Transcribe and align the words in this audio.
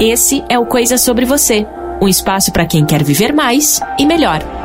Esse 0.00 0.44
é 0.48 0.58
o 0.58 0.66
Coisa 0.66 0.96
Sobre 0.96 1.24
Você 1.24 1.66
um 2.02 2.08
espaço 2.08 2.50
para 2.50 2.66
quem 2.66 2.84
quer 2.84 3.04
viver 3.04 3.32
mais 3.32 3.80
e 3.96 4.04
melhor. 4.04 4.61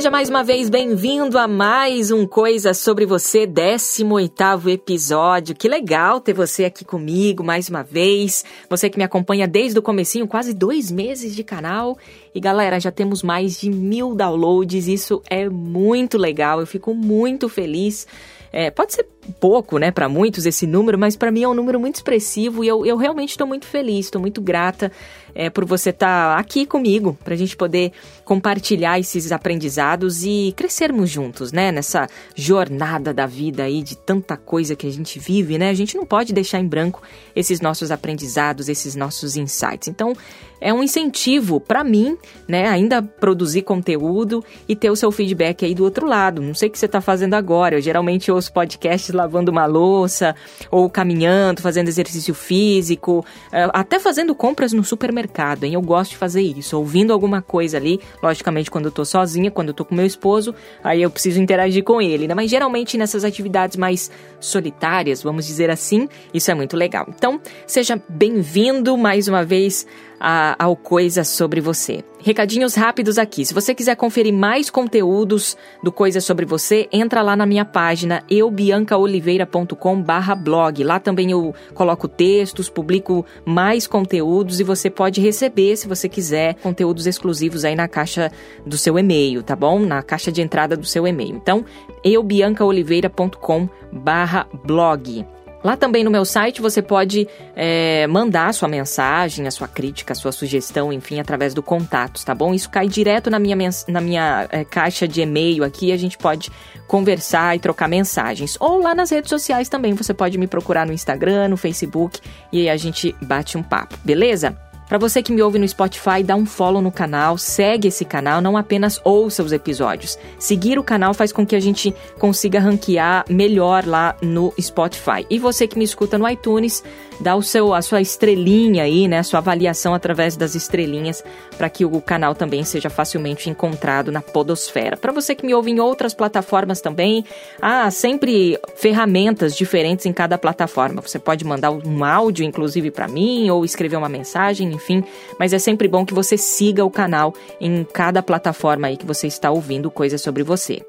Seja 0.00 0.10
mais 0.10 0.30
uma 0.30 0.42
vez 0.42 0.70
bem-vindo 0.70 1.36
a 1.36 1.46
mais 1.46 2.10
um 2.10 2.26
Coisa 2.26 2.72
Sobre 2.72 3.04
Você, 3.04 3.46
18º 3.46 4.72
episódio. 4.72 5.54
Que 5.54 5.68
legal 5.68 6.22
ter 6.22 6.32
você 6.32 6.64
aqui 6.64 6.86
comigo 6.86 7.44
mais 7.44 7.68
uma 7.68 7.82
vez. 7.82 8.42
Você 8.70 8.88
que 8.88 8.96
me 8.96 9.04
acompanha 9.04 9.46
desde 9.46 9.78
o 9.78 9.82
comecinho, 9.82 10.26
quase 10.26 10.54
dois 10.54 10.90
meses 10.90 11.36
de 11.36 11.44
canal. 11.44 11.98
E 12.34 12.40
galera, 12.40 12.80
já 12.80 12.90
temos 12.90 13.22
mais 13.22 13.60
de 13.60 13.68
mil 13.68 14.14
downloads, 14.14 14.88
isso 14.88 15.20
é 15.28 15.50
muito 15.50 16.16
legal, 16.16 16.60
eu 16.60 16.66
fico 16.66 16.94
muito 16.94 17.46
feliz. 17.46 18.06
É, 18.50 18.70
pode 18.70 18.94
ser 18.94 19.06
pouco, 19.38 19.78
né, 19.78 19.90
para 19.90 20.08
muitos 20.08 20.44
esse 20.46 20.66
número, 20.66 20.98
mas 20.98 21.14
para 21.14 21.30
mim 21.30 21.42
é 21.42 21.48
um 21.48 21.54
número 21.54 21.78
muito 21.78 21.96
expressivo 21.96 22.64
e 22.64 22.68
eu, 22.68 22.84
eu 22.84 22.96
realmente 22.96 23.30
estou 23.30 23.46
muito 23.46 23.66
feliz, 23.66 24.06
estou 24.06 24.20
muito 24.20 24.40
grata 24.40 24.90
é, 25.34 25.50
por 25.50 25.64
você 25.64 25.90
estar 25.90 26.34
tá 26.34 26.40
aqui 26.40 26.66
comigo, 26.66 27.16
para 27.22 27.34
a 27.34 27.36
gente 27.36 27.56
poder 27.56 27.92
compartilhar 28.24 28.98
esses 28.98 29.32
aprendizados 29.32 30.24
e 30.24 30.52
crescermos 30.56 31.10
juntos, 31.10 31.52
né, 31.52 31.72
nessa 31.72 32.08
jornada 32.34 33.12
da 33.12 33.26
vida 33.26 33.64
aí 33.64 33.82
de 33.82 33.96
tanta 33.96 34.36
coisa 34.36 34.76
que 34.76 34.86
a 34.86 34.90
gente 34.90 35.18
vive, 35.18 35.58
né? 35.58 35.70
A 35.70 35.74
gente 35.74 35.96
não 35.96 36.06
pode 36.06 36.32
deixar 36.32 36.60
em 36.60 36.66
branco 36.66 37.02
esses 37.34 37.60
nossos 37.60 37.90
aprendizados, 37.90 38.68
esses 38.68 38.94
nossos 38.94 39.36
insights. 39.36 39.88
Então, 39.88 40.14
é 40.60 40.72
um 40.72 40.82
incentivo 40.82 41.58
para 41.58 41.82
mim, 41.82 42.16
né, 42.46 42.68
ainda 42.68 43.02
produzir 43.02 43.62
conteúdo 43.62 44.44
e 44.68 44.76
ter 44.76 44.90
o 44.90 44.96
seu 44.96 45.10
feedback 45.10 45.64
aí 45.64 45.74
do 45.74 45.82
outro 45.82 46.06
lado. 46.06 46.42
Não 46.42 46.54
sei 46.54 46.68
o 46.68 46.72
que 46.72 46.78
você 46.78 46.86
está 46.86 47.00
fazendo 47.00 47.34
agora. 47.34 47.76
Eu 47.76 47.80
geralmente 47.80 48.30
ouço 48.30 48.52
podcasts 48.52 49.14
lavando 49.14 49.50
uma 49.50 49.64
louça, 49.64 50.34
ou 50.70 50.90
caminhando, 50.90 51.62
fazendo 51.62 51.88
exercício 51.88 52.34
físico, 52.34 53.24
eh, 53.52 53.68
até 53.72 53.98
fazendo 53.98 54.34
compras 54.34 54.72
no 54.72 54.84
supermercado, 54.84 55.19
hein? 55.64 55.74
Eu 55.74 55.82
gosto 55.82 56.12
de 56.12 56.16
fazer 56.16 56.42
isso, 56.42 56.76
ouvindo 56.76 57.12
alguma 57.12 57.42
coisa 57.42 57.76
ali, 57.76 58.00
logicamente 58.22 58.70
quando 58.70 58.86
eu 58.86 58.92
tô 58.92 59.04
sozinha, 59.04 59.50
quando 59.50 59.68
eu 59.68 59.74
tô 59.74 59.84
com 59.84 59.94
meu 59.94 60.06
esposo, 60.06 60.54
aí 60.82 61.02
eu 61.02 61.10
preciso 61.10 61.40
interagir 61.40 61.84
com 61.84 62.00
ele, 62.00 62.26
né? 62.28 62.34
Mas 62.34 62.50
geralmente 62.50 62.98
nessas 62.98 63.24
atividades 63.24 63.76
mais 63.76 64.10
solitárias, 64.38 65.22
vamos 65.22 65.46
dizer 65.46 65.70
assim, 65.70 66.08
isso 66.32 66.50
é 66.50 66.54
muito 66.54 66.76
legal. 66.76 67.06
Então, 67.08 67.40
seja 67.66 68.00
bem-vindo 68.08 68.96
mais 68.96 69.28
uma 69.28 69.44
vez 69.44 69.86
a, 70.18 70.62
ao 70.62 70.76
Coisa 70.76 71.24
Sobre 71.24 71.60
Você. 71.60 72.09
Recadinhos 72.22 72.74
rápidos 72.74 73.16
aqui. 73.18 73.46
Se 73.46 73.54
você 73.54 73.74
quiser 73.74 73.96
conferir 73.96 74.32
mais 74.32 74.68
conteúdos 74.68 75.56
do 75.82 75.90
Coisa 75.90 76.20
Sobre 76.20 76.44
Você, 76.44 76.86
entra 76.92 77.22
lá 77.22 77.34
na 77.34 77.46
minha 77.46 77.64
página 77.64 78.22
eubiancaoliveira.com 78.28 80.02
barra 80.02 80.34
blog. 80.34 80.84
Lá 80.84 81.00
também 81.00 81.30
eu 81.30 81.54
coloco 81.72 82.06
textos, 82.06 82.68
publico 82.68 83.24
mais 83.44 83.86
conteúdos 83.86 84.60
e 84.60 84.64
você 84.64 84.90
pode 84.90 85.20
receber, 85.20 85.76
se 85.76 85.88
você 85.88 86.10
quiser, 86.10 86.56
conteúdos 86.56 87.06
exclusivos 87.06 87.64
aí 87.64 87.74
na 87.74 87.88
caixa 87.88 88.30
do 88.66 88.76
seu 88.76 88.98
e-mail, 88.98 89.42
tá 89.42 89.56
bom? 89.56 89.80
Na 89.80 90.02
caixa 90.02 90.30
de 90.30 90.42
entrada 90.42 90.76
do 90.76 90.84
seu 90.84 91.06
e-mail. 91.06 91.34
Então, 91.36 91.64
eubiancaoliveira.com 92.04 93.66
barra 93.90 94.46
blog. 94.64 95.24
Lá 95.62 95.76
também 95.76 96.02
no 96.02 96.10
meu 96.10 96.24
site 96.24 96.60
você 96.60 96.80
pode 96.80 97.28
é, 97.54 98.06
mandar 98.06 98.48
a 98.48 98.52
sua 98.52 98.68
mensagem, 98.68 99.46
a 99.46 99.50
sua 99.50 99.68
crítica, 99.68 100.12
a 100.12 100.16
sua 100.16 100.32
sugestão, 100.32 100.92
enfim, 100.92 101.20
através 101.20 101.52
do 101.52 101.62
contatos, 101.62 102.24
tá 102.24 102.34
bom? 102.34 102.54
Isso 102.54 102.70
cai 102.70 102.88
direto 102.88 103.30
na 103.30 103.38
minha, 103.38 103.56
na 103.86 104.00
minha 104.00 104.48
é, 104.50 104.64
caixa 104.64 105.06
de 105.06 105.20
e-mail 105.20 105.62
aqui, 105.62 105.92
a 105.92 105.96
gente 105.96 106.16
pode 106.16 106.50
conversar 106.86 107.56
e 107.56 107.58
trocar 107.58 107.88
mensagens. 107.88 108.56
Ou 108.58 108.80
lá 108.80 108.94
nas 108.94 109.10
redes 109.10 109.28
sociais 109.28 109.68
também, 109.68 109.92
você 109.92 110.14
pode 110.14 110.38
me 110.38 110.46
procurar 110.46 110.86
no 110.86 110.92
Instagram, 110.92 111.48
no 111.48 111.56
Facebook 111.56 112.20
e 112.50 112.60
aí 112.60 112.70
a 112.70 112.76
gente 112.76 113.14
bate 113.20 113.58
um 113.58 113.62
papo, 113.62 113.98
beleza? 114.02 114.56
Para 114.90 114.98
você 114.98 115.22
que 115.22 115.32
me 115.32 115.40
ouve 115.40 115.56
no 115.56 115.68
Spotify, 115.68 116.20
dá 116.20 116.34
um 116.34 116.44
follow 116.44 116.82
no 116.82 116.90
canal, 116.90 117.38
segue 117.38 117.86
esse 117.86 118.04
canal, 118.04 118.40
não 118.40 118.56
apenas 118.56 119.00
ouça 119.04 119.40
os 119.40 119.52
episódios. 119.52 120.18
Seguir 120.36 120.80
o 120.80 120.82
canal 120.82 121.14
faz 121.14 121.30
com 121.30 121.46
que 121.46 121.54
a 121.54 121.60
gente 121.60 121.94
consiga 122.18 122.58
ranquear 122.58 123.24
melhor 123.30 123.86
lá 123.86 124.16
no 124.20 124.52
Spotify. 124.60 125.24
E 125.30 125.38
você 125.38 125.68
que 125.68 125.78
me 125.78 125.84
escuta 125.84 126.18
no 126.18 126.28
iTunes, 126.28 126.82
dá 127.20 127.36
o 127.36 127.42
seu, 127.42 127.74
a 127.74 127.82
sua 127.82 128.00
estrelinha 128.00 128.84
aí, 128.84 129.06
né, 129.06 129.18
a 129.18 129.22
sua 129.22 129.38
avaliação 129.38 129.94
através 129.94 130.36
das 130.36 130.54
estrelinhas, 130.54 131.22
para 131.56 131.68
que 131.68 131.84
o 131.84 132.00
canal 132.00 132.34
também 132.34 132.64
seja 132.64 132.88
facilmente 132.88 133.50
encontrado 133.50 134.10
na 134.10 134.22
podosfera. 134.22 134.96
Para 134.96 135.12
você 135.12 135.34
que 135.34 135.44
me 135.44 135.54
ouve 135.54 135.70
em 135.70 135.80
outras 135.80 136.14
plataformas 136.14 136.80
também, 136.80 137.24
há 137.60 137.90
sempre 137.90 138.58
ferramentas 138.76 139.54
diferentes 139.54 140.06
em 140.06 140.12
cada 140.12 140.38
plataforma. 140.38 141.02
Você 141.02 141.18
pode 141.18 141.44
mandar 141.44 141.70
um 141.70 142.04
áudio, 142.04 142.44
inclusive, 142.44 142.90
para 142.90 143.06
mim, 143.06 143.50
ou 143.50 143.64
escrever 143.64 143.96
uma 143.96 144.08
mensagem, 144.08 144.72
enfim, 144.72 145.04
mas 145.38 145.52
é 145.52 145.58
sempre 145.58 145.88
bom 145.88 146.04
que 146.04 146.14
você 146.14 146.36
siga 146.36 146.84
o 146.84 146.90
canal 146.90 147.34
em 147.60 147.84
cada 147.84 148.22
plataforma 148.22 148.86
aí 148.86 148.96
que 148.96 149.06
você 149.06 149.26
está 149.26 149.50
ouvindo 149.50 149.90
coisas 149.90 150.20
sobre 150.20 150.42
você. 150.42 150.82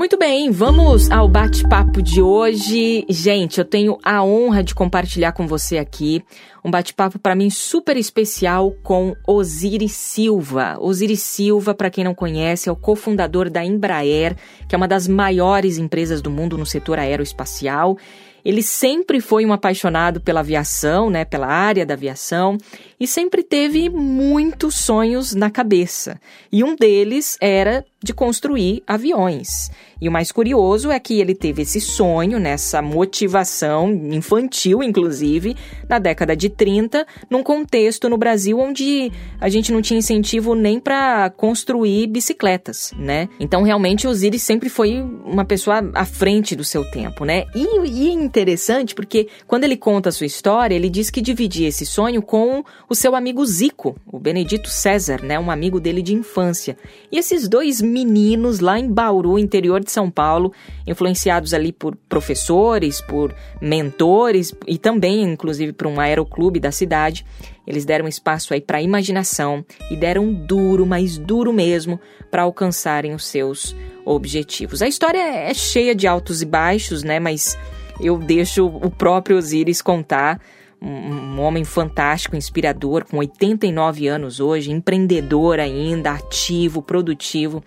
Muito 0.00 0.16
bem, 0.16 0.50
vamos 0.50 1.10
ao 1.10 1.28
bate-papo 1.28 2.00
de 2.00 2.22
hoje. 2.22 3.04
Gente, 3.06 3.58
eu 3.58 3.66
tenho 3.66 3.98
a 4.02 4.24
honra 4.24 4.64
de 4.64 4.74
compartilhar 4.74 5.32
com 5.32 5.46
você 5.46 5.76
aqui 5.76 6.24
um 6.64 6.70
bate-papo 6.70 7.18
para 7.18 7.34
mim 7.34 7.50
super 7.50 7.96
especial 7.96 8.72
com 8.82 9.14
Osiris 9.26 9.92
Silva. 9.92 10.76
Osiris 10.78 11.22
Silva, 11.22 11.74
para 11.74 11.90
quem 11.90 12.04
não 12.04 12.14
conhece, 12.14 12.68
é 12.68 12.72
o 12.72 12.76
cofundador 12.76 13.50
da 13.50 13.64
Embraer, 13.64 14.36
que 14.68 14.74
é 14.74 14.78
uma 14.78 14.88
das 14.88 15.08
maiores 15.08 15.78
empresas 15.78 16.20
do 16.20 16.30
mundo 16.30 16.58
no 16.58 16.66
setor 16.66 16.98
aeroespacial. 16.98 17.96
Ele 18.44 18.62
sempre 18.62 19.20
foi 19.20 19.44
um 19.44 19.52
apaixonado 19.52 20.20
pela 20.20 20.40
aviação, 20.40 21.10
né, 21.10 21.24
pela 21.24 21.46
área 21.46 21.84
da 21.84 21.94
aviação, 21.94 22.56
e 22.98 23.06
sempre 23.06 23.42
teve 23.42 23.88
muitos 23.88 24.74
sonhos 24.74 25.34
na 25.34 25.50
cabeça. 25.50 26.20
E 26.50 26.62
um 26.62 26.74
deles 26.76 27.36
era 27.40 27.84
de 28.02 28.14
construir 28.14 28.82
aviões. 28.86 29.70
E 30.00 30.08
o 30.08 30.12
mais 30.12 30.32
curioso 30.32 30.90
é 30.90 30.98
que 30.98 31.20
ele 31.20 31.34
teve 31.34 31.62
esse 31.62 31.80
sonho, 31.80 32.38
nessa 32.38 32.80
motivação 32.80 33.90
infantil, 33.90 34.82
inclusive, 34.82 35.56
na 35.88 35.98
década 35.98 36.34
de 36.34 36.48
30, 36.50 37.06
num 37.28 37.42
contexto 37.42 38.08
no 38.08 38.18
Brasil 38.18 38.58
onde 38.58 39.10
a 39.40 39.48
gente 39.48 39.72
não 39.72 39.80
tinha 39.80 39.98
incentivo 39.98 40.54
nem 40.54 40.78
para 40.78 41.30
construir 41.30 42.06
bicicletas, 42.06 42.92
né? 42.96 43.28
Então, 43.38 43.62
realmente, 43.62 44.06
Osiris 44.06 44.42
sempre 44.42 44.68
foi 44.68 45.00
uma 45.24 45.44
pessoa 45.44 45.90
à 45.94 46.04
frente 46.04 46.54
do 46.56 46.64
seu 46.64 46.84
tempo, 46.90 47.24
né? 47.24 47.44
E, 47.54 47.86
e 47.88 48.08
é 48.08 48.12
interessante 48.12 48.94
porque 48.94 49.28
quando 49.46 49.64
ele 49.64 49.76
conta 49.76 50.08
a 50.08 50.12
sua 50.12 50.26
história, 50.26 50.74
ele 50.74 50.90
diz 50.90 51.10
que 51.10 51.20
dividia 51.20 51.68
esse 51.68 51.86
sonho 51.86 52.22
com 52.22 52.64
o 52.88 52.94
seu 52.94 53.14
amigo 53.14 53.44
Zico, 53.46 53.96
o 54.06 54.18
Benedito 54.18 54.68
César, 54.68 55.22
né? 55.22 55.38
Um 55.38 55.50
amigo 55.50 55.80
dele 55.80 56.02
de 56.02 56.14
infância. 56.14 56.76
E 57.10 57.18
esses 57.18 57.48
dois 57.48 57.80
meninos 57.80 58.60
lá 58.60 58.78
em 58.78 58.90
Bauru, 58.90 59.38
interior 59.38 59.82
de 59.82 59.90
São 59.90 60.10
Paulo, 60.10 60.52
influenciados 60.86 61.54
ali 61.54 61.72
por 61.72 61.96
professores, 62.08 63.00
por 63.00 63.34
mentores 63.60 64.54
e 64.66 64.78
também, 64.78 65.22
inclusive, 65.22 65.72
por 65.72 65.86
um 65.86 66.00
aeroclube 66.00 66.39
da 66.48 66.72
cidade. 66.72 67.26
Eles 67.66 67.84
deram 67.84 68.08
espaço 68.08 68.54
aí 68.54 68.60
para 68.60 68.78
a 68.78 68.82
imaginação 68.82 69.64
e 69.90 69.96
deram 69.96 70.32
duro, 70.32 70.86
mas 70.86 71.18
duro 71.18 71.52
mesmo, 71.52 72.00
para 72.30 72.42
alcançarem 72.42 73.12
os 73.12 73.26
seus 73.26 73.76
objetivos. 74.04 74.80
A 74.80 74.88
história 74.88 75.18
é 75.18 75.52
cheia 75.52 75.94
de 75.94 76.06
altos 76.06 76.40
e 76.40 76.46
baixos, 76.46 77.02
né? 77.02 77.20
Mas 77.20 77.58
eu 78.00 78.16
deixo 78.16 78.66
o 78.66 78.90
próprio 78.90 79.36
Osiris 79.36 79.82
contar. 79.82 80.40
Um, 80.82 81.38
homem 81.38 81.62
fantástico, 81.62 82.34
inspirador, 82.36 83.04
com 83.04 83.18
89 83.18 84.08
anos 84.08 84.40
hoje, 84.40 84.70
empreendedor 84.70 85.60
ainda, 85.60 86.12
ativo, 86.12 86.80
produtivo. 86.80 87.62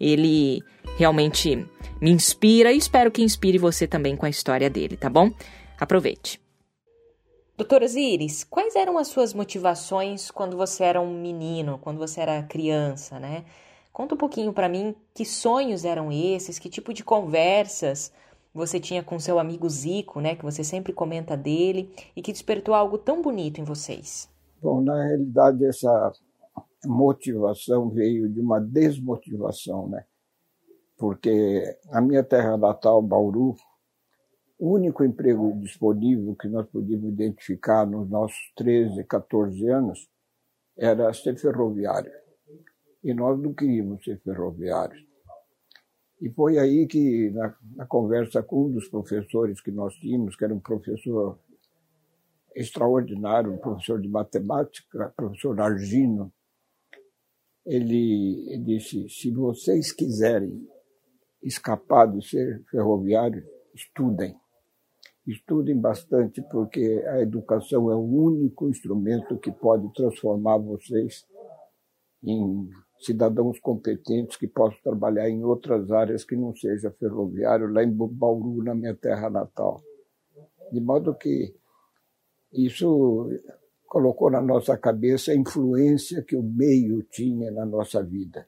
Ele 0.00 0.62
realmente 0.96 1.62
me 2.00 2.10
inspira 2.10 2.72
e 2.72 2.78
espero 2.78 3.10
que 3.10 3.22
inspire 3.22 3.58
você 3.58 3.86
também 3.86 4.16
com 4.16 4.24
a 4.24 4.30
história 4.30 4.70
dele, 4.70 4.96
tá 4.96 5.10
bom? 5.10 5.30
Aproveite. 5.78 6.43
Doutora 7.56 7.84
Osiris, 7.84 8.42
quais 8.44 8.74
eram 8.74 8.98
as 8.98 9.08
suas 9.08 9.32
motivações 9.32 10.30
quando 10.30 10.56
você 10.56 10.84
era 10.84 11.00
um 11.00 11.20
menino, 11.20 11.78
quando 11.78 11.98
você 11.98 12.20
era 12.20 12.42
criança, 12.42 13.20
né? 13.20 13.44
Conta 13.92 14.14
um 14.14 14.18
pouquinho 14.18 14.52
para 14.52 14.68
mim 14.68 14.94
que 15.14 15.24
sonhos 15.24 15.84
eram 15.84 16.10
esses, 16.10 16.58
que 16.58 16.68
tipo 16.68 16.92
de 16.92 17.04
conversas 17.04 18.12
você 18.52 18.80
tinha 18.80 19.02
com 19.02 19.18
seu 19.18 19.38
amigo 19.38 19.68
Zico, 19.68 20.20
né, 20.20 20.36
que 20.36 20.44
você 20.44 20.62
sempre 20.62 20.92
comenta 20.92 21.36
dele 21.36 21.92
e 22.14 22.22
que 22.22 22.32
despertou 22.32 22.74
algo 22.74 22.98
tão 22.98 23.20
bonito 23.20 23.60
em 23.60 23.64
vocês. 23.64 24.28
Bom, 24.62 24.80
na 24.80 25.04
realidade 25.04 25.64
essa 25.64 26.12
motivação 26.84 27.88
veio 27.88 28.28
de 28.28 28.40
uma 28.40 28.60
desmotivação, 28.60 29.88
né? 29.88 30.04
porque 30.96 31.76
a 31.90 32.00
minha 32.00 32.22
terra 32.22 32.56
natal, 32.56 33.02
Bauru, 33.02 33.54
o 34.58 34.74
único 34.74 35.04
emprego 35.04 35.58
disponível 35.60 36.34
que 36.36 36.48
nós 36.48 36.66
podíamos 36.68 37.08
identificar 37.08 37.86
nos 37.86 38.08
nossos 38.08 38.52
13, 38.56 39.04
14 39.04 39.68
anos 39.68 40.08
era 40.76 41.12
ser 41.12 41.36
ferroviário. 41.36 42.12
E 43.02 43.12
nós 43.12 43.38
não 43.40 43.52
queríamos 43.52 44.02
ser 44.04 44.20
ferroviários. 44.20 45.04
E 46.20 46.30
foi 46.30 46.58
aí 46.58 46.86
que, 46.86 47.30
na, 47.30 47.54
na, 47.76 47.86
conversa 47.86 48.42
com 48.42 48.66
um 48.66 48.72
dos 48.72 48.88
professores 48.88 49.60
que 49.60 49.70
nós 49.70 49.94
tínhamos, 49.96 50.36
que 50.36 50.44
era 50.44 50.54
um 50.54 50.60
professor 50.60 51.38
extraordinário, 52.54 53.52
um 53.52 53.58
professor 53.58 54.00
de 54.00 54.08
matemática, 54.08 55.12
professor 55.16 55.60
Argino, 55.60 56.32
ele 57.66 58.58
disse: 58.64 59.08
se 59.08 59.30
vocês 59.30 59.92
quiserem 59.92 60.66
escapar 61.42 62.06
de 62.06 62.26
ser 62.26 62.64
ferroviário, 62.70 63.44
estudem. 63.74 64.34
Estudem 65.26 65.78
bastante, 65.78 66.42
porque 66.50 67.02
a 67.08 67.20
educação 67.20 67.90
é 67.90 67.94
o 67.94 68.02
único 68.02 68.68
instrumento 68.68 69.38
que 69.38 69.50
pode 69.50 69.90
transformar 69.94 70.58
vocês 70.58 71.24
em 72.22 72.68
cidadãos 72.98 73.58
competentes 73.58 74.36
que 74.36 74.46
possam 74.46 74.78
trabalhar 74.82 75.28
em 75.28 75.42
outras 75.42 75.90
áreas 75.90 76.24
que 76.24 76.36
não 76.36 76.54
seja 76.54 76.90
ferroviário, 76.90 77.72
lá 77.72 77.82
em 77.82 77.90
Bauru, 77.90 78.62
na 78.62 78.74
minha 78.74 78.94
terra 78.94 79.30
natal. 79.30 79.82
De 80.70 80.80
modo 80.80 81.14
que 81.14 81.54
isso 82.52 83.30
colocou 83.86 84.30
na 84.30 84.40
nossa 84.40 84.76
cabeça 84.76 85.32
a 85.32 85.36
influência 85.36 86.22
que 86.22 86.36
o 86.36 86.42
meio 86.42 87.02
tinha 87.04 87.50
na 87.50 87.64
nossa 87.64 88.02
vida 88.02 88.46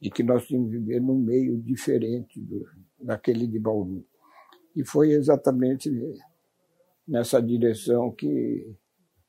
e 0.00 0.10
que 0.10 0.22
nós 0.22 0.46
tínhamos 0.46 0.70
que 0.70 0.78
viver 0.78 1.00
num 1.00 1.18
meio 1.18 1.56
diferente 1.62 2.40
do, 2.40 2.66
daquele 2.98 3.46
de 3.46 3.58
Bauru. 3.58 4.04
E 4.74 4.84
foi 4.84 5.12
exatamente 5.12 5.90
nessa 7.06 7.42
direção 7.42 8.10
que 8.10 8.76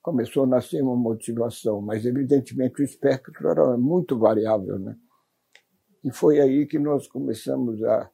começou 0.01 0.43
a 0.43 0.47
nascer 0.47 0.81
uma 0.81 0.95
motivação, 0.95 1.81
mas 1.81 2.05
evidentemente 2.05 2.81
o 2.81 2.83
espectro 2.83 3.47
era 3.47 3.77
muito 3.77 4.17
variável, 4.17 4.77
né? 4.77 4.95
E 6.03 6.11
foi 6.11 6.41
aí 6.41 6.65
que 6.65 6.77
nós 6.77 7.07
começamos 7.07 7.81
a, 7.83 8.09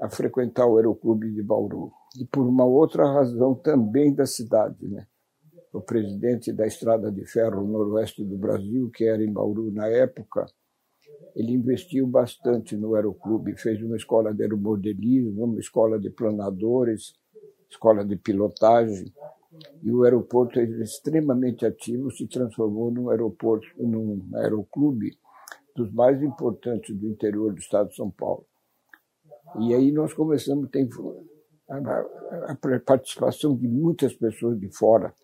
a 0.00 0.10
frequentar 0.10 0.66
o 0.66 0.76
Aeroclube 0.76 1.32
de 1.32 1.42
Bauru. 1.42 1.92
E 2.20 2.24
por 2.24 2.44
uma 2.46 2.64
outra 2.64 3.04
razão 3.06 3.54
também 3.54 4.12
da 4.12 4.26
cidade, 4.26 4.88
né? 4.88 5.06
O 5.72 5.80
presidente 5.80 6.52
da 6.52 6.66
Estrada 6.66 7.10
de 7.10 7.24
Ferro 7.26 7.66
Noroeste 7.66 8.24
do 8.24 8.36
Brasil, 8.36 8.90
que 8.92 9.04
era 9.04 9.22
em 9.22 9.32
Bauru 9.32 9.70
na 9.72 9.86
época, 9.86 10.46
ele 11.34 11.52
investiu 11.52 12.06
bastante 12.06 12.76
no 12.76 12.94
aeroclube, 12.94 13.56
fez 13.56 13.82
uma 13.82 13.96
escola 13.96 14.32
de 14.32 14.42
aeromodelismo, 14.42 15.44
uma 15.44 15.58
escola 15.58 15.98
de 15.98 16.10
planadores, 16.10 17.14
escola 17.68 18.04
de 18.04 18.16
pilotagem, 18.16 19.12
e 19.82 19.90
o 19.90 20.02
aeroporto 20.02 20.58
é 20.58 20.64
extremamente 20.64 21.64
ativo, 21.64 22.10
se 22.10 22.26
transformou 22.26 22.90
num 22.90 23.10
aeroporto, 23.10 23.66
num 23.76 24.28
aeroclube 24.34 25.16
dos 25.74 25.92
mais 25.92 26.22
importantes 26.22 26.96
do 26.96 27.08
interior 27.08 27.52
do 27.52 27.58
estado 27.58 27.88
de 27.88 27.96
São 27.96 28.10
Paulo. 28.10 28.46
E 29.60 29.74
aí 29.74 29.92
nós 29.92 30.12
começamos 30.12 30.66
a 30.66 30.68
ter 30.68 30.88
a, 31.68 32.80
participação 32.84 33.56
de 33.56 33.68
muitas 33.68 34.14
pessoas 34.14 34.58
de 34.58 34.68
fora, 34.76 35.14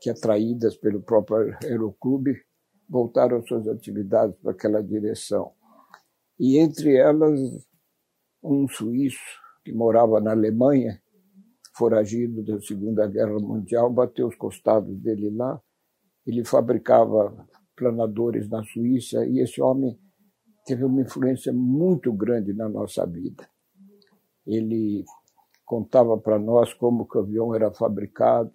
que 0.00 0.10
atraídas 0.10 0.76
pelo 0.76 1.02
próprio 1.02 1.56
aeroclube, 1.64 2.42
voltaram 2.88 3.44
suas 3.46 3.66
atividades 3.68 4.36
para 4.36 4.52
aquela 4.52 4.82
direção. 4.82 5.52
E 6.38 6.58
entre 6.58 6.94
elas, 6.96 7.40
um 8.42 8.68
suíço 8.68 9.18
que 9.64 9.72
morava 9.72 10.20
na 10.20 10.32
Alemanha, 10.32 11.00
foragido 11.76 12.44
da 12.44 12.60
Segunda 12.60 13.06
Guerra 13.06 13.38
Mundial, 13.38 13.90
bateu 13.90 14.28
os 14.28 14.36
costados 14.36 14.96
dele 14.98 15.30
lá. 15.30 15.60
Ele 16.26 16.44
fabricava 16.44 17.46
planadores 17.74 18.48
na 18.48 18.62
Suíça 18.64 19.26
e 19.26 19.40
esse 19.40 19.60
homem 19.60 19.98
teve 20.64 20.84
uma 20.84 21.02
influência 21.02 21.52
muito 21.52 22.12
grande 22.12 22.52
na 22.52 22.68
nossa 22.68 23.06
vida. 23.06 23.48
Ele 24.46 25.04
contava 25.64 26.16
para 26.16 26.38
nós 26.38 26.72
como 26.72 27.06
o 27.12 27.18
avião 27.18 27.54
era 27.54 27.72
fabricado 27.72 28.52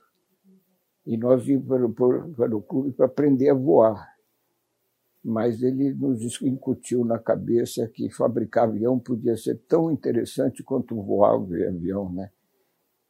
e 1.06 1.18
nós 1.18 1.48
íamos 1.48 1.68
para 1.68 1.86
o, 1.86 2.34
para 2.34 2.56
o 2.56 2.62
clube 2.62 2.92
para 2.94 3.06
aprender 3.06 3.50
a 3.50 3.54
voar 3.54 4.11
mas 5.24 5.62
ele 5.62 5.94
nos 5.94 6.42
incutiu 6.42 7.06
na 7.06 7.20
cabeça 7.20 7.88
que 7.88 8.10
fabricar 8.10 8.64
avião 8.64 8.98
podia 8.98 9.38
ser 9.38 9.56
tão 9.68 9.92
interessante 9.92 10.64
quanto 10.64 10.96
voar 11.02 11.38
o 11.38 11.44
avião, 11.44 12.12
né? 12.12 12.32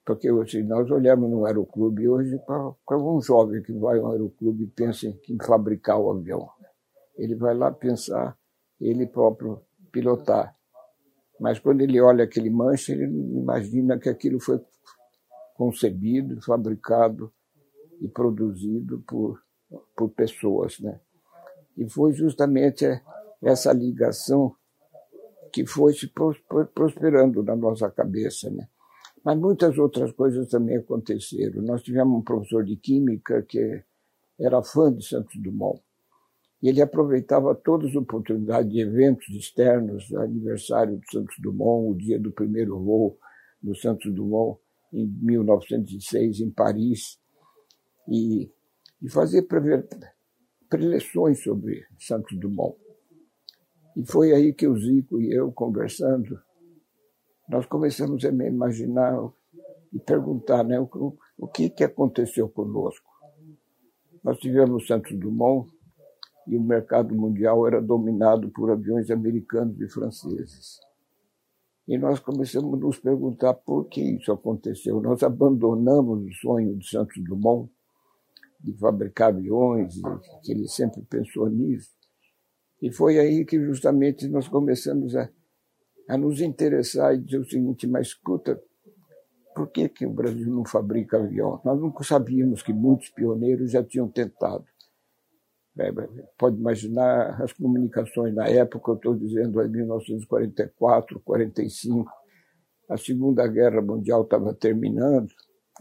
Porque 0.06 0.28
se 0.48 0.64
nós 0.64 0.90
olhamos 0.90 1.30
no 1.30 1.46
aeroclube 1.46 2.08
hoje, 2.08 2.38
qual 2.84 3.16
um 3.16 3.22
jovem 3.22 3.62
que 3.62 3.72
vai 3.72 4.00
ao 4.00 4.12
aeroclube 4.12 4.64
e 4.64 4.68
pensa 4.68 5.08
em 5.08 5.38
fabricar 5.46 6.00
o 6.00 6.10
avião? 6.10 6.50
Ele 7.16 7.36
vai 7.36 7.56
lá 7.56 7.72
pensar 7.72 8.38
ele 8.80 9.06
próprio 9.06 9.62
pilotar. 9.92 10.56
Mas 11.40 11.60
quando 11.60 11.82
ele 11.82 12.02
olha 12.02 12.24
aquele 12.24 12.50
manche, 12.50 12.92
ele 12.92 13.06
imagina 13.06 13.98
que 13.98 14.10
aquilo 14.10 14.40
foi 14.40 14.60
concebido, 15.56 16.42
fabricado 16.42 17.32
e 18.00 18.08
produzido 18.08 19.04
por, 19.08 19.40
por 19.96 20.10
pessoas, 20.10 20.80
né? 20.80 21.00
E 21.78 21.90
foi 21.90 22.14
justamente 22.14 22.86
essa 23.42 23.72
ligação 23.74 24.56
que 25.52 25.66
foi 25.66 25.94
se 25.94 26.12
prosperando 26.74 27.44
na 27.44 27.56
nossa 27.56 27.90
cabeça. 27.90 28.50
Né? 28.50 28.68
Mas 29.24 29.38
muitas 29.38 29.78
outras 29.78 30.12
coisas 30.14 30.48
também 30.50 30.78
aconteceram. 30.78 31.62
Nós 31.62 31.84
tivemos 31.84 32.20
um 32.20 32.24
professor 32.24 32.64
de 32.64 32.76
química 32.76 33.42
que 33.44 33.84
era 34.40 34.64
fã 34.64 34.92
de 34.92 35.06
Santos 35.06 35.40
Dumont. 35.42 35.82
E 36.62 36.70
ele 36.70 36.82
aproveitava 36.82 37.56
todas 37.56 37.90
as 37.90 37.96
oportunidades 37.96 38.72
de 38.72 38.80
eventos 38.80 39.28
externos, 39.30 40.14
aniversário 40.14 40.98
de 40.98 41.12
Santos 41.12 41.36
Dumont, 41.40 41.92
o 41.92 41.98
dia 41.98 42.20
do 42.20 42.32
primeiro 42.32 42.80
voo 42.80 43.18
do 43.62 43.76
Santos 43.76 44.14
Dumont, 44.14 44.60
em 44.94 45.08
1906, 45.08 46.40
em 46.40 46.52
Paris, 46.52 47.20
e, 48.08 48.50
e 49.02 49.10
fazer 49.10 49.44
preleções 50.72 51.44
sobre 51.44 51.86
Santos 52.00 52.40
Dumont. 52.40 52.78
E 53.98 54.10
foi 54.10 54.32
aí 54.32 54.54
que 54.54 54.66
o 54.66 54.80
Zico 54.80 55.22
e 55.22 55.30
eu, 55.34 55.52
conversando, 55.52 56.40
nós 57.50 57.66
começamos 57.66 58.24
a 58.24 58.32
me 58.32 58.48
imaginar 58.48 59.14
e 59.92 60.00
perguntar 60.00 60.64
né, 60.64 60.80
o, 60.80 61.18
o 61.38 61.48
que, 61.48 61.70
que 61.70 61.84
aconteceu 61.84 62.48
conosco. 62.48 63.12
Nós 64.24 64.38
tivemos 64.38 64.88
Santos 64.88 65.14
Dumont 65.20 65.70
e 66.48 66.56
o 66.56 66.62
mercado 66.62 67.14
mundial 67.14 67.68
era 67.68 67.82
dominado 67.82 68.50
por 68.50 68.72
aviões 68.72 69.12
americanos 69.12 69.80
e 69.82 69.90
franceses. 69.90 70.80
E 71.86 71.98
nós 71.98 72.22
começamos 72.22 72.76
a 72.76 72.78
nos 72.78 72.98
perguntar 72.98 73.56
por 73.56 73.90
que 73.90 74.02
isso 74.02 74.32
aconteceu. 74.32 75.02
Nós 75.02 75.22
abandonamos 75.22 76.24
o 76.24 76.34
sonho 76.36 76.78
de 76.78 76.88
Santos 76.88 77.22
Dumont 77.22 77.70
de 78.64 78.78
fabricar 78.78 79.30
aviões, 79.30 79.96
que 80.44 80.52
ele 80.52 80.68
sempre 80.68 81.02
pensou 81.04 81.50
nisso. 81.50 81.90
E 82.82 82.92
foi 82.92 83.20
aí 83.20 83.46
que 83.46 83.60
justamente 83.60 84.28
nós 84.28 84.48
começamos 84.48 85.16
a, 85.16 85.30
a 86.10 86.18
nos 86.18 86.42
interessar 86.42 87.14
e 87.14 87.20
dizer 87.20 87.40
o 87.40 87.50
seguinte, 87.50 87.88
mas 87.88 88.08
escuta, 88.08 88.62
por 89.56 89.70
que, 89.70 89.90
que 89.90 90.06
o 90.06 90.14
Brasil 90.14 90.50
não 90.50 90.66
fabrica 90.66 91.18
avião? 91.18 91.62
Nós 91.64 91.80
nunca 91.80 92.04
sabíamos 92.04 92.62
que 92.62 92.74
muitos 92.74 93.10
pioneiros 93.10 93.72
já 93.72 93.84
tinham 93.84 94.08
tentado. 94.08 94.66
É, 95.80 95.92
pode 96.38 96.58
imaginar 96.58 97.42
as 97.42 97.54
comunicações 97.54 98.34
na 98.36 98.48
época, 98.48 98.92
eu 98.92 98.96
estou 98.96 99.16
dizendo 99.16 99.62
em 99.62 99.70
1944, 99.70 101.20
45, 101.22 102.12
a 102.90 102.98
Segunda 102.98 103.48
Guerra 103.48 103.82
Mundial 103.82 104.24
estava 104.24 104.54
terminando, 104.54 105.30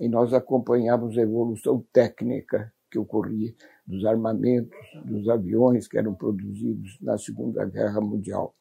e 0.00 0.08
nós 0.08 0.32
acompanhávamos 0.32 1.18
a 1.18 1.20
evolução 1.20 1.84
técnica 1.92 2.72
que 2.90 2.98
ocorria 2.98 3.54
dos 3.86 4.04
armamentos, 4.06 4.76
dos 5.04 5.28
aviões 5.28 5.86
que 5.86 5.98
eram 5.98 6.14
produzidos 6.14 6.98
na 7.02 7.18
Segunda 7.18 7.66
Guerra 7.66 8.00
Mundial. 8.00 8.54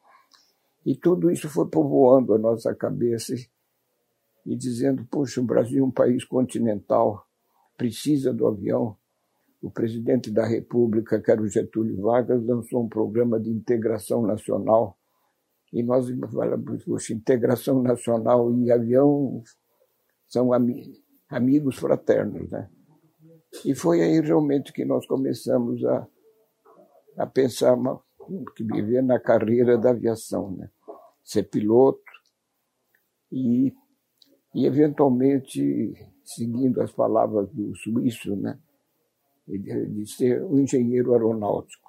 E 0.86 0.96
tudo 0.96 1.32
isso 1.32 1.48
foi 1.50 1.68
povoando 1.68 2.34
a 2.34 2.38
nossa 2.38 2.76
cabeça 2.76 3.34
e 4.46 4.56
dizendo: 4.56 5.08
poxa, 5.10 5.40
o 5.40 5.44
Brasil 5.46 5.84
é 5.84 5.88
um 5.88 5.92
país 5.92 6.26
continental, 6.26 7.26
precisa 7.78 8.34
do 8.34 8.46
avião. 8.46 8.98
O 9.62 9.72
presidente 9.72 10.32
da 10.32 10.46
República, 10.46 11.22
que 11.22 11.32
era 11.32 11.42
o 11.42 11.48
Getúlio 11.48 12.02
Vargas, 12.02 12.46
lançou 12.46 12.84
um 12.84 12.90
programa 12.90 13.40
de 13.40 13.50
integração 13.50 14.22
nacional. 14.22 14.98
E 15.72 15.82
nós 15.84 16.08
falamos: 16.32 16.84
poxa, 16.84 17.14
integração 17.14 17.82
nacional 17.82 18.54
e 18.60 18.72
avião 18.72 19.42
são 20.28 20.54
amigos 20.54 21.09
amigos 21.30 21.78
fraternos. 21.78 22.50
Né? 22.50 22.70
E 23.66 23.76
foi 23.76 24.02
aí 24.02 24.20
realmente 24.22 24.74
que 24.74 24.84
nós 24.84 25.06
começamos 25.06 25.84
a, 25.86 26.08
a 27.18 27.26
pensar 27.28 27.78
que 28.56 28.64
viver 28.64 29.02
na 29.02 29.20
carreira 29.20 29.78
da 29.78 29.92
aviação. 29.92 30.52
Né? 30.52 30.70
ser 31.30 31.44
piloto 31.44 32.02
e, 33.32 33.72
e 34.56 34.66
eventualmente, 34.66 35.94
seguindo 36.24 36.82
as 36.82 36.92
palavras 36.92 37.48
do 37.52 37.76
suíço, 37.76 38.36
né, 38.36 38.60
de 39.48 40.08
ser 40.08 40.44
um 40.44 40.60
engenheiro 40.60 41.14
aeronáutico. 41.14 41.88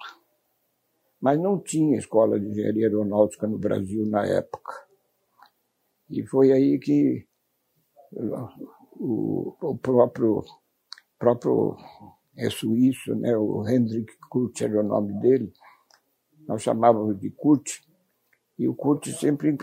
Mas 1.18 1.40
não 1.40 1.58
tinha 1.58 1.98
escola 1.98 2.38
de 2.38 2.48
engenharia 2.48 2.86
aeronáutica 2.86 3.46
no 3.46 3.58
Brasil 3.58 4.06
na 4.06 4.26
época. 4.26 4.74
E 6.10 6.26
foi 6.26 6.52
aí 6.52 6.78
que 6.78 7.26
o, 9.00 9.56
o 9.62 9.78
próprio, 9.78 10.44
próprio 11.18 11.76
é 12.36 12.50
suíço, 12.50 13.14
né, 13.14 13.36
o 13.36 13.66
Hendrik 13.66 14.12
Kurt 14.28 14.60
era 14.60 14.80
o 14.80 14.86
nome 14.86 15.18
dele, 15.20 15.50
nós 16.46 16.62
chamávamos 16.62 17.18
de 17.18 17.30
Kurt, 17.30 17.80
e 18.58 18.68
o 18.68 18.74
Kurt 18.74 19.06
sempre 19.08 19.56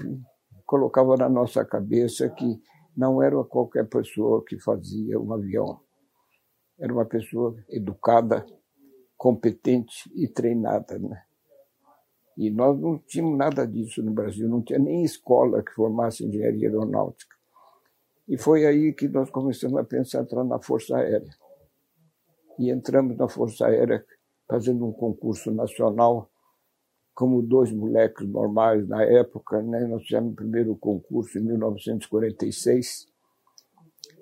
colocava 0.65 1.15
na 1.15 1.29
nossa 1.29 1.63
cabeça 1.63 2.27
que 2.29 2.60
não 2.96 3.22
era 3.22 3.41
qualquer 3.44 3.88
pessoa 3.88 4.44
que 4.44 4.60
fazia 4.60 5.20
um 5.20 5.32
avião. 5.32 5.79
Era 6.79 6.91
uma 6.91 7.06
pessoa 7.06 7.56
educada, 7.70 8.44
competente 9.15 10.12
e 10.15 10.27
treinada. 10.27 10.98
Né? 10.98 11.22
E 12.36 12.50
nós 12.50 12.79
não 12.79 12.98
tínhamos 12.98 13.38
nada 13.38 13.67
disso 13.67 14.01
no 14.01 14.12
Brasil, 14.12 14.50
não 14.50 14.63
tinha 14.63 14.79
nem 14.79 15.03
escola 15.03 15.63
que 15.63 15.72
formasse 15.74 16.25
engenharia 16.25 16.70
aeronáutica. 16.70 17.37
E 18.27 18.38
foi 18.38 18.65
aí 18.65 18.93
que 18.93 19.07
nós 19.07 19.29
começamos 19.29 19.77
a 19.79 19.84
pensar 19.84 20.22
entrar 20.22 20.43
na 20.43 20.60
Força 20.60 20.98
Aérea. 20.98 21.29
E 22.60 22.69
entramos 22.69 23.15
na 23.17 23.27
Força 23.27 23.67
Aérea 23.67 24.03
fazendo 24.48 24.86
um 24.86 24.91
concurso 24.91 25.51
nacional, 25.51 26.29
como 27.13 27.41
dois 27.41 27.72
moleques 27.72 28.27
normais 28.27 28.88
na 28.88 29.03
época. 29.03 29.62
Né? 29.62 29.86
Nós 29.88 30.03
fizemos 30.03 30.34
o 30.34 30.36
primeiro 30.36 30.75
concurso 30.75 31.38
em 31.38 31.43
1946 31.43 33.07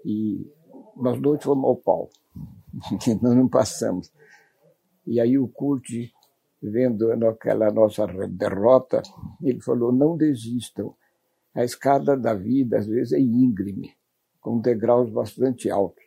e 0.06 0.52
nós 0.96 1.20
dois 1.20 1.44
fomos 1.44 1.66
ao 1.66 1.76
pau, 1.76 2.10
nós 3.22 3.36
não 3.36 3.48
passamos. 3.48 4.12
E 5.06 5.20
aí 5.20 5.38
o 5.38 5.48
Curti 5.48 6.14
vendo 6.62 7.12
aquela 7.28 7.72
nossa 7.72 8.06
derrota, 8.28 9.02
ele 9.42 9.62
falou: 9.62 9.92
não 9.92 10.18
desistam. 10.18 10.94
A 11.56 11.64
escada 11.64 12.18
da 12.18 12.34
vida, 12.34 12.78
às 12.78 12.86
vezes, 12.86 13.14
é 13.14 13.20
íngreme, 13.20 13.94
com 14.42 14.60
degraus 14.60 15.10
bastante 15.10 15.70
altos. 15.70 16.04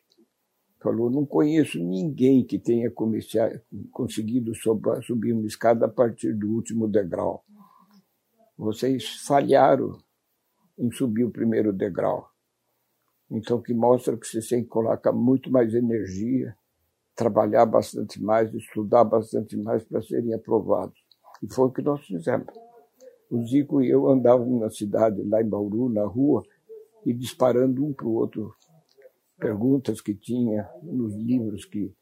Falou: 0.81 1.11
não 1.11 1.25
conheço 1.25 1.83
ninguém 1.83 2.45
que 2.45 2.59
tenha 2.59 2.93
conseguido 3.90 4.52
subir 5.02 5.33
uma 5.33 5.47
escada 5.47 5.87
a 5.87 5.88
partir 5.88 6.35
do 6.35 6.49
último 6.55 6.87
degrau. 6.87 7.45
Vocês 8.57 9.25
falharam 9.26 9.99
em 10.78 10.90
subir 10.93 11.25
o 11.25 11.31
primeiro 11.31 11.73
degrau. 11.73 12.28
Então, 13.31 13.61
que 13.61 13.73
mostra 13.75 14.17
que 14.17 14.26
você 14.26 14.40
tem 14.40 14.62
que 14.62 14.69
colocar 14.69 15.12
muito 15.12 15.50
mais 15.50 15.75
energia, 15.75 16.57
trabalhar 17.14 17.67
bastante 17.67 18.23
mais, 18.23 18.52
estudar 18.55 19.05
bastante 19.05 19.57
mais 19.57 19.83
para 19.83 20.02
serem 20.02 20.35
aprovados. 20.35 20.99
E 21.43 21.52
foi 21.52 21.67
o 21.67 21.73
que 21.73 21.83
nós 21.83 22.05
fizemos. 22.07 22.47
O 23.30 23.47
Zico 23.47 23.82
e 23.82 23.90
eu 23.90 24.08
andávamos 24.08 24.61
na 24.61 24.70
cidade, 24.70 25.23
lá 25.23 25.42
em 25.42 25.49
Bauru, 25.49 25.88
na 25.88 26.04
rua, 26.04 26.42
e 27.04 27.12
disparando 27.12 27.85
um 27.85 27.92
para 27.92 28.06
o 28.06 28.14
outro 28.14 28.54
perguntas 29.38 30.00
que 30.00 30.14
tinha 30.14 30.68
nos 30.82 31.14
livros 31.14 31.64
que 31.64 31.94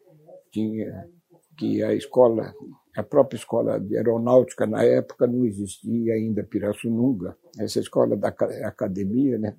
tinha, 0.51 1.09
que 1.57 1.83
a 1.83 1.95
escola, 1.95 2.55
a 2.97 3.03
própria 3.03 3.37
escola 3.37 3.79
de 3.79 3.97
aeronáutica 3.97 4.67
na 4.67 4.83
época 4.83 5.27
não 5.27 5.45
existia 5.45 6.15
ainda 6.15 6.43
Pirassununga, 6.43 7.37
essa 7.59 7.79
escola 7.79 8.17
da 8.17 8.29
academia, 8.29 9.39
né? 9.39 9.57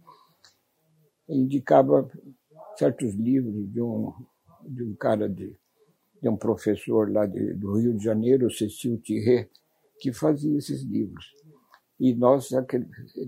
Indicava 1.29 2.09
certos 2.77 3.13
livros 3.13 3.71
de 3.71 3.81
um 3.81 4.11
de 4.67 4.83
um 4.83 4.93
cara 4.95 5.29
de, 5.29 5.55
de 6.21 6.27
um 6.27 6.35
professor 6.35 7.09
lá 7.11 7.25
de, 7.25 7.53
do 7.53 7.77
Rio 7.77 7.93
de 7.93 8.03
Janeiro, 8.03 8.51
Cecil 8.51 8.99
Thierry, 8.99 9.49
que 9.99 10.11
fazia 10.11 10.57
esses 10.57 10.83
livros. 10.83 11.25
E 11.99 12.13
nós 12.13 12.49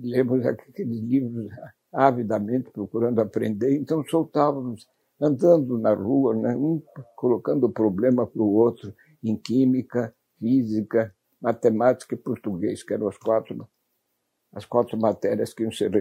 lemos 0.03 0.45
aqueles 0.45 0.99
livros 0.99 1.47
avidamente 1.91 2.69
procurando 2.71 3.19
aprender, 3.19 3.75
então 3.75 4.03
soltávamos, 4.05 4.87
andando 5.19 5.77
na 5.77 5.93
rua, 5.93 6.35
né, 6.35 6.55
um 6.55 6.81
colocando 7.15 7.69
problema 7.69 8.27
para 8.27 8.41
o 8.41 8.53
outro 8.53 8.93
em 9.23 9.35
química, 9.35 10.13
física, 10.39 11.13
matemática 11.41 12.15
e 12.15 12.17
português, 12.17 12.83
que 12.83 12.93
eram 12.93 13.07
as 13.07 13.17
quatro, 13.17 13.67
as 14.53 14.65
quatro 14.65 14.97
matérias 14.97 15.53
que 15.53 15.63
iam 15.63 15.71
ser 15.71 15.91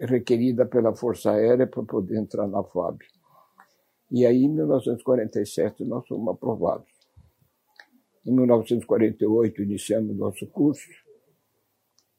requeridas 0.00 0.68
pela 0.68 0.94
Força 0.94 1.32
Aérea 1.32 1.66
para 1.66 1.82
poder 1.82 2.18
entrar 2.18 2.46
na 2.46 2.62
FAB. 2.62 2.98
E 4.10 4.26
aí, 4.26 4.44
em 4.44 4.48
1947, 4.48 5.84
nós 5.84 6.06
fomos 6.06 6.34
aprovados. 6.34 6.88
Em 8.26 8.32
1948, 8.32 9.62
iniciamos 9.62 10.16
nosso 10.16 10.46
curso. 10.48 10.88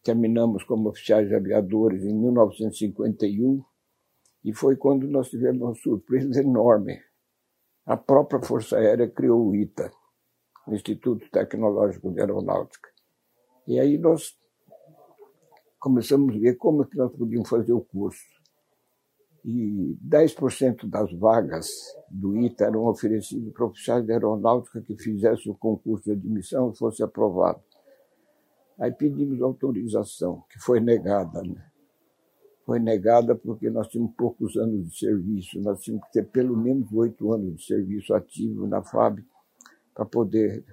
Terminamos 0.03 0.63
como 0.63 0.89
oficiais 0.89 1.31
aviadores 1.31 2.03
em 2.03 2.13
1951. 2.13 3.63
E 4.43 4.53
foi 4.53 4.75
quando 4.75 5.08
nós 5.08 5.29
tivemos 5.29 5.62
uma 5.62 5.75
surpresa 5.75 6.41
enorme. 6.41 7.00
A 7.86 7.96
própria 7.96 8.41
Força 8.41 8.77
Aérea 8.77 9.10
criou 9.10 9.48
o 9.48 9.55
ITA, 9.55 9.91
o 10.67 10.74
Instituto 10.74 11.29
Tecnológico 11.29 12.12
de 12.12 12.20
Aeronáutica. 12.20 12.89
E 13.67 13.79
aí 13.79 13.98
nós 13.98 14.36
começamos 15.79 16.36
a 16.36 16.39
ver 16.39 16.55
como 16.55 16.86
que 16.86 16.98
nós 16.98 17.12
podíamos 17.15 17.50
fazer 17.50 17.74
o 17.74 17.81
curso 17.81 18.41
e 19.43 19.98
10% 20.08 20.88
das 20.88 21.12
vagas 21.13 21.67
do 22.10 22.38
ITA 22.38 22.65
eram 22.65 22.86
oferecidas 22.86 23.51
para 23.53 23.65
oficiais 23.65 24.05
de 24.05 24.12
aeronáutica 24.12 24.81
que 24.81 24.96
fizessem 24.98 25.51
o 25.51 25.55
concurso 25.55 26.05
de 26.05 26.12
admissão 26.12 26.72
e 26.72 26.77
fosse 26.77 27.01
aprovado. 27.01 27.62
Aí 28.80 28.92
pedimos 28.92 29.42
autorização, 29.42 30.44
que 30.50 30.60
foi 30.60 30.80
negada. 30.80 31.42
Né? 31.42 31.63
Foi 32.66 32.80
negada 32.80 33.36
porque 33.36 33.70
nós 33.70 33.88
tínhamos 33.88 34.16
poucos 34.16 34.56
anos 34.56 34.90
de 34.90 34.98
serviço, 34.98 35.60
nós 35.60 35.82
tínhamos 35.82 36.06
que 36.08 36.13
ter 36.13 36.28
pelo 36.28 36.56
menos 36.58 36.92
oito 36.94 37.32
anos 37.32 37.58
de 37.58 37.66
serviço 37.66 38.13
ativo 38.13 38.68
na 38.68 38.82
FAB 38.84 39.20
para 39.94 40.06
poder 40.06 40.63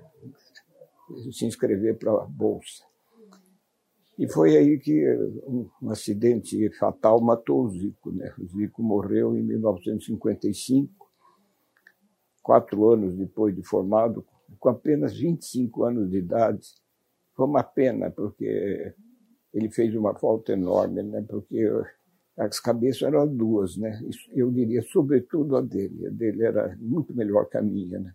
se 1.33 1.47
inscrever 1.47 1.99
para 1.99 2.12
a 2.12 2.26
Bolsa. 2.26 2.88
E 4.19 4.28
foi 4.28 4.57
aí 4.57 4.78
que 4.78 5.09
um, 5.47 5.71
um 5.81 5.90
acidente 5.90 6.69
fatal 6.76 7.21
matou 7.21 7.64
o 7.64 7.71
Zico. 7.71 8.11
Né? 8.11 8.35
O 8.38 8.47
Zico 8.47 8.83
morreu 8.83 9.37
em 9.37 9.43
1955, 9.43 11.09
quatro 12.43 12.90
anos 12.90 13.14
depois 13.14 13.55
de 13.55 13.62
formado, 13.62 14.26
com 14.59 14.69
apenas 14.69 15.17
25 15.17 15.85
anos 15.85 16.11
de 16.11 16.19
idade. 16.19 16.67
Foi 17.38 17.47
uma 17.47 17.62
pena, 17.62 18.11
porque 18.11 18.92
ele 19.54 19.71
fez 19.71 19.95
uma 19.95 20.12
falta 20.18 20.54
enorme, 20.54 21.04
né? 21.04 21.25
porque 21.28 21.71
as 22.37 22.59
cabeças 22.59 23.02
eram 23.02 23.28
duas, 23.28 23.76
né? 23.76 23.97
Eu 24.35 24.50
diria, 24.50 24.83
sobretudo 24.83 25.54
a 25.54 25.61
dele. 25.61 26.09
A 26.09 26.11
dele 26.11 26.42
era 26.42 26.76
muito 26.80 27.14
melhor 27.14 27.49
que 27.49 27.57
a 27.57 27.62
minha, 27.62 28.00
né? 28.00 28.12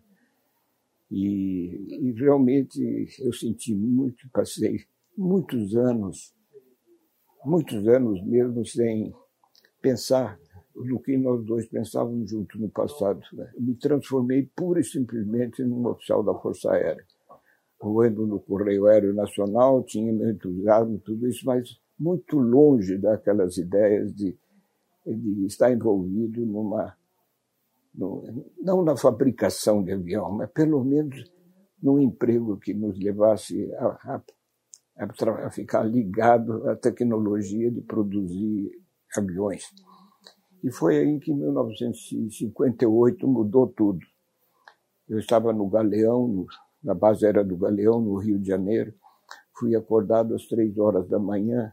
E, 1.10 2.08
e 2.08 2.12
realmente 2.12 2.78
eu 3.18 3.32
senti 3.32 3.74
muito, 3.74 4.28
passei 4.30 4.84
muitos 5.16 5.74
anos, 5.74 6.34
muitos 7.46 7.88
anos 7.88 8.22
mesmo 8.26 8.66
sem 8.66 9.14
pensar 9.80 10.38
no 10.74 11.00
que 11.00 11.16
nós 11.16 11.42
dois 11.46 11.66
pensávamos 11.66 12.28
juntos 12.28 12.60
no 12.60 12.68
passado. 12.68 13.22
Né? 13.32 13.50
Me 13.58 13.74
transformei 13.74 14.50
pura 14.54 14.80
e 14.80 14.84
simplesmente 14.84 15.62
num 15.62 15.86
oficial 15.86 16.22
da 16.22 16.34
Força 16.34 16.70
Aérea. 16.72 17.06
Voando 17.84 18.26
no 18.26 18.40
Correio 18.40 18.86
Aéreo 18.86 19.12
Nacional, 19.12 19.82
tinha 19.82 20.10
meu 20.10 20.30
entusiasmo, 20.30 20.98
tudo 21.00 21.28
isso, 21.28 21.44
mas 21.44 21.78
muito 21.98 22.38
longe 22.38 22.96
daquelas 22.96 23.58
ideias 23.58 24.14
de, 24.14 24.36
de 25.06 25.46
estar 25.46 25.70
envolvido 25.70 26.44
numa. 26.46 26.96
No, 27.94 28.24
não 28.60 28.82
na 28.82 28.96
fabricação 28.96 29.84
de 29.84 29.92
avião, 29.92 30.32
mas 30.32 30.50
pelo 30.50 30.82
menos 30.82 31.30
num 31.80 32.00
emprego 32.00 32.56
que 32.56 32.74
nos 32.74 32.98
levasse 32.98 33.72
a, 33.74 34.14
a 34.14 34.22
a 34.96 35.50
ficar 35.50 35.82
ligado 35.82 36.68
à 36.70 36.76
tecnologia 36.76 37.70
de 37.70 37.80
produzir 37.80 38.70
aviões. 39.16 39.64
E 40.62 40.70
foi 40.70 40.98
aí 40.98 41.18
que 41.18 41.32
em 41.32 41.36
1958 41.36 43.26
mudou 43.26 43.66
tudo. 43.66 43.98
Eu 45.08 45.18
estava 45.18 45.52
no 45.52 45.68
Galeão, 45.68 46.46
na 46.84 46.94
base 46.94 47.24
aérea 47.24 47.42
do 47.42 47.56
Galeão, 47.56 48.00
no 48.00 48.16
Rio 48.16 48.38
de 48.38 48.46
Janeiro. 48.46 48.94
Fui 49.58 49.74
acordado 49.74 50.34
às 50.34 50.46
três 50.46 50.78
horas 50.78 51.08
da 51.08 51.18
manhã 51.18 51.72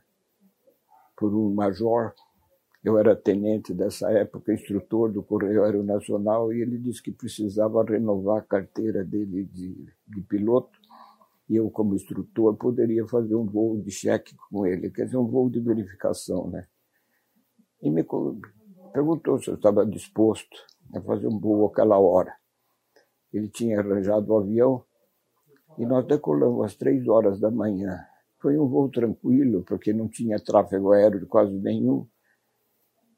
por 1.18 1.36
um 1.36 1.53
major. 1.53 2.13
Eu 2.84 2.98
era 2.98 3.15
tenente 3.15 3.74
dessa 3.74 4.10
época, 4.12 4.53
instrutor 4.53 5.12
do 5.12 5.22
Correio 5.22 5.63
Aéreo 5.63 5.84
Nacional, 5.84 6.51
e 6.51 6.62
ele 6.62 6.80
disse 6.80 7.03
que 7.03 7.12
precisava 7.12 7.84
renovar 7.84 8.39
a 8.39 8.41
carteira 8.41 9.03
dele 9.03 9.44
de, 9.46 9.94
de 10.08 10.22
piloto 10.22 10.80
e 11.51 11.58
eu, 11.58 11.70
como 11.70 11.96
instrutor, 11.96 12.56
poderia 12.56 13.06
fazer 13.06 13.36
um 13.36 13.46
voo 13.46 13.77
de 13.77 13.91
cheque 13.91 14.34
com 14.50 14.65
ele, 14.65 14.89
quer 14.89 15.03
dizer, 15.03 15.18
um 15.18 15.27
voo 15.27 15.50
de 15.50 15.60
verificação, 15.60 16.50
né? 16.50 16.65
E 17.82 17.89
me 17.89 18.06
perguntou 18.94 19.38
se 19.38 19.50
eu 19.50 19.56
estava 19.56 19.86
disposto 19.86 20.56
a 20.96 21.01
fazer 21.01 21.27
um 21.27 21.38
voo 21.38 21.65
aquela 21.65 22.00
hora. 22.00 22.34
Ele 23.34 23.50
tinha 23.50 23.82
arranjado 23.82 24.32
o 24.32 24.38
avião 24.38 24.86
e 25.81 25.85
nós 25.88 26.05
decolamos 26.05 26.63
às 26.63 26.75
três 26.75 27.07
horas 27.07 27.39
da 27.39 27.50
manhã. 27.50 28.05
Foi 28.39 28.55
um 28.55 28.67
voo 28.67 28.88
tranquilo, 28.88 29.63
porque 29.63 29.91
não 29.91 30.07
tinha 30.07 30.39
tráfego 30.39 30.91
aéreo 30.91 31.25
quase 31.25 31.57
nenhum. 31.57 32.07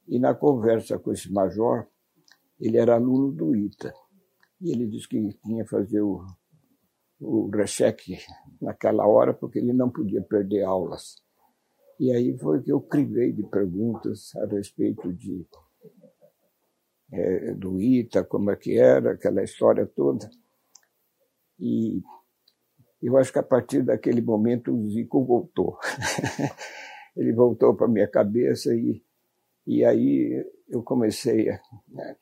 E 0.08 0.18
na 0.18 0.34
conversa 0.34 0.98
com 0.98 1.12
esse 1.12 1.30
major, 1.30 1.86
ele 2.58 2.78
era 2.78 2.96
aluno 2.96 3.34
do 3.34 3.54
ITA. 3.54 3.94
E 4.62 4.72
ele 4.72 4.88
disse 4.88 5.10
que 5.10 5.34
tinha 5.44 5.66
que 5.66 5.70
fazer 5.70 6.00
o, 6.00 6.26
o 7.20 7.50
recheque 7.50 8.18
naquela 8.62 9.06
hora, 9.06 9.34
porque 9.34 9.60
ele 9.60 9.74
não 9.74 9.90
podia 9.90 10.22
perder 10.22 10.64
aulas. 10.64 11.22
E 12.00 12.14
aí 12.14 12.38
foi 12.38 12.62
que 12.64 12.72
eu 12.72 12.80
crivei 12.80 13.34
de 13.34 13.44
perguntas 13.44 14.34
a 14.38 14.46
respeito 14.46 15.12
de 15.12 15.46
é, 17.12 17.54
do 17.56 17.78
ITA, 17.78 18.24
como 18.24 18.52
é 18.52 18.56
que 18.56 18.78
era, 18.78 19.12
aquela 19.12 19.44
história 19.44 19.86
toda. 19.86 20.30
E 21.60 22.02
eu 23.08 23.18
acho 23.18 23.32
que 23.32 23.40
a 23.40 23.44
partir 23.44 23.84
daquele 23.84 24.22
momento 24.22 24.74
o 24.74 24.90
Zico 24.90 25.26
voltou. 25.26 25.78
Ele 27.16 27.34
voltou 27.34 27.76
para 27.76 27.88
minha 27.88 28.08
cabeça 28.08 28.74
e, 28.74 29.04
e 29.68 29.84
aí 29.84 30.44
eu 30.70 30.82
comecei 30.82 31.50
a, 31.50 31.60
né, 31.90 32.16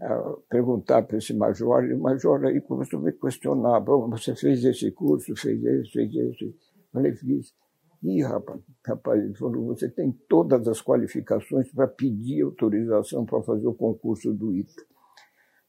a 0.00 0.36
perguntar 0.48 1.02
para 1.02 1.18
esse 1.18 1.34
major, 1.34 1.84
e 1.84 1.92
o 1.92 2.00
major 2.00 2.44
aí 2.44 2.60
começou 2.60 3.00
a 3.00 3.02
me 3.02 3.12
questionar, 3.12 3.80
você 3.80 4.34
fez 4.34 4.64
esse 4.64 4.90
curso, 4.92 5.34
fez 5.36 5.62
esse, 5.62 5.90
fez 5.90 6.14
esse. 6.14 6.56
Falei, 6.92 7.12
fiz. 7.12 7.54
Ih, 8.02 8.22
rapaz, 8.22 8.60
rapaz, 8.86 9.22
ele 9.22 9.34
falou, 9.34 9.66
você 9.66 9.88
tem 9.88 10.12
todas 10.28 10.68
as 10.68 10.80
qualificações 10.80 11.70
para 11.72 11.88
pedir 11.88 12.42
autorização 12.42 13.24
para 13.24 13.42
fazer 13.42 13.66
o 13.66 13.74
concurso 13.74 14.32
do 14.32 14.54
ITA. 14.54 14.82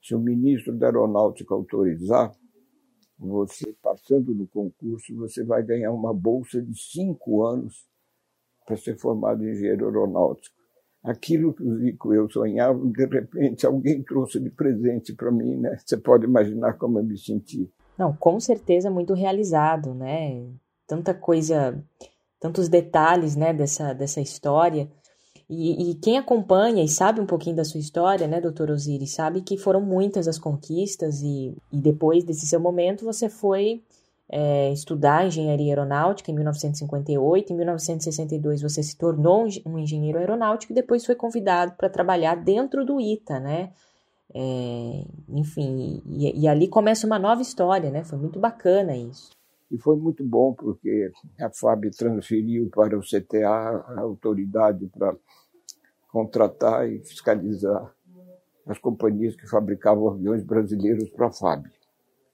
Se 0.01 0.13
o 0.13 0.20
ministro 0.20 0.77
da 0.77 0.88
Aeronáutica 0.88 1.56
autorizar, 1.56 2.32
você 3.18 3.74
passando 3.82 4.34
no 4.34 4.48
concurso, 4.48 5.16
você 5.16 5.44
vai 5.44 5.64
ganhar 5.64 5.92
uma 5.92 6.14
bolsa 6.14 6.62
de 6.62 6.78
cinco 6.80 7.44
anos 7.44 7.86
para 8.66 8.78
ser 8.78 8.98
formado 8.98 9.44
em 9.44 9.52
engenheiro 9.52 9.86
aeronáutico. 9.86 10.56
Aquilo 11.04 11.54
que 11.54 11.64
o 11.64 11.78
Zico 11.78 12.14
eu 12.14 12.30
sonhávamos, 12.30 12.92
de 12.92 13.06
repente 13.06 13.66
alguém 13.66 14.04
trouxe 14.04 14.40
de 14.40 14.50
presente 14.50 15.14
para 15.14 15.32
mim, 15.32 15.56
né? 15.56 15.78
Você 15.84 15.96
pode 15.98 16.26
imaginar 16.26 16.74
como 16.74 17.00
eu 17.00 17.04
me 17.04 17.18
senti. 17.18 17.72
Não, 17.98 18.16
com 18.16 18.40
certeza 18.40 18.92
muito 18.92 19.14
realizado, 19.14 19.94
né? 19.94 20.46
Tanta 20.86 21.14
coisa 21.14 21.82
tantos 22.40 22.70
detalhes 22.70 23.36
né, 23.36 23.54
dessa, 23.54 23.94
dessa 23.94 24.22
história. 24.22 24.90
E, 25.50 25.92
e, 25.92 25.96
quem 25.96 26.18
acompanha 26.18 26.84
e 26.84 26.89
sabe 26.89 27.22
um 27.22 27.25
pouquinho 27.25 27.56
da 27.56 27.63
sua 27.63 27.80
história, 27.80 28.27
né, 28.27 28.42
doutor 28.42 28.70
Osiris, 28.70 29.13
sabe 29.13 29.42
que 29.42 29.58
foram 29.58 29.80
muitas 29.80 30.27
as 30.27 30.38
conquistas 30.38 31.22
e, 31.22 31.56
e 31.72 31.80
depois 31.80 32.25
desse 32.25 32.46
seu 32.46 32.60
momento 32.60 33.06
você 33.06 33.30
foi 33.30 33.82
é, 34.30 34.72
estudar 34.74 35.25
engenharia 35.25 35.72
aeronáutica 35.72 36.30
em 36.32 36.36
1958, 36.36 37.54
em 37.54 37.56
1962 37.56 38.62
você 38.62 38.84
se 38.84 38.98
tornou 38.98 39.48
um 39.66 39.80
engenheiro 39.80 40.18
aeronáutico 40.18 40.74
e 40.74 40.75
depois 40.75 41.06
foi 41.06 41.16
convidado 41.16 41.74
para 41.77 41.89
trabalhar 41.89 42.36
dentro 42.36 42.84
do 42.86 43.00
ITA, 43.00 43.39
né? 43.39 43.72
É, 44.34 45.06
enfim, 45.30 46.01
e, 46.06 46.42
e 46.42 46.48
ali 46.48 46.68
começa 46.68 47.08
uma 47.08 47.18
nova 47.18 47.42
história, 47.42 47.89
né? 47.89 48.04
Foi 48.04 48.18
muito 48.18 48.38
bacana 48.38 48.96
isso. 48.98 49.37
E 49.70 49.78
foi 49.78 49.98
muito 49.98 50.24
bom, 50.24 50.54
porque 50.54 51.12
a 51.40 51.50
FAB 51.50 51.90
transferiu 51.92 52.70
para 52.70 52.98
o 52.98 53.02
CTA 53.02 53.48
a 53.50 54.00
autoridade 54.00 54.88
para 54.88 55.16
contratar 56.10 56.90
e 56.90 57.00
fiscalizar 57.00 57.94
as 58.65 58.78
companhias 58.80 59.36
que 59.36 59.48
fabricavam 59.48 60.10
aviões 60.10 60.44
brasileiros 60.44 61.10
para 61.10 61.28
a 61.28 61.32
FAB. 61.32 61.68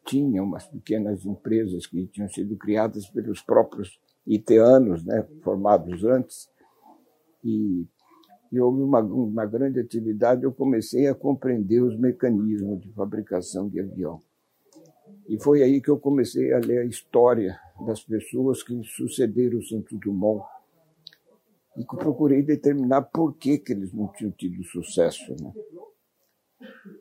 Tinha 0.06 0.44
umas 0.44 0.68
pequenas 0.68 1.26
empresas 1.26 1.88
que 1.88 2.06
tinham 2.08 2.30
sido 2.30 2.56
criadas 2.58 3.10
pelos 3.10 3.42
próprios 3.42 4.00
iteanos, 4.26 5.04
né, 5.04 5.26
formados 5.42 6.04
antes, 6.04 6.50
e, 7.44 7.86
e 8.52 8.60
houve 8.60 8.82
uma, 8.82 9.00
uma 9.00 9.46
grande 9.46 9.80
atividade. 9.80 10.44
Eu 10.44 10.52
comecei 10.52 11.08
a 11.08 11.16
compreender 11.16 11.82
os 11.82 11.98
mecanismos 11.98 12.82
de 12.82 12.92
fabricação 12.94 13.70
de 13.70 13.80
avião. 13.80 14.22
E 15.28 15.42
foi 15.42 15.64
aí 15.64 15.82
que 15.82 15.90
eu 15.90 15.98
comecei 15.98 16.54
a 16.54 16.60
ler 16.60 16.80
a 16.80 16.86
história 16.86 17.58
das 17.86 18.04
pessoas 18.04 18.62
que 18.62 18.82
sucederam 18.84 19.62
Santo 19.62 19.98
Dumont 19.98 20.46
e 21.78 21.84
que 21.86 21.96
procurei 21.96 22.44
determinar 22.44 23.04
por 23.04 23.34
que, 23.36 23.58
que 23.58 23.74
eles 23.74 23.94
não 23.94 24.08
tinham 24.10 24.32
tido 24.32 24.64
sucesso. 24.64 25.36
Né? 25.42 25.54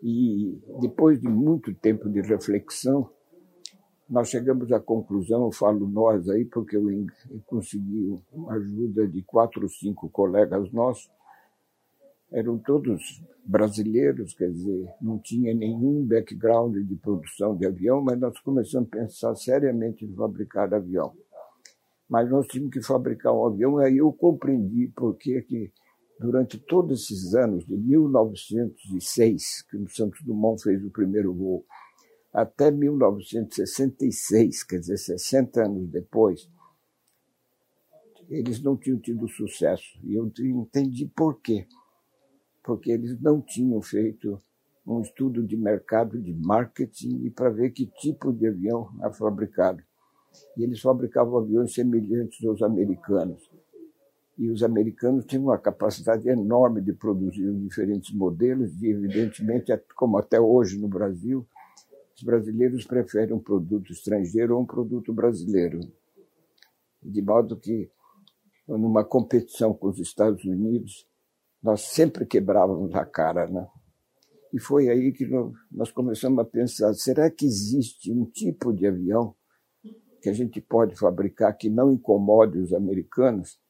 E 0.03 0.59
depois 0.81 1.21
de 1.21 1.29
muito 1.29 1.75
tempo 1.75 2.09
de 2.09 2.21
reflexão, 2.21 3.11
nós 4.09 4.29
chegamos 4.29 4.71
à 4.73 4.81
conclusão, 4.81 5.45
eu 5.45 5.53
falo 5.53 5.89
nós 5.89 6.29
aí, 6.29 6.45
porque 6.45 6.77
eu 6.77 6.85
consegui 7.47 8.19
uma 8.33 8.55
ajuda 8.55 9.07
de 9.09 9.23
quatro 9.23 9.63
ou 9.63 9.69
cinco 9.69 10.09
colegas 10.11 10.71
nossos, 10.73 11.11
eram 12.33 12.59
todos 12.59 13.23
brasileiros, 13.45 14.35
quer 14.35 14.51
dizer, 14.51 14.89
não 15.01 15.19
tinha 15.19 15.53
nenhum 15.55 16.05
background 16.05 16.77
de 16.77 16.95
produção 16.97 17.57
de 17.57 17.67
avião, 17.67 18.01
mas 18.03 18.19
nós 18.19 18.39
começamos 18.41 18.89
a 18.89 18.97
pensar 18.97 19.35
seriamente 19.35 20.05
em 20.05 20.15
fabricar 20.15 20.73
avião. 20.73 21.13
Mas 22.09 22.31
nós 22.31 22.47
tínhamos 22.47 22.73
que 22.73 22.83
fabricar 22.83 23.33
um 23.35 23.47
avião, 23.47 23.81
e 23.81 23.85
aí 23.85 23.99
eu 23.99 24.13
compreendi 24.13 24.89
por 24.89 25.17
que, 25.17 25.73
durante 26.19 26.59
todos 26.59 27.03
esses 27.03 27.35
anos, 27.35 27.67
de 27.67 27.77
1906, 27.77 29.63
que 29.69 29.77
o 29.77 29.89
Santos 29.89 30.23
Dumont 30.23 30.63
fez 30.63 30.85
o 30.85 30.91
primeiro 30.91 31.35
voo, 31.35 31.65
até 32.33 32.71
1966, 32.71 34.63
quer 34.63 34.79
dizer, 34.79 34.97
60 34.97 35.65
anos 35.65 35.89
depois, 35.91 36.49
eles 38.31 38.63
não 38.63 38.77
tinham 38.77 38.99
tido 38.99 39.29
sucesso. 39.29 39.99
E 40.03 40.15
eu 40.15 40.33
entendi 40.39 41.07
por 41.07 41.41
quê 41.41 41.67
porque 42.63 42.91
eles 42.91 43.21
não 43.21 43.41
tinham 43.41 43.81
feito 43.83 44.39
um 44.87 45.01
estudo 45.01 45.47
de 45.47 45.57
mercado 45.57 46.21
de 46.21 46.35
marketing 46.35 47.25
e 47.25 47.31
para 47.31 47.51
ver 47.51 47.71
que 47.71 47.87
tipo 47.87 48.33
de 48.33 48.49
avião 48.49 48.89
a 49.01 49.13
fabricado. 49.13 49.83
E 50.57 50.63
eles 50.63 50.81
fabricavam 50.81 51.39
aviões 51.39 51.75
semelhantes 51.75 52.45
aos 52.45 52.63
americanos. 52.63 53.51
E 54.39 54.51
os 54.51 54.63
americanos 54.63 55.25
tinham 55.27 55.45
uma 55.45 55.59
capacidade 55.59 56.29
enorme 56.29 56.81
de 56.81 56.93
produzir 56.93 57.53
diferentes 57.59 58.15
modelos, 58.15 58.83
e 58.83 58.89
evidentemente, 58.89 59.73
como 59.95 60.19
até 60.19 60.41
hoje 60.41 60.81
no 60.81 60.89
Brasil, 60.89 61.47
os 62.17 62.23
brasileiros 62.23 62.85
preferem 62.87 63.35
um 63.35 63.39
produto 63.39 63.93
estrangeiro 63.93 64.57
ou 64.57 64.63
um 64.63 64.67
produto 64.67 65.13
brasileiro. 65.13 65.81
De 67.03 67.21
modo 67.21 67.57
que, 67.57 67.91
numa 68.67 69.05
competição 69.05 69.75
com 69.75 69.89
os 69.89 69.99
Estados 69.99 70.45
Unidos, 70.45 71.07
nós 71.63 71.83
sempre 71.83 72.27
quebrávamos 72.27 72.95
a 72.95 73.05
cara, 73.05 73.47
né? 73.47 73.69
E 74.53 74.59
foi 74.59 74.89
aí 74.89 75.13
que 75.13 75.27
nós 75.71 75.91
começamos 75.91 76.39
a 76.41 76.45
pensar: 76.45 76.93
será 76.95 77.31
que 77.31 77.47
existe 77.47 78.13
um 78.13 78.27
tipo 78.27 78.73
de 78.73 78.87
avião 78.87 79.35
que 80.21 80.29
a 80.29 80.33
gente 80.33 80.61
pode 80.61 80.95
fabricar 80.97 81.57
que 81.57 81.71
não 81.71 81.93
incomode 81.93 82.59
os 82.59 82.73
americanos? 82.73 83.61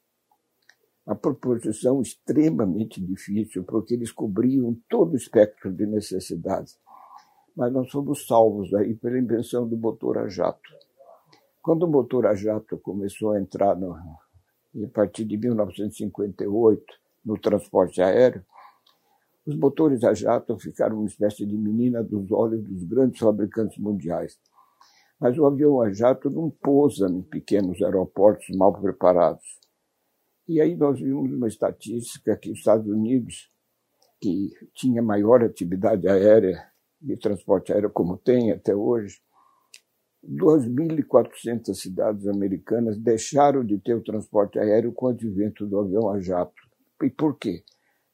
A 1.06 1.14
proposição 1.14 2.00
extremamente 2.00 3.00
difícil, 3.00 3.64
porque 3.64 3.94
eles 3.94 4.12
cobriam 4.12 4.76
todo 4.88 5.12
o 5.12 5.16
espectro 5.16 5.72
de 5.72 5.84
necessidades. 5.84 6.78
Mas 7.56 7.72
nós 7.72 7.90
fomos 7.90 8.26
salvos 8.26 8.72
aí 8.74 8.94
pela 8.94 9.18
invenção 9.18 9.68
do 9.68 9.76
motor 9.76 10.18
a 10.18 10.28
jato. 10.28 10.70
Quando 11.60 11.84
o 11.84 11.90
motor 11.90 12.26
a 12.26 12.34
jato 12.34 12.78
começou 12.78 13.32
a 13.32 13.40
entrar 13.40 13.76
no, 13.76 13.94
a 13.94 14.88
partir 14.92 15.24
de 15.24 15.36
1958, 15.36 17.01
no 17.24 17.38
transporte 17.38 18.00
aéreo, 18.02 18.44
os 19.44 19.56
motores 19.56 20.04
a 20.04 20.14
jato 20.14 20.56
ficaram 20.58 20.98
uma 20.98 21.06
espécie 21.06 21.44
de 21.44 21.56
menina 21.56 22.02
dos 22.02 22.30
olhos 22.30 22.62
dos 22.62 22.84
grandes 22.84 23.18
fabricantes 23.18 23.76
mundiais. 23.78 24.38
Mas 25.18 25.36
o 25.36 25.46
avião 25.46 25.80
a 25.80 25.92
jato 25.92 26.30
não 26.30 26.50
pousa 26.50 27.08
em 27.08 27.22
pequenos 27.22 27.82
aeroportos 27.82 28.54
mal 28.56 28.72
preparados. 28.72 29.44
E 30.48 30.60
aí 30.60 30.76
nós 30.76 31.00
vimos 31.00 31.32
uma 31.32 31.48
estatística 31.48 32.36
que 32.36 32.50
os 32.50 32.58
Estados 32.58 32.86
Unidos, 32.86 33.50
que 34.20 34.50
tinha 34.74 35.02
maior 35.02 35.42
atividade 35.42 36.08
aérea 36.08 36.64
de 37.00 37.16
transporte 37.16 37.72
aéreo 37.72 37.90
como 37.90 38.16
tem 38.16 38.52
até 38.52 38.74
hoje, 38.74 39.20
2.400 40.24 41.74
cidades 41.74 42.28
americanas 42.28 42.96
deixaram 42.96 43.64
de 43.64 43.78
ter 43.78 43.94
o 43.94 44.02
transporte 44.02 44.58
aéreo 44.58 44.92
com 44.92 45.06
o 45.06 45.08
advento 45.08 45.66
do 45.66 45.80
avião 45.80 46.08
a 46.10 46.20
jato. 46.20 46.71
E 47.04 47.10
por 47.10 47.38
quê? 47.38 47.64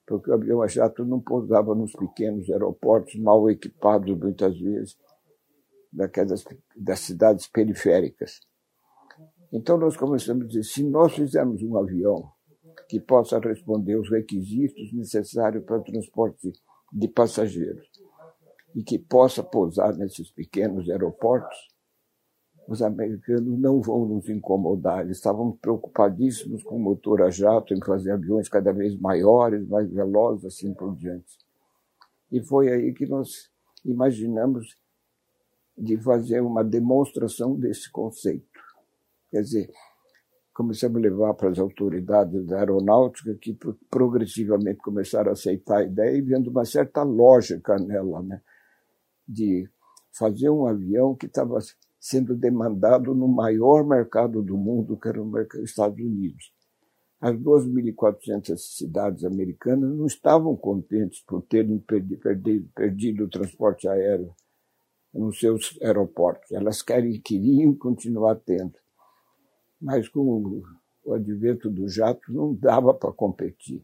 Porque 0.07 0.31
o 0.31 0.35
avião 0.35 0.63
a 0.63 0.67
jato 0.67 1.05
não 1.05 1.21
pousava 1.21 1.75
nos 1.75 1.93
pequenos 1.93 2.49
aeroportos 2.51 3.15
mal 3.17 3.49
equipados, 3.51 4.17
muitas 4.17 4.59
vezes, 4.59 4.97
daquelas 5.93 6.45
das 6.77 7.01
cidades 7.01 7.47
periféricas. 7.47 8.41
Então 9.53 9.79
nós 9.79 9.97
começamos 9.97 10.45
a 10.45 10.49
dizer, 10.49 10.65
se 10.65 10.83
nós 10.83 11.15
fizermos 11.15 11.63
um 11.63 11.77
avião 11.77 12.31
que 12.89 13.01
possa 13.01 13.39
responder 13.39 13.95
aos 13.95 14.11
requisitos 14.11 14.93
necessários 14.93 15.65
para 15.65 15.79
o 15.79 15.85
transporte 15.85 16.53
de 16.93 17.09
passageiros 17.09 17.87
e 18.75 18.83
que 18.83 18.99
possa 18.99 19.43
pousar 19.43 19.97
nesses 19.97 20.31
pequenos 20.31 20.89
aeroportos, 20.89 21.57
os 22.69 22.83
americanos 22.83 23.59
não 23.59 23.81
vão 23.81 24.05
nos 24.05 24.29
incomodar. 24.29 25.01
Eles 25.01 25.17
estavam 25.17 25.53
preocupadíssimos 25.53 26.63
com 26.63 26.77
o 26.77 26.79
motor 26.79 27.23
a 27.23 27.31
jato, 27.31 27.73
em 27.73 27.83
fazer 27.83 28.11
aviões 28.11 28.47
cada 28.47 28.73
vez 28.73 28.95
maiores, 29.01 29.67
mais 29.67 29.91
velozes, 29.91 30.45
assim 30.45 30.75
por 30.75 30.95
diante. 30.95 31.39
E 32.31 32.43
foi 32.43 32.69
aí 32.69 32.93
que 32.93 33.07
nós 33.07 33.51
imaginamos 33.83 34.77
de 35.79 35.97
fazer 35.97 36.43
uma 36.43 36.63
demonstração 36.63 37.59
desse 37.59 37.91
conceito. 37.91 38.61
Quer 39.31 39.41
dizer, 39.41 39.73
começamos 40.53 40.99
a 40.99 41.01
levar 41.01 41.33
para 41.33 41.49
as 41.49 41.59
autoridades 41.59 42.45
da 42.45 42.59
aeronáutica 42.59 43.35
que 43.37 43.59
progressivamente 43.89 44.79
começaram 44.81 45.31
a 45.31 45.33
aceitar 45.33 45.79
a 45.79 45.85
ideia 45.85 46.19
e 46.19 46.21
vendo 46.21 46.51
uma 46.51 46.67
certa 46.67 47.03
lógica 47.03 47.79
nela, 47.79 48.23
né? 48.23 48.43
de 49.27 49.67
fazer 50.13 50.51
um 50.51 50.67
avião 50.67 51.15
que 51.15 51.27
estava 51.27 51.59
sendo 51.99 52.35
demandado 52.35 53.15
no 53.15 53.29
maior 53.29 53.85
mercado 53.87 54.43
do 54.43 54.57
mundo, 54.57 54.97
que 54.97 55.09
era 55.09 55.23
os 55.23 55.55
Estados 55.57 55.99
Unidos. 55.99 56.53
As 57.21 57.35
2.400 57.37 58.57
cidades 58.57 59.25
americanas 59.25 59.91
não 59.97 60.07
estavam 60.07 60.57
contentes 60.57 61.21
por 61.21 61.43
terem 61.43 61.79
perdido, 61.79 62.69
perdido 62.75 63.25
o 63.25 63.29
transporte 63.29 63.89
aéreo 63.89 64.33
nos 65.13 65.41
seus 65.41 65.77
aeroportos. 65.83 66.53
Elas 66.53 66.81
querem, 66.81 67.21
queriam 67.21 67.75
continuar 67.75 68.37
tendo 68.37 68.75
mas 69.81 70.09
com 70.09 70.63
o 71.05 71.15
advento 71.15 71.71
do 71.71 71.89
jato 71.89 72.33
não 72.33 72.55
dava 72.55 72.93
para 72.93 73.13
competir, 73.13 73.83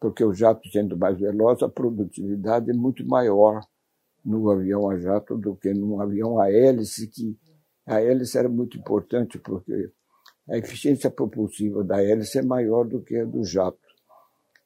porque 0.00 0.24
o 0.24 0.32
jato 0.32 0.68
sendo 0.70 0.96
mais 0.96 1.18
veloz, 1.18 1.62
a 1.62 1.68
produtividade 1.68 2.70
é 2.70 2.74
muito 2.74 3.06
maior 3.06 3.60
no 4.24 4.50
avião 4.50 4.90
a 4.90 4.98
jato 4.98 5.36
do 5.36 5.54
que 5.56 5.72
num 5.72 6.00
avião 6.00 6.40
a 6.40 6.50
hélice, 6.50 7.08
que 7.08 7.36
a 7.86 8.00
hélice 8.02 8.36
era 8.36 8.48
muito 8.48 8.78
importante 8.78 9.38
porque 9.38 9.90
a 10.48 10.56
eficiência 10.56 11.10
propulsiva 11.10 11.84
da 11.84 12.02
hélice 12.02 12.38
é 12.38 12.42
maior 12.42 12.86
do 12.86 13.02
que 13.02 13.16
a 13.16 13.24
do 13.24 13.44
jato. 13.44 13.78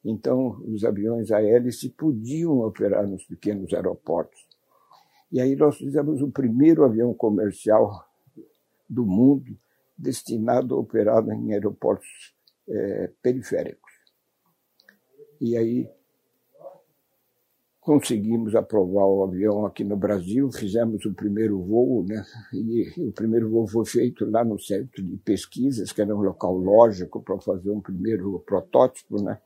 Então, 0.03 0.61
os 0.67 0.83
aviões 0.83 1.31
a 1.31 1.41
hélice 1.41 1.89
podiam 1.89 2.59
operar 2.59 3.07
nos 3.07 3.23
pequenos 3.25 3.73
aeroportos. 3.73 4.45
E 5.31 5.39
aí 5.39 5.55
nós 5.55 5.77
fizemos 5.77 6.21
o 6.21 6.29
primeiro 6.29 6.83
avião 6.83 7.13
comercial 7.13 8.05
do 8.89 9.05
mundo 9.05 9.57
destinado 9.97 10.75
a 10.75 10.79
operar 10.79 11.27
em 11.29 11.53
aeroportos 11.53 12.33
é, 12.67 13.11
periféricos. 13.21 13.91
E 15.39 15.57
aí 15.57 15.89
conseguimos 17.83 18.55
aprovar 18.55 19.05
o 19.05 19.23
avião 19.23 19.65
aqui 19.65 19.83
no 19.83 19.97
Brasil, 19.97 20.49
fizemos 20.51 21.05
o 21.05 21.13
primeiro 21.13 21.61
voo, 21.61 22.05
né? 22.07 22.23
E 22.53 22.89
o 22.97 23.11
primeiro 23.11 23.49
voo 23.49 23.67
foi 23.67 23.85
feito 23.85 24.29
lá 24.29 24.43
no 24.43 24.57
centro 24.57 25.03
de 25.03 25.17
pesquisas, 25.17 25.91
que 25.91 26.01
era 26.01 26.15
um 26.15 26.21
local 26.21 26.57
lógico 26.57 27.21
para 27.21 27.37
fazer 27.39 27.69
um 27.69 27.81
primeiro 27.81 28.39
protótipo, 28.45 29.21
né? 29.21 29.37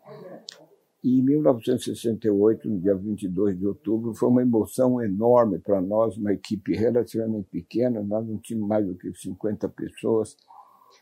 E 1.03 1.19
em 1.19 1.23
1968, 1.23 2.69
no 2.69 2.79
dia 2.79 2.95
22 2.95 3.57
de 3.57 3.65
outubro, 3.65 4.13
foi 4.13 4.29
uma 4.29 4.41
emoção 4.41 5.01
enorme 5.01 5.57
para 5.57 5.81
nós, 5.81 6.17
uma 6.17 6.33
equipe 6.33 6.75
relativamente 6.75 7.47
pequena, 7.49 8.03
nós 8.03 8.27
não 8.27 8.37
tínhamos 8.37 8.67
mais 8.67 8.85
do 8.85 8.95
que 8.95 9.11
50 9.13 9.69
pessoas, 9.69 10.35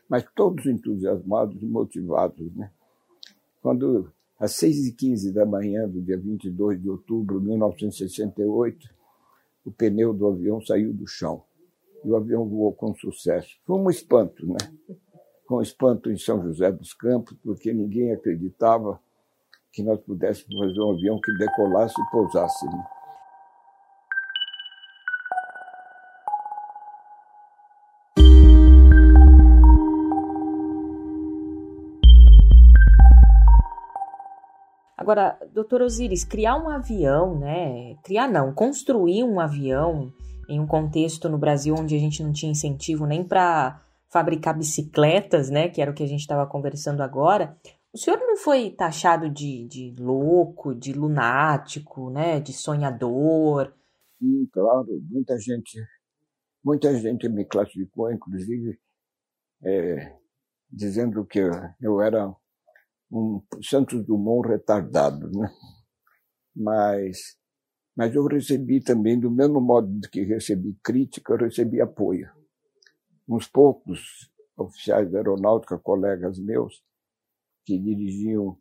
mas 0.08 0.24
todos 0.34 0.64
entusiasmados 0.66 1.62
e 1.62 1.66
motivados. 1.66 2.54
Né? 2.54 2.70
Quando, 3.60 4.10
às 4.38 4.52
6h15 4.52 5.32
da 5.32 5.46
manhã 5.46 5.88
do 5.88 6.00
dia 6.00 6.18
22 6.18 6.80
de 6.80 6.90
outubro 6.90 7.40
de 7.40 7.46
1968, 7.46 8.88
o 9.64 9.72
pneu 9.72 10.12
do 10.12 10.26
avião 10.26 10.60
saiu 10.60 10.92
do 10.92 11.06
chão 11.06 11.42
e 12.04 12.10
o 12.10 12.16
avião 12.16 12.46
voou 12.46 12.72
com 12.72 12.94
sucesso. 12.94 13.56
Foi 13.64 13.76
um 13.76 13.90
espanto, 13.90 14.46
né? 14.46 14.58
Foi 15.48 15.58
um 15.58 15.62
espanto 15.62 16.10
em 16.10 16.18
São 16.18 16.42
José 16.42 16.70
dos 16.70 16.92
Campos, 16.92 17.36
porque 17.42 17.72
ninguém 17.72 18.12
acreditava 18.12 19.00
que 19.72 19.82
nós 19.82 20.00
pudéssemos 20.00 20.58
fazer 20.58 20.80
um 20.80 20.92
avião 20.92 21.20
que 21.20 21.32
decolasse 21.32 21.94
e 22.00 22.10
pousasse. 22.10 22.66
Né? 22.66 22.84
Agora, 35.06 35.38
doutor 35.52 35.82
Osiris, 35.82 36.24
criar 36.24 36.56
um 36.56 36.68
avião, 36.68 37.38
né? 37.38 37.94
Criar 38.02 38.26
não, 38.26 38.52
construir 38.52 39.22
um 39.22 39.38
avião 39.38 40.12
em 40.48 40.58
um 40.58 40.66
contexto 40.66 41.28
no 41.28 41.38
Brasil 41.38 41.76
onde 41.78 41.94
a 41.94 41.98
gente 42.00 42.24
não 42.24 42.32
tinha 42.32 42.50
incentivo 42.50 43.06
nem 43.06 43.22
para 43.22 43.80
fabricar 44.10 44.58
bicicletas, 44.58 45.48
né? 45.48 45.68
Que 45.68 45.80
era 45.80 45.92
o 45.92 45.94
que 45.94 46.02
a 46.02 46.08
gente 46.08 46.22
estava 46.22 46.44
conversando 46.44 47.04
agora. 47.04 47.56
O 47.92 47.96
senhor 47.96 48.18
não 48.18 48.36
foi 48.36 48.72
taxado 48.72 49.30
de, 49.30 49.68
de 49.68 49.94
louco, 49.96 50.74
de 50.74 50.92
lunático, 50.92 52.10
né, 52.10 52.40
de 52.40 52.52
sonhador? 52.52 53.72
Sim, 54.18 54.48
claro. 54.52 54.88
Muita 55.08 55.38
gente, 55.38 55.78
muita 56.64 56.92
gente 56.98 57.28
me 57.28 57.44
classificou, 57.44 58.10
inclusive, 58.10 58.76
é, 59.62 60.16
dizendo 60.68 61.24
que 61.24 61.38
eu 61.80 62.00
era 62.00 62.34
um 63.10 63.42
Santos 63.62 64.04
Dumont 64.04 64.48
retardado, 64.48 65.30
né? 65.30 65.50
Mas, 66.54 67.36
mas 67.96 68.14
eu 68.14 68.24
recebi 68.26 68.80
também, 68.80 69.18
do 69.18 69.30
mesmo 69.30 69.60
modo 69.60 70.00
que 70.10 70.22
recebi 70.22 70.76
crítica, 70.82 71.34
eu 71.34 71.38
recebi 71.38 71.80
apoio. 71.80 72.30
Uns 73.28 73.46
poucos 73.46 74.30
oficiais 74.56 75.10
da 75.10 75.18
aeronáutica, 75.18 75.78
colegas 75.78 76.38
meus, 76.38 76.82
que 77.64 77.78
dirigiam 77.78 78.58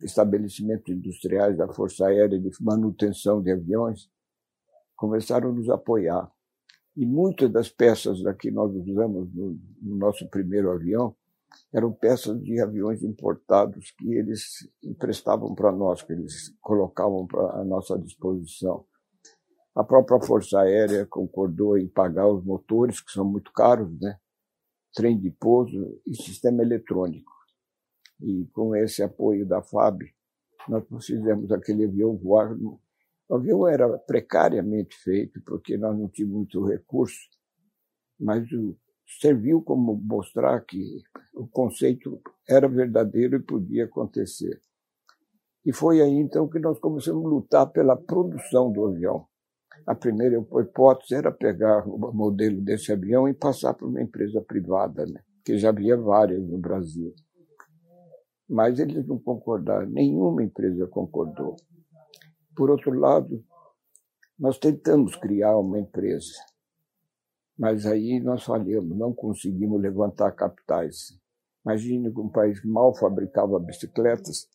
estabelecimentos 0.00 0.94
industriais 0.94 1.56
da 1.56 1.66
Força 1.72 2.06
Aérea 2.06 2.38
de 2.38 2.50
manutenção 2.60 3.42
de 3.42 3.50
aviões, 3.50 4.08
começaram 4.94 5.50
a 5.50 5.52
nos 5.52 5.68
apoiar. 5.68 6.30
E 6.96 7.04
muitas 7.04 7.50
das 7.50 7.68
peças 7.68 8.18
que 8.38 8.50
nós 8.50 8.72
usamos 8.74 9.32
no, 9.34 9.58
no 9.82 9.96
nosso 9.96 10.28
primeiro 10.28 10.70
avião 10.70 11.16
eram 11.72 11.92
peças 11.92 12.40
de 12.42 12.60
aviões 12.60 13.02
importados 13.02 13.90
que 13.92 14.14
eles 14.14 14.68
emprestavam 14.82 15.54
para 15.54 15.72
nós, 15.72 16.02
que 16.02 16.12
eles 16.12 16.54
colocavam 16.60 17.26
à 17.52 17.64
nossa 17.64 17.98
disposição. 17.98 18.84
A 19.74 19.84
própria 19.84 20.20
Força 20.20 20.60
Aérea 20.60 21.06
concordou 21.06 21.78
em 21.78 21.86
pagar 21.86 22.26
os 22.26 22.44
motores, 22.44 23.00
que 23.00 23.12
são 23.12 23.24
muito 23.24 23.52
caros, 23.52 23.88
né? 24.00 24.18
trem 24.94 25.18
de 25.18 25.30
pouso 25.30 26.00
e 26.06 26.16
sistema 26.16 26.62
eletrônico. 26.62 27.32
E 28.20 28.46
com 28.52 28.74
esse 28.74 29.02
apoio 29.02 29.46
da 29.46 29.62
FAB, 29.62 30.02
nós 30.68 30.84
fizemos 31.06 31.52
aquele 31.52 31.84
avião 31.84 32.16
voar. 32.16 32.52
O 33.28 33.34
avião 33.34 33.68
era 33.68 33.98
precariamente 33.98 34.96
feito, 34.96 35.40
porque 35.42 35.76
nós 35.76 35.96
não 35.96 36.08
tínhamos 36.08 36.36
muito 36.36 36.64
recurso, 36.64 37.28
mas 38.18 38.44
serviu 39.20 39.62
como 39.62 39.94
mostrar 39.96 40.60
que 40.60 41.02
o 41.34 41.46
conceito 41.46 42.20
era 42.48 42.68
verdadeiro 42.68 43.36
e 43.36 43.42
podia 43.42 43.84
acontecer. 43.84 44.60
E 45.64 45.72
foi 45.72 46.00
aí 46.00 46.14
então 46.14 46.48
que 46.48 46.58
nós 46.58 46.78
começamos 46.78 47.24
a 47.24 47.28
lutar 47.28 47.66
pela 47.70 47.96
produção 47.96 48.70
do 48.70 48.86
avião. 48.86 49.26
A 49.86 49.94
primeira 49.94 50.38
hipótese 50.60 51.14
era 51.14 51.32
pegar 51.32 51.86
o 51.86 52.12
modelo 52.12 52.60
desse 52.60 52.92
avião 52.92 53.28
e 53.28 53.34
passar 53.34 53.74
para 53.74 53.86
uma 53.86 54.02
empresa 54.02 54.40
privada, 54.40 55.06
né? 55.06 55.20
que 55.44 55.56
já 55.56 55.70
havia 55.70 55.96
várias 55.96 56.46
no 56.46 56.58
Brasil 56.58 57.14
mas 58.48 58.78
eles 58.78 59.06
não 59.06 59.18
concordaram, 59.18 59.86
nenhuma 59.90 60.42
empresa 60.42 60.86
concordou. 60.86 61.56
Por 62.56 62.70
outro 62.70 62.92
lado, 62.98 63.44
nós 64.38 64.58
tentamos 64.58 65.14
criar 65.16 65.58
uma 65.58 65.78
empresa, 65.78 66.32
mas 67.58 67.86
aí 67.86 68.20
nós 68.20 68.44
falhamos, 68.44 68.96
não 68.96 69.12
conseguimos 69.12 69.80
levantar 69.80 70.32
capitais. 70.32 71.18
Imagine 71.64 72.12
que 72.12 72.20
um 72.20 72.28
país 72.28 72.60
que 72.60 72.68
mal 72.68 72.94
fabricava 72.94 73.58
bicicletas, 73.58 74.48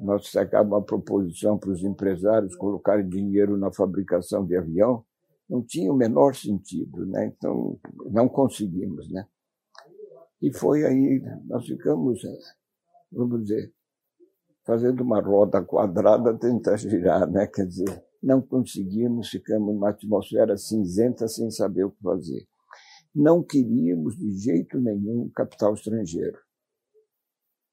nós 0.00 0.30
sacávamos 0.30 0.78
uma 0.78 0.82
proposição 0.82 1.58
para 1.58 1.70
os 1.70 1.82
empresários 1.82 2.54
colocarem 2.56 3.08
dinheiro 3.08 3.56
na 3.56 3.72
fabricação 3.72 4.44
de 4.44 4.56
avião, 4.56 5.04
não 5.48 5.62
tinha 5.62 5.92
o 5.92 5.96
menor 5.96 6.34
sentido, 6.34 7.04
né? 7.06 7.26
Então, 7.26 7.78
não 8.10 8.28
conseguimos, 8.28 9.10
né? 9.10 9.26
E 10.40 10.52
foi 10.52 10.84
aí, 10.84 11.22
nós 11.46 11.66
ficamos 11.66 12.22
vamos 13.14 13.44
dizer, 13.44 13.72
fazendo 14.64 15.02
uma 15.02 15.20
roda 15.20 15.62
quadrada, 15.62 16.36
tentar 16.36 16.76
girar, 16.76 17.30
né? 17.30 17.46
Quer 17.46 17.66
dizer, 17.66 18.04
não 18.24 18.40
conseguimos, 18.40 19.28
ficamos 19.28 19.74
numa 19.74 19.90
atmosfera 19.90 20.56
cinzenta 20.56 21.28
sem 21.28 21.50
saber 21.50 21.84
o 21.84 21.90
que 21.90 22.02
fazer. 22.02 22.46
não 23.14 23.42
queríamos 23.42 24.16
de 24.16 24.30
jeito 24.38 24.80
nenhum 24.80 25.30
capital 25.32 25.74
estrangeiro, 25.74 26.38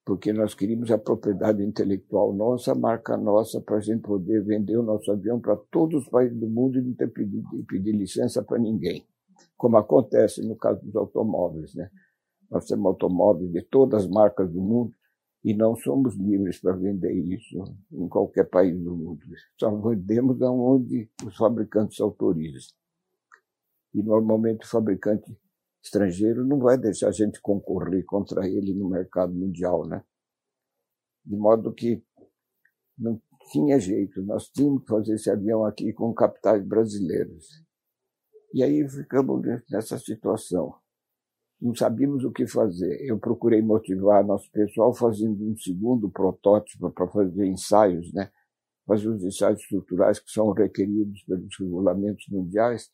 porque 0.05 0.31
nós 0.31 0.53
queríamos 0.53 0.91
a 0.91 0.97
propriedade 0.97 1.63
intelectual 1.63 2.33
nossa, 2.33 2.73
a 2.73 2.75
marca 2.75 3.17
nossa, 3.17 3.59
para 3.61 3.77
a 3.77 3.79
gente 3.79 4.01
poder 4.01 4.43
vender 4.43 4.77
o 4.77 4.83
nosso 4.83 5.11
avião 5.11 5.39
para 5.39 5.55
todos 5.71 6.03
os 6.03 6.09
países 6.09 6.37
do 6.37 6.47
mundo 6.47 6.77
e 6.77 6.81
não 6.81 6.93
ter 6.93 7.07
pedir, 7.07 7.41
pedir 7.67 7.93
licença 7.93 8.43
para 8.43 8.59
ninguém, 8.59 9.07
como 9.57 9.77
acontece 9.77 10.45
no 10.45 10.55
caso 10.55 10.83
dos 10.85 10.95
automóveis. 10.95 11.73
Né? 11.73 11.89
Nós 12.51 12.65
temos 12.65 12.85
automóveis 12.85 13.51
de 13.51 13.63
todas 13.63 14.03
as 14.03 14.09
marcas 14.09 14.51
do 14.51 14.61
mundo 14.61 14.93
e 15.43 15.55
não 15.55 15.75
somos 15.75 16.15
livres 16.15 16.59
para 16.59 16.75
vender 16.75 17.13
isso 17.13 17.63
em 17.91 18.07
qualquer 18.07 18.47
país 18.49 18.77
do 18.79 18.95
mundo. 18.95 19.19
Só 19.59 19.75
vendemos 19.75 20.41
aonde 20.41 21.09
os 21.25 21.35
fabricantes 21.35 21.99
autorizam. 21.99 22.75
E 23.93 24.03
normalmente 24.03 24.65
o 24.65 24.69
fabricante 24.69 25.35
estrangeiro 25.83 26.45
não 26.45 26.59
vai 26.59 26.77
deixar 26.77 27.09
a 27.09 27.11
gente 27.11 27.41
concorrer 27.41 28.05
contra 28.05 28.47
ele 28.47 28.73
no 28.73 28.89
mercado 28.89 29.33
mundial, 29.33 29.85
né? 29.87 30.03
De 31.25 31.35
modo 31.35 31.73
que 31.73 32.03
não 32.97 33.19
tinha 33.51 33.79
jeito, 33.79 34.21
nós 34.21 34.47
tínhamos 34.49 34.83
que 34.83 34.89
fazer 34.89 35.15
esse 35.15 35.29
avião 35.29 35.65
aqui 35.65 35.91
com 35.91 36.13
capitais 36.13 36.63
brasileiros. 36.63 37.63
E 38.53 38.63
aí 38.63 38.87
ficamos 38.87 39.41
nessa 39.69 39.97
situação. 39.97 40.80
Não 41.61 41.75
sabíamos 41.75 42.23
o 42.23 42.31
que 42.31 42.47
fazer. 42.47 42.99
Eu 43.05 43.19
procurei 43.19 43.61
motivar 43.61 44.25
nosso 44.25 44.49
pessoal 44.51 44.93
fazendo 44.93 45.43
um 45.47 45.55
segundo 45.55 46.09
protótipo 46.09 46.89
para 46.91 47.07
fazer 47.07 47.45
ensaios, 47.45 48.11
né? 48.13 48.31
fazer 48.87 49.07
os 49.07 49.23
ensaios 49.23 49.59
estruturais 49.61 50.19
que 50.19 50.31
são 50.31 50.51
requeridos 50.51 51.23
pelos 51.23 51.55
regulamentos 51.59 52.25
mundiais 52.29 52.89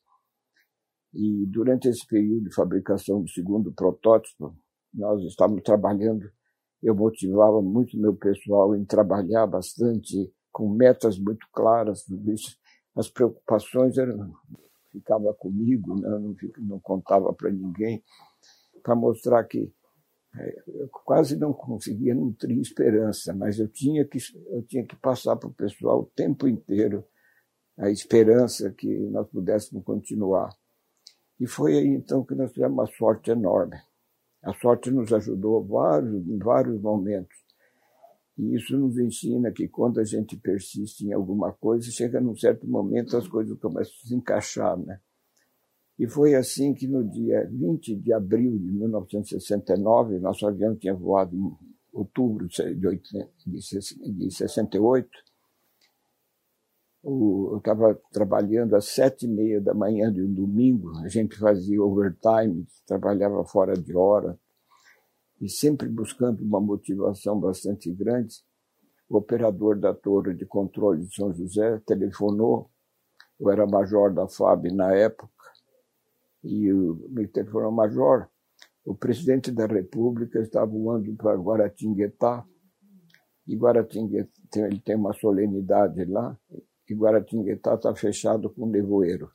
e 1.14 1.46
durante 1.48 1.88
esse 1.88 2.06
período 2.06 2.50
de 2.50 2.54
fabricação 2.54 3.22
do 3.22 3.30
segundo 3.30 3.72
protótipo, 3.72 4.56
nós 4.94 5.22
estávamos 5.24 5.64
trabalhando, 5.64 6.30
eu 6.82 6.94
motivava 6.94 7.62
muito 7.62 7.98
meu 7.98 8.16
pessoal 8.16 8.76
em 8.76 8.86
trabalhar 8.86 9.48
bastante, 9.48 10.32
com 10.52 10.70
metas 10.70 11.18
muito 11.18 11.48
claras, 11.52 12.04
tudo 12.04 12.32
isso. 12.32 12.56
As 12.96 13.10
preocupações 13.10 13.98
eram, 13.98 14.32
ficava 14.92 15.34
comigo, 15.34 15.96
né? 16.00 16.08
não, 16.08 16.36
não 16.60 16.80
contava 16.80 17.34
para 17.34 17.50
ninguém, 17.52 18.04
para 18.88 18.96
mostrar 18.96 19.44
que 19.44 19.70
é, 20.34 20.64
eu 20.66 20.88
quase 21.04 21.36
não 21.36 21.52
conseguia 21.52 22.16
nutrir 22.16 22.58
esperança, 22.58 23.34
mas 23.34 23.60
eu 23.60 23.68
tinha 23.68 24.06
que, 24.06 24.18
eu 24.50 24.64
tinha 24.64 24.86
que 24.86 24.96
passar 24.96 25.36
para 25.36 25.50
o 25.50 25.54
pessoal 25.54 26.00
o 26.00 26.12
tempo 26.16 26.48
inteiro 26.48 27.04
a 27.78 27.92
esperança 27.92 28.72
que 28.72 28.88
nós 29.10 29.28
pudéssemos 29.28 29.84
continuar. 29.84 30.50
E 31.38 31.46
foi 31.46 31.78
aí 31.78 31.88
então 31.88 32.24
que 32.24 32.34
nós 32.34 32.54
tivemos 32.54 32.78
uma 32.78 32.88
sorte 32.88 33.30
enorme. 33.30 33.76
A 34.42 34.54
sorte 34.54 34.90
nos 34.90 35.12
ajudou 35.12 35.66
vários, 35.66 36.26
em 36.26 36.38
vários 36.38 36.80
momentos. 36.80 37.36
E 38.38 38.56
isso 38.56 38.78
nos 38.78 38.98
ensina 38.98 39.52
que 39.52 39.68
quando 39.68 40.00
a 40.00 40.06
gente 40.06 40.38
persiste 40.38 41.06
em 41.06 41.12
alguma 41.12 41.52
coisa, 41.52 41.92
chega 41.92 42.22
num 42.22 42.38
certo 42.38 42.66
momento 42.66 43.18
as 43.18 43.28
coisas 43.28 43.60
começam 43.60 43.94
a 44.02 44.08
se 44.08 44.16
encaixar, 44.16 44.78
né? 44.78 45.02
E 45.98 46.08
foi 46.08 46.36
assim 46.36 46.74
que 46.74 46.88
no 46.88 47.04
dia 47.04 47.48
20 47.52 47.96
de 47.96 48.14
abril 48.14 48.58
de 48.58 48.72
1969, 48.72 50.20
nosso 50.20 50.46
avião 50.46 50.76
tinha 50.76 50.94
voado 50.94 51.36
em 51.36 51.58
outubro 51.92 52.48
de 52.48 54.32
68, 54.32 55.10
eu 57.04 57.58
estava 57.58 57.96
trabalhando 58.12 58.76
às 58.76 58.86
sete 58.86 59.26
e 59.26 59.30
meia 59.30 59.62
da 59.62 59.74
manhã 59.74 60.12
de 60.12 60.22
um 60.22 60.34
domingo, 60.34 60.98
a 61.00 61.08
gente 61.08 61.38
fazia 61.38 61.82
overtime, 61.82 62.68
trabalhava 62.86 63.44
fora 63.46 63.74
de 63.74 63.96
hora, 63.96 64.38
e 65.40 65.50
sempre 65.50 65.88
buscando 65.88 66.44
uma 66.44 66.60
motivação 66.60 67.40
bastante 67.40 67.92
grande. 67.92 68.36
O 69.10 69.18
operador 69.18 69.80
da 69.80 69.94
torre 69.94 70.34
de 70.34 70.46
controle 70.46 71.06
de 71.06 71.16
São 71.16 71.34
José 71.34 71.80
telefonou, 71.86 72.70
eu 73.40 73.50
era 73.50 73.66
major 73.66 74.14
da 74.14 74.28
FAB 74.28 74.72
na 74.74 74.94
época, 74.94 75.30
e 76.48 76.72
me 77.10 77.28
telefonou, 77.28 77.72
major, 77.72 78.28
o 78.86 78.96
presidente 78.96 79.52
da 79.52 79.66
República 79.66 80.40
está 80.40 80.64
voando 80.64 81.14
para 81.16 81.36
Guaratinguetá, 81.36 82.46
e 83.46 83.56
Guaratinguetá 83.56 84.32
ele 84.56 84.80
tem 84.80 84.96
uma 84.96 85.14
solenidade 85.14 86.06
lá, 86.06 86.38
que 86.86 86.94
Guaratinguetá 86.94 87.76
está 87.76 87.94
fechado 87.94 88.50
com 88.50 88.66
nevoeiro. 88.66 89.30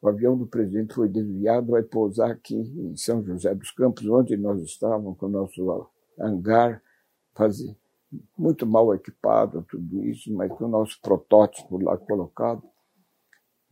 O 0.00 0.08
avião 0.08 0.38
do 0.38 0.46
presidente 0.46 0.94
foi 0.94 1.08
desviado, 1.08 1.72
vai 1.72 1.82
pousar 1.82 2.30
aqui 2.30 2.54
em 2.54 2.96
São 2.96 3.24
José 3.24 3.52
dos 3.52 3.72
Campos, 3.72 4.06
onde 4.06 4.36
nós 4.36 4.62
estávamos 4.62 5.18
com 5.18 5.26
o 5.26 5.28
nosso 5.28 5.90
hangar, 6.20 6.80
fazer, 7.34 7.76
muito 8.36 8.64
mal 8.64 8.94
equipado, 8.94 9.64
tudo 9.68 10.04
isso, 10.04 10.32
mas 10.32 10.52
com 10.52 10.66
o 10.66 10.68
nosso 10.68 11.00
protótipo 11.02 11.82
lá 11.82 11.96
colocado. 11.96 12.62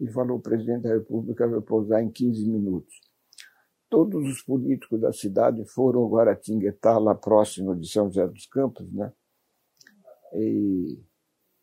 E 0.00 0.10
falou: 0.10 0.38
o 0.38 0.42
presidente 0.42 0.82
da 0.82 0.94
República 0.94 1.46
vai 1.46 1.60
pousar 1.60 2.02
em 2.02 2.10
15 2.10 2.50
minutos. 2.50 2.94
Todos 3.88 4.28
os 4.28 4.42
políticos 4.42 5.00
da 5.00 5.12
cidade 5.12 5.64
foram 5.64 6.00
ao 6.00 6.10
Guaratinguetá, 6.10 6.98
lá 6.98 7.14
próximo 7.14 7.74
de 7.74 7.88
São 7.88 8.06
José 8.06 8.26
dos 8.26 8.46
Campos, 8.46 8.92
né? 8.92 9.12
E 10.34 11.00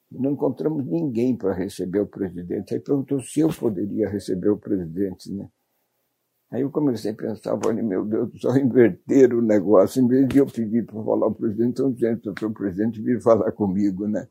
não 0.09 0.31
encontramos 0.31 0.85
ninguém 0.85 1.35
para 1.35 1.53
receber 1.53 1.99
o 1.99 2.07
presidente. 2.07 2.73
Aí 2.73 2.79
perguntou 2.79 3.19
se 3.21 3.41
eu 3.41 3.49
poderia 3.49 4.09
receber 4.09 4.49
o 4.49 4.57
presidente, 4.57 5.31
né? 5.31 5.49
Aí 6.53 6.61
eu 6.61 6.69
comecei 6.69 7.11
a 7.11 7.15
pensar, 7.15 7.59
falei, 7.59 7.81
meu 7.81 8.05
Deus, 8.05 8.29
só 8.39 8.55
inverter 8.57 9.33
o 9.33 9.41
negócio. 9.41 10.03
Em 10.03 10.07
vez 10.07 10.27
de 10.27 10.37
eu 10.37 10.45
pedir 10.45 10.85
para 10.85 11.03
falar 11.03 11.25
ao 11.25 11.33
presidente, 11.33 11.81
dizendo 11.91 12.33
para 12.33 12.47
o 12.47 12.53
presidente 12.53 13.01
vir 13.01 13.19
falar 13.21 13.51
comigo, 13.51 14.07
né? 14.07 14.27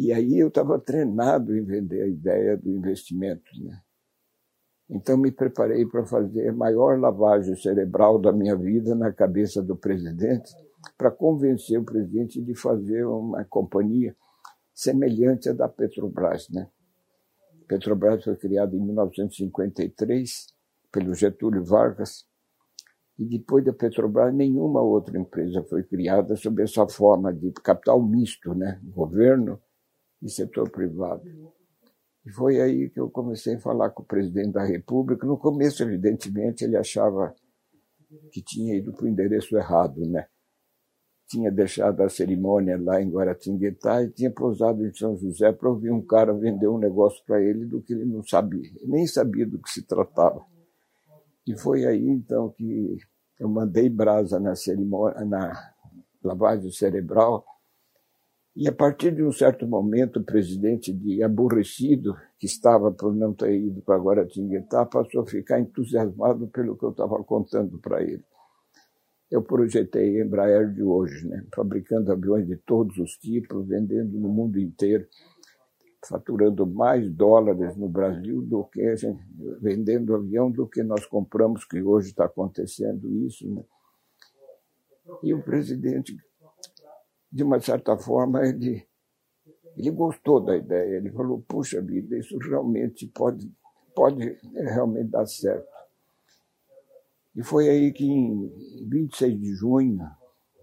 E 0.00 0.12
aí 0.12 0.38
eu 0.38 0.46
estava 0.46 0.78
treinado 0.78 1.56
em 1.56 1.64
vender 1.64 2.02
a 2.02 2.06
ideia 2.06 2.56
do 2.56 2.70
investimento, 2.70 3.50
né? 3.60 3.80
Então 4.88 5.18
me 5.18 5.32
preparei 5.32 5.84
para 5.86 6.06
fazer 6.06 6.50
a 6.50 6.52
maior 6.52 7.00
lavagem 7.00 7.56
cerebral 7.56 8.16
da 8.16 8.30
minha 8.30 8.54
vida 8.54 8.94
na 8.94 9.12
cabeça 9.12 9.60
do 9.60 9.76
presidente, 9.76 10.54
para 10.96 11.10
convencer 11.10 11.80
o 11.80 11.84
presidente 11.84 12.40
de 12.40 12.54
fazer 12.54 13.04
uma 13.06 13.44
companhia 13.44 14.14
semelhante 14.72 15.48
à 15.48 15.52
da 15.52 15.68
Petrobras. 15.68 16.48
Né? 16.48 16.68
Petrobras 17.66 18.22
foi 18.22 18.36
criada 18.36 18.76
em 18.76 18.80
1953 18.80 20.46
pelo 20.92 21.12
Getúlio 21.12 21.64
Vargas 21.64 22.24
e 23.18 23.24
depois 23.24 23.64
da 23.64 23.72
Petrobras 23.72 24.32
nenhuma 24.32 24.80
outra 24.80 25.18
empresa 25.18 25.60
foi 25.64 25.82
criada 25.82 26.36
sob 26.36 26.62
essa 26.62 26.86
forma 26.86 27.34
de 27.34 27.50
capital 27.50 28.00
misto, 28.00 28.54
né? 28.54 28.80
governo 28.84 29.60
e 30.22 30.30
setor 30.30 30.70
privado. 30.70 31.22
E 32.24 32.30
foi 32.30 32.60
aí 32.60 32.90
que 32.90 33.00
eu 33.00 33.10
comecei 33.10 33.54
a 33.54 33.60
falar 33.60 33.90
com 33.90 34.02
o 34.02 34.06
presidente 34.06 34.52
da 34.52 34.64
República. 34.64 35.26
No 35.26 35.38
começo, 35.38 35.82
evidentemente, 35.82 36.64
ele 36.64 36.76
achava 36.76 37.34
que 38.32 38.42
tinha 38.42 38.76
ido 38.76 38.92
para 38.92 39.04
o 39.04 39.08
endereço 39.08 39.56
errado, 39.56 40.00
né? 40.06 40.26
tinha 41.28 41.52
deixado 41.52 42.02
a 42.02 42.08
cerimônia 42.08 42.80
lá 42.80 43.02
em 43.02 43.10
Guaratinguetá 43.10 44.02
e 44.02 44.10
tinha 44.10 44.30
pousado 44.30 44.84
em 44.84 44.92
São 44.94 45.14
José 45.16 45.52
para 45.52 45.68
ouvir 45.68 45.92
um 45.92 46.00
cara 46.00 46.32
vender 46.32 46.68
um 46.68 46.78
negócio 46.78 47.22
para 47.26 47.40
ele 47.40 47.66
do 47.66 47.82
que 47.82 47.92
ele 47.92 48.06
não 48.06 48.22
sabia, 48.22 48.70
nem 48.84 49.06
sabia 49.06 49.46
do 49.46 49.60
que 49.60 49.70
se 49.70 49.82
tratava. 49.82 50.42
E 51.46 51.56
foi 51.56 51.84
aí 51.84 52.08
então 52.08 52.50
que 52.50 52.96
eu 53.38 53.48
mandei 53.48 53.90
brasa 53.90 54.40
na 54.40 54.56
cerimônia, 54.56 55.22
na 55.24 55.52
lavagem 56.24 56.72
cerebral. 56.72 57.44
E 58.58 58.68
a 58.68 58.72
partir 58.72 59.14
de 59.14 59.22
um 59.22 59.30
certo 59.30 59.66
momento, 59.66 60.18
o 60.18 60.24
presidente, 60.24 60.92
de 60.92 61.22
aborrecido, 61.22 62.16
que 62.38 62.46
estava 62.46 62.90
por 62.90 63.14
não 63.14 63.32
ter 63.32 63.54
ido 63.54 63.80
para 63.82 64.02
Guaratinguetá, 64.02 64.84
passou 64.84 65.22
a 65.22 65.26
ficar 65.26 65.60
entusiasmado 65.60 66.48
pelo 66.48 66.76
que 66.76 66.84
eu 66.84 66.90
estava 66.90 67.22
contando 67.22 67.78
para 67.78 68.02
ele 68.02 68.24
eu 69.30 69.42
projetei 69.42 70.20
a 70.20 70.24
Embraer 70.24 70.72
de 70.72 70.82
hoje, 70.82 71.26
né? 71.26 71.44
fabricando 71.54 72.10
aviões 72.10 72.46
de 72.46 72.56
todos 72.56 72.96
os 72.98 73.12
tipos, 73.18 73.66
vendendo 73.66 74.18
no 74.18 74.28
mundo 74.28 74.58
inteiro, 74.58 75.06
faturando 76.08 76.66
mais 76.66 77.10
dólares 77.10 77.76
no 77.76 77.88
Brasil 77.88 78.40
do 78.40 78.64
que 78.64 78.96
gente, 78.96 79.22
vendendo 79.60 80.14
avião 80.14 80.50
do 80.50 80.66
que 80.66 80.82
nós 80.82 81.04
compramos, 81.04 81.64
que 81.64 81.82
hoje 81.82 82.08
está 82.08 82.24
acontecendo 82.24 83.12
isso. 83.26 83.46
Né? 83.52 83.62
E 85.22 85.34
o 85.34 85.42
presidente, 85.42 86.16
de 87.30 87.42
uma 87.42 87.60
certa 87.60 87.96
forma, 87.96 88.46
ele, 88.46 88.86
ele 89.76 89.90
gostou 89.90 90.40
da 90.40 90.56
ideia. 90.56 90.96
Ele 90.96 91.10
falou: 91.10 91.44
puxa 91.46 91.80
vida, 91.80 92.16
isso 92.18 92.36
realmente 92.38 93.06
pode, 93.06 93.50
pode 93.94 94.38
realmente 94.54 95.10
dar 95.10 95.26
certo. 95.26 95.68
E 97.36 97.42
foi 97.42 97.68
aí 97.68 97.92
que, 97.92 98.04
em 98.04 98.48
26 98.88 99.40
de 99.40 99.54
junho, 99.54 100.10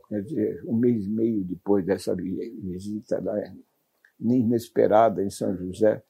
quer 0.10 0.22
dizer, 0.24 0.64
um 0.66 0.76
mês 0.76 1.06
e 1.06 1.10
meio 1.10 1.44
depois 1.44 1.86
dessa 1.86 2.14
visita 2.16 3.22
lá, 3.22 3.36
inesperada 4.20 5.24
em 5.24 5.30
São 5.30 5.56
José, 5.56 6.04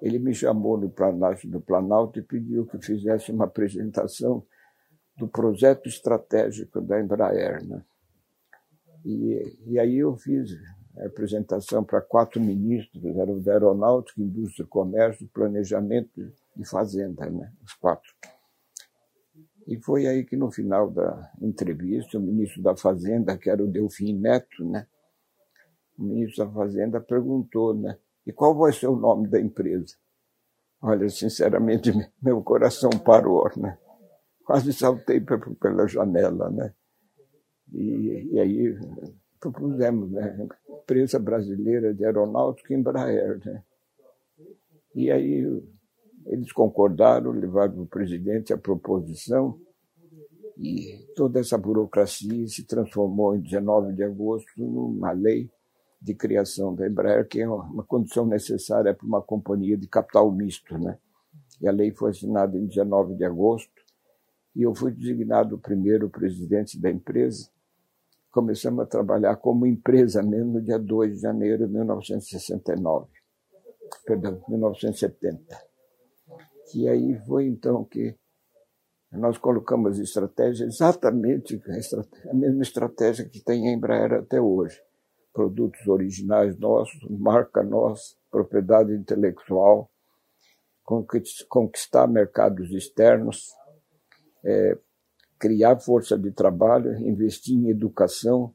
ele 0.00 0.18
me 0.18 0.34
chamou 0.34 0.78
no 0.78 0.90
Planalto, 0.90 1.48
do 1.48 1.60
Planalto 1.60 2.18
e 2.18 2.22
pediu 2.22 2.66
que 2.66 2.78
fizesse 2.78 3.32
uma 3.32 3.44
apresentação 3.44 4.44
do 5.16 5.26
projeto 5.26 5.88
estratégico 5.88 6.80
da 6.80 7.00
Embraer. 7.00 7.66
Né? 7.66 7.82
E, 9.06 9.56
e 9.66 9.78
aí 9.78 9.98
eu 9.98 10.16
fiz 10.16 10.50
a 10.98 11.06
apresentação 11.06 11.84
para 11.84 12.00
quatro 12.00 12.40
ministros, 12.40 13.04
eram 13.04 13.40
da 13.40 13.52
Aeronáutica, 13.52 14.20
Indústria, 14.20 14.66
Comércio, 14.66 15.28
Planejamento 15.32 16.10
e 16.56 16.66
Fazenda, 16.66 17.30
né? 17.30 17.52
os 17.62 17.72
quatro. 17.74 18.12
E 19.68 19.78
foi 19.80 20.08
aí 20.08 20.24
que 20.24 20.36
no 20.36 20.50
final 20.50 20.90
da 20.90 21.32
entrevista, 21.40 22.18
o 22.18 22.20
ministro 22.20 22.60
da 22.62 22.76
Fazenda, 22.76 23.38
que 23.38 23.48
era 23.48 23.62
o 23.62 23.68
Delfim 23.68 24.12
Neto, 24.12 24.64
né? 24.64 24.88
o 25.96 26.02
ministro 26.02 26.44
da 26.44 26.52
Fazenda 26.52 27.00
perguntou, 27.00 27.74
né? 27.74 27.96
E 28.26 28.32
qual 28.32 28.56
vai 28.56 28.72
ser 28.72 28.88
o 28.88 28.96
nome 28.96 29.28
da 29.28 29.40
empresa? 29.40 29.94
Olha, 30.82 31.08
sinceramente, 31.08 31.92
meu 32.20 32.42
coração 32.42 32.90
parou, 32.90 33.48
né? 33.56 33.78
Quase 34.44 34.72
saltei 34.72 35.20
pela 35.20 35.86
janela, 35.86 36.50
né? 36.50 36.74
E, 37.72 38.30
e 38.32 38.40
aí 38.40 38.78
propusemos, 39.40 40.10
né? 40.10 40.48
Empresa 40.68 41.18
Brasileira 41.18 41.92
de 41.92 42.04
Aeronáutica 42.04 42.74
Embraer, 42.74 43.40
né? 43.44 43.62
E 44.94 45.10
aí 45.10 45.62
eles 46.26 46.52
concordaram, 46.52 47.30
levaram 47.30 47.82
o 47.82 47.86
presidente 47.86 48.52
a 48.52 48.58
proposição 48.58 49.60
e 50.58 51.06
toda 51.14 51.38
essa 51.38 51.58
burocracia 51.58 52.48
se 52.48 52.64
transformou 52.64 53.36
em 53.36 53.40
19 53.40 53.92
de 53.92 54.02
agosto 54.02 54.50
numa 54.56 55.12
lei 55.12 55.50
de 56.00 56.14
criação 56.14 56.74
da 56.74 56.86
Embraer, 56.86 57.28
que 57.28 57.40
é 57.40 57.48
uma 57.48 57.84
condição 57.84 58.26
necessária 58.26 58.94
para 58.94 59.06
uma 59.06 59.20
companhia 59.20 59.76
de 59.76 59.86
capital 59.86 60.30
misto. 60.32 60.78
Né? 60.78 60.98
E 61.60 61.68
a 61.68 61.72
lei 61.72 61.90
foi 61.90 62.10
assinada 62.10 62.56
em 62.56 62.66
19 62.66 63.14
de 63.14 63.24
agosto, 63.24 63.70
e 64.54 64.62
eu 64.62 64.74
fui 64.74 64.92
designado 64.92 65.56
o 65.56 65.58
primeiro 65.58 66.08
presidente 66.08 66.80
da 66.80 66.90
empresa. 66.90 67.50
Começamos 68.36 68.84
a 68.84 68.86
trabalhar 68.86 69.36
como 69.36 69.66
empresa 69.66 70.22
mesmo 70.22 70.52
no 70.52 70.60
dia 70.60 70.78
2 70.78 71.14
de 71.14 71.22
janeiro 71.22 71.66
de 71.66 71.72
1969, 71.72 73.06
perdão, 74.04 74.44
1970. 74.46 75.58
E 76.74 76.86
aí 76.86 77.18
foi 77.26 77.46
então 77.46 77.82
que 77.82 78.14
nós 79.10 79.38
colocamos 79.38 79.98
estratégia 79.98 80.66
exatamente 80.66 81.58
a 82.30 82.34
mesma 82.34 82.60
estratégia 82.60 83.26
que 83.26 83.40
tem 83.40 83.70
a 83.70 83.72
Embraer 83.72 84.12
até 84.12 84.38
hoje 84.38 84.78
produtos 85.32 85.88
originais 85.88 86.58
nossos, 86.58 87.08
marca 87.08 87.62
nossa, 87.62 88.16
propriedade 88.30 88.92
intelectual, 88.92 89.90
conquistar 91.48 92.06
mercados 92.06 92.70
externos, 92.70 93.54
é, 94.44 94.76
criar 95.38 95.78
força 95.78 96.18
de 96.18 96.30
trabalho, 96.30 96.96
investir 96.98 97.56
em 97.56 97.68
educação 97.68 98.54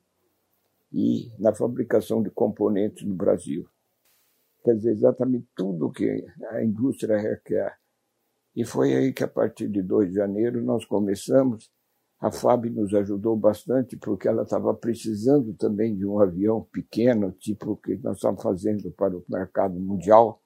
e 0.91 1.31
na 1.39 1.53
fabricação 1.53 2.21
de 2.21 2.29
componentes 2.29 3.05
no 3.05 3.15
Brasil. 3.15 3.67
Quer 4.63 4.75
dizer, 4.75 4.91
exatamente 4.91 5.47
tudo 5.55 5.87
o 5.87 5.91
que 5.91 6.25
a 6.49 6.63
indústria 6.63 7.17
requer. 7.17 7.77
E 8.55 8.65
foi 8.65 8.93
aí 8.93 9.13
que, 9.13 9.23
a 9.23 9.27
partir 9.27 9.67
de 9.69 9.81
2 9.81 10.09
de 10.09 10.15
janeiro, 10.15 10.61
nós 10.61 10.85
começamos 10.85 11.71
a 12.21 12.31
FAB 12.31 12.69
nos 12.69 12.93
ajudou 12.93 13.35
bastante 13.35 13.97
porque 13.97 14.27
ela 14.27 14.43
estava 14.43 14.71
precisando 14.75 15.55
também 15.55 15.95
de 15.95 16.05
um 16.05 16.19
avião 16.19 16.61
pequeno, 16.71 17.31
tipo 17.31 17.71
o 17.71 17.75
que 17.75 17.97
nós 17.97 18.17
estamos 18.17 18.43
fazendo 18.43 18.91
para 18.91 19.17
o 19.17 19.25
mercado 19.27 19.79
mundial. 19.79 20.39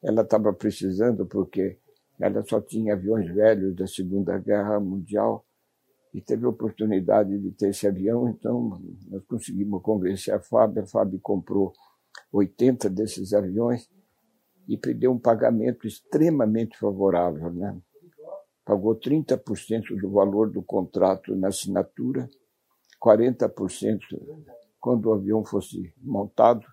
Ela 0.00 0.22
estava 0.22 0.52
precisando 0.52 1.26
porque 1.26 1.76
ela 2.20 2.44
só 2.44 2.60
tinha 2.60 2.94
aviões 2.94 3.32
velhos 3.32 3.74
da 3.74 3.86
Segunda 3.86 4.38
Guerra 4.38 4.78
Mundial 4.78 5.44
e 6.12 6.20
teve 6.20 6.46
a 6.46 6.48
oportunidade 6.48 7.36
de 7.38 7.50
ter 7.50 7.70
esse 7.70 7.86
avião, 7.86 8.28
então 8.28 8.80
nós 9.08 9.24
conseguimos 9.24 9.82
convencer 9.82 10.32
a 10.32 10.40
FAB, 10.40 10.78
a 10.78 10.86
FAB 10.86 11.18
comprou 11.20 11.72
80 12.32 12.88
desses 12.88 13.32
aviões 13.32 13.90
e 14.68 14.76
pediu 14.76 15.12
um 15.12 15.18
pagamento 15.18 15.86
extremamente 15.86 16.78
favorável, 16.78 17.52
né? 17.52 17.76
pagou 18.64 18.98
30% 18.98 20.00
do 20.00 20.10
valor 20.10 20.50
do 20.50 20.62
contrato 20.62 21.36
na 21.36 21.48
assinatura, 21.48 22.28
40% 23.02 23.98
quando 24.80 25.06
o 25.06 25.12
avião 25.12 25.44
fosse 25.44 25.92
montado 26.00 26.64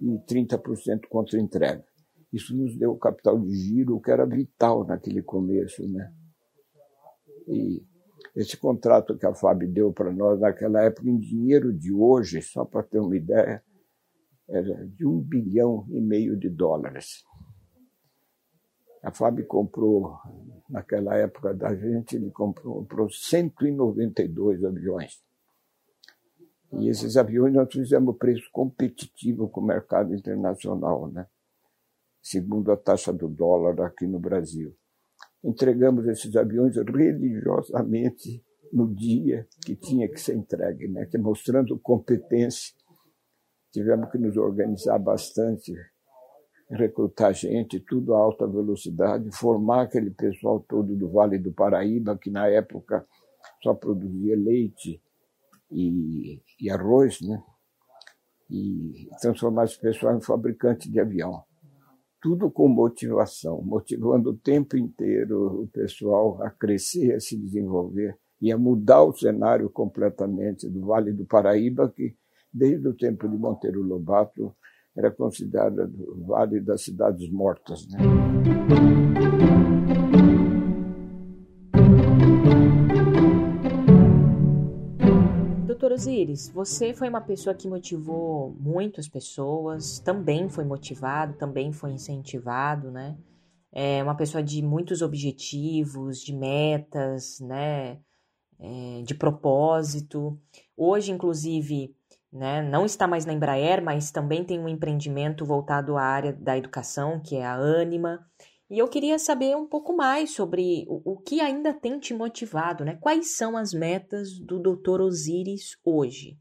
e 0.00 0.18
30% 0.26 1.08
contra 1.08 1.40
entrega. 1.40 1.84
Isso 2.32 2.56
nos 2.56 2.76
deu 2.76 2.96
capital 2.96 3.38
de 3.38 3.54
giro, 3.54 4.00
que 4.00 4.10
era 4.10 4.24
vital 4.24 4.84
naquele 4.84 5.22
começo. 5.22 5.86
Né? 5.86 6.12
E 7.46 7.84
esse 8.34 8.56
contrato 8.56 9.18
que 9.18 9.26
a 9.26 9.34
FAB 9.34 9.64
deu 9.66 9.92
para 9.92 10.10
nós 10.10 10.40
naquela 10.40 10.82
época, 10.82 11.08
em 11.08 11.18
dinheiro 11.18 11.72
de 11.72 11.92
hoje, 11.92 12.40
só 12.40 12.64
para 12.64 12.82
ter 12.82 12.98
uma 12.98 13.16
ideia, 13.16 13.62
era 14.48 14.86
de 14.86 15.06
um 15.06 15.20
bilhão 15.20 15.86
e 15.90 16.00
meio 16.00 16.36
de 16.36 16.48
dólares. 16.48 17.24
A 19.02 19.10
FAB 19.10 19.42
comprou, 19.42 20.16
naquela 20.70 21.16
época 21.16 21.52
da 21.52 21.74
gente, 21.74 22.16
ele 22.16 22.30
comprou, 22.30 22.76
comprou 22.76 23.10
192 23.10 24.64
aviões. 24.64 25.22
E 26.72 26.88
esses 26.88 27.16
aviões 27.16 27.52
nós 27.52 27.70
fizemos 27.70 28.16
preço 28.16 28.48
competitivo 28.50 29.48
com 29.48 29.60
o 29.60 29.66
mercado 29.66 30.14
internacional, 30.14 31.08
né? 31.08 31.26
Segundo 32.22 32.70
a 32.70 32.76
taxa 32.76 33.12
do 33.12 33.28
dólar 33.28 33.80
aqui 33.82 34.06
no 34.06 34.20
Brasil. 34.20 34.74
Entregamos 35.42 36.06
esses 36.06 36.36
aviões 36.36 36.76
religiosamente 36.76 38.44
no 38.72 38.94
dia 38.94 39.46
que 39.66 39.74
tinha 39.74 40.08
que 40.08 40.20
ser 40.20 40.36
entregue, 40.36 40.88
né? 40.88 41.08
mostrando 41.18 41.78
competência. 41.80 42.72
Tivemos 43.72 44.10
que 44.10 44.18
nos 44.18 44.36
organizar 44.36 44.98
bastante 44.98 45.74
recrutar 46.70 47.34
gente, 47.34 47.80
tudo 47.80 48.14
a 48.14 48.18
alta 48.18 48.46
velocidade, 48.46 49.30
formar 49.32 49.82
aquele 49.82 50.10
pessoal 50.10 50.60
todo 50.60 50.96
do 50.96 51.10
Vale 51.10 51.38
do 51.38 51.52
Paraíba, 51.52 52.16
que 52.16 52.30
na 52.30 52.48
época 52.48 53.06
só 53.62 53.74
produzia 53.74 54.36
leite 54.36 55.02
e, 55.70 56.40
e 56.60 56.70
arroz, 56.70 57.20
né? 57.20 57.42
E 58.50 59.08
transformar 59.20 59.64
esse 59.64 59.80
pessoal 59.80 60.16
em 60.16 60.20
fabricante 60.20 60.90
de 60.90 61.00
avião. 61.00 61.42
Tudo 62.22 62.48
com 62.52 62.68
motivação, 62.68 63.60
motivando 63.62 64.30
o 64.30 64.36
tempo 64.36 64.76
inteiro 64.76 65.62
o 65.62 65.66
pessoal 65.66 66.40
a 66.40 66.50
crescer, 66.50 67.16
a 67.16 67.20
se 67.20 67.36
desenvolver 67.36 68.16
e 68.40 68.52
a 68.52 68.56
mudar 68.56 69.02
o 69.02 69.12
cenário 69.12 69.68
completamente 69.68 70.68
do 70.68 70.86
Vale 70.86 71.12
do 71.12 71.24
Paraíba, 71.24 71.92
que 71.94 72.14
desde 72.52 72.86
o 72.86 72.94
tempo 72.94 73.28
de 73.28 73.36
Monteiro 73.36 73.82
Lobato 73.82 74.54
era 74.96 75.10
considerada 75.10 75.90
o 75.98 76.24
Vale 76.26 76.60
das 76.60 76.82
Cidades 76.82 77.28
Mortas. 77.28 77.88
Né? 77.88 77.98
Osiris, 85.92 86.48
você 86.48 86.92
foi 86.94 87.08
uma 87.08 87.20
pessoa 87.20 87.54
que 87.54 87.68
motivou 87.68 88.54
muitas 88.58 89.08
pessoas, 89.08 89.98
também 89.98 90.48
foi 90.48 90.64
motivado, 90.64 91.34
também 91.34 91.72
foi 91.72 91.92
incentivado, 91.92 92.90
né? 92.90 93.16
É 93.72 94.02
uma 94.02 94.14
pessoa 94.14 94.42
de 94.42 94.62
muitos 94.62 95.02
objetivos, 95.02 96.20
de 96.20 96.34
metas, 96.34 97.40
né? 97.40 97.98
É, 98.58 99.02
de 99.02 99.14
propósito. 99.14 100.38
Hoje, 100.76 101.10
inclusive, 101.12 101.94
né? 102.32 102.62
Não 102.62 102.84
está 102.86 103.06
mais 103.06 103.26
na 103.26 103.32
Embraer, 103.32 103.82
mas 103.82 104.10
também 104.10 104.44
tem 104.44 104.58
um 104.58 104.68
empreendimento 104.68 105.44
voltado 105.44 105.96
à 105.96 106.02
área 106.02 106.32
da 106.32 106.56
educação, 106.56 107.20
que 107.20 107.36
é 107.36 107.44
a 107.44 107.54
Anima. 107.54 108.26
E 108.72 108.78
eu 108.78 108.88
queria 108.88 109.18
saber 109.18 109.54
um 109.54 109.66
pouco 109.66 109.94
mais 109.94 110.30
sobre 110.30 110.86
o, 110.88 111.12
o 111.12 111.18
que 111.18 111.42
ainda 111.42 111.74
tem 111.74 111.98
te 111.98 112.14
motivado, 112.14 112.86
né? 112.86 112.96
Quais 113.02 113.36
são 113.36 113.54
as 113.54 113.74
metas 113.74 114.38
do 114.38 114.58
Dr. 114.58 115.02
Osiris 115.02 115.76
hoje? 115.84 116.38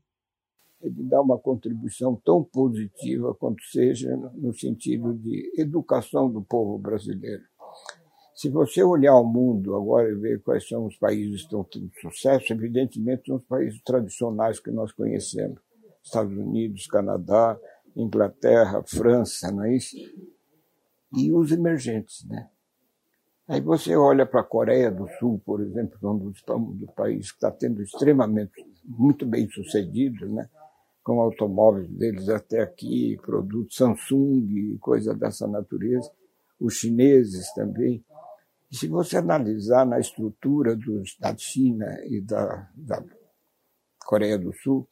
É 0.82 0.88
de 0.88 1.04
dar 1.04 1.20
uma 1.20 1.38
contribuição 1.38 2.16
tão 2.24 2.42
positiva 2.42 3.36
quanto 3.36 3.62
seja 3.66 4.16
no 4.16 4.54
sentido 4.54 5.14
de 5.14 5.52
educação 5.58 6.32
do 6.32 6.42
povo 6.42 6.78
brasileiro. 6.78 7.44
Se 8.34 8.48
você 8.48 8.82
olhar 8.82 9.20
o 9.20 9.26
mundo 9.26 9.76
agora 9.76 10.10
e 10.10 10.16
ver 10.16 10.42
quais 10.42 10.66
são 10.66 10.86
os 10.86 10.96
países 10.96 11.42
que 11.42 11.48
estão 11.48 11.66
tendo 11.66 11.92
sucesso, 12.00 12.54
evidentemente 12.54 13.24
são 13.26 13.36
os 13.36 13.44
países 13.44 13.82
tradicionais 13.84 14.58
que 14.58 14.72
nós 14.72 14.94
conhecemos 14.94 15.60
Estados 16.02 16.38
Unidos, 16.38 16.88
Canadá, 16.88 17.60
Inglaterra, 17.94 18.82
França, 18.88 19.52
não 19.52 19.66
é 19.66 19.76
isso? 19.76 19.98
E 21.14 21.32
os 21.32 21.52
emergentes, 21.52 22.26
né? 22.26 22.50
Aí 23.48 23.60
você 23.60 23.96
olha 23.96 24.26
para 24.26 24.42
a 24.42 24.46
Coreia 24.46 24.90
do 24.90 25.08
Sul, 25.20 25.42
por 25.46 25.62
exemplo, 25.62 25.98
é 26.02 26.08
um 26.08 26.18
dos, 26.18 26.42
dos 26.42 26.92
países 26.96 27.32
que 27.32 27.38
está 27.38 27.52
tendo 27.52 27.82
extremamente, 27.82 28.66
muito 28.86 29.26
bem 29.26 29.50
sucedido, 29.50 30.30
né? 30.30 30.50
com 31.04 31.20
automóveis 31.20 31.90
deles 31.90 32.30
até 32.30 32.62
aqui, 32.62 33.18
produtos 33.22 33.76
Samsung, 33.76 34.78
coisa 34.80 35.14
dessa 35.14 35.48
natureza, 35.48 36.12
os 36.60 36.76
chineses 36.76 37.52
também. 37.54 38.04
E 38.72 38.76
se 38.76 38.88
você 38.88 39.18
analisar 39.18 39.86
na 39.86 40.00
estrutura 40.00 40.76
dos, 40.76 41.18
da 41.20 41.36
China 41.36 41.86
e 42.06 42.22
da, 42.22 42.70
da 42.76 43.04
Coreia 44.06 44.38
do 44.38 44.54
Sul, 44.54 44.88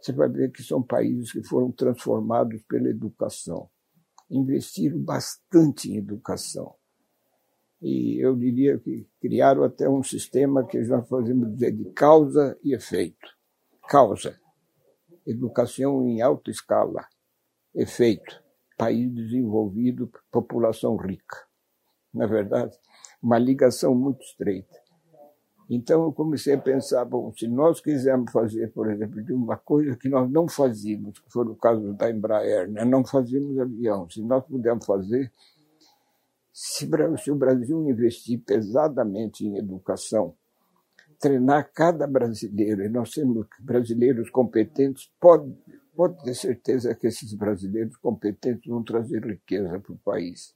você 0.00 0.12
vai 0.12 0.28
ver 0.28 0.52
que 0.52 0.62
são 0.62 0.82
países 0.82 1.32
que 1.32 1.42
foram 1.42 1.72
transformados 1.72 2.62
pela 2.62 2.88
educação. 2.88 3.68
Investiram 4.30 4.98
bastante 4.98 5.90
em 5.90 5.96
educação. 5.96 6.74
E 7.80 8.18
eu 8.24 8.34
diria 8.36 8.78
que 8.78 9.08
criaram 9.20 9.62
até 9.62 9.88
um 9.88 10.02
sistema 10.02 10.66
que 10.66 10.78
nós 10.80 11.08
fazemos 11.08 11.52
dizer 11.52 11.72
de 11.72 11.84
causa 11.92 12.58
e 12.62 12.74
efeito. 12.74 13.36
Causa, 13.88 14.38
educação 15.26 16.06
em 16.06 16.20
alta 16.20 16.50
escala. 16.50 17.06
Efeito, 17.74 18.42
país 18.76 19.12
desenvolvido, 19.14 20.10
população 20.30 20.96
rica. 20.96 21.46
Na 22.12 22.26
verdade, 22.26 22.76
uma 23.22 23.38
ligação 23.38 23.94
muito 23.94 24.22
estreita. 24.22 24.87
Então 25.68 26.04
eu 26.04 26.12
comecei 26.12 26.54
a 26.54 26.58
pensar, 26.58 27.04
bom, 27.04 27.30
se 27.36 27.46
nós 27.46 27.80
quisermos 27.80 28.32
fazer, 28.32 28.72
por 28.72 28.90
exemplo, 28.90 29.22
de 29.22 29.34
uma 29.34 29.56
coisa 29.56 29.94
que 29.96 30.08
nós 30.08 30.30
não 30.30 30.48
fazíamos, 30.48 31.18
que 31.18 31.30
foi 31.30 31.44
o 31.44 31.54
caso 31.54 31.92
da 31.92 32.10
Embraer, 32.10 32.70
né? 32.70 32.86
não 32.86 33.04
fazíamos 33.04 33.58
avião, 33.58 34.08
se 34.08 34.22
nós 34.22 34.42
pudermos 34.46 34.86
fazer, 34.86 35.30
se, 36.50 36.88
se 37.22 37.30
o 37.30 37.36
Brasil 37.36 37.86
investir 37.88 38.40
pesadamente 38.40 39.46
em 39.46 39.58
educação, 39.58 40.34
treinar 41.20 41.70
cada 41.74 42.06
brasileiro, 42.06 42.82
e 42.82 42.88
nós 42.88 43.10
temos 43.10 43.46
brasileiros 43.60 44.30
competentes, 44.30 45.12
pode, 45.20 45.52
pode 45.94 46.22
ter 46.24 46.34
certeza 46.34 46.94
que 46.94 47.08
esses 47.08 47.34
brasileiros 47.34 47.96
competentes 47.98 48.66
vão 48.66 48.82
trazer 48.82 49.22
riqueza 49.22 49.78
para 49.80 49.92
o 49.92 49.98
país. 49.98 50.54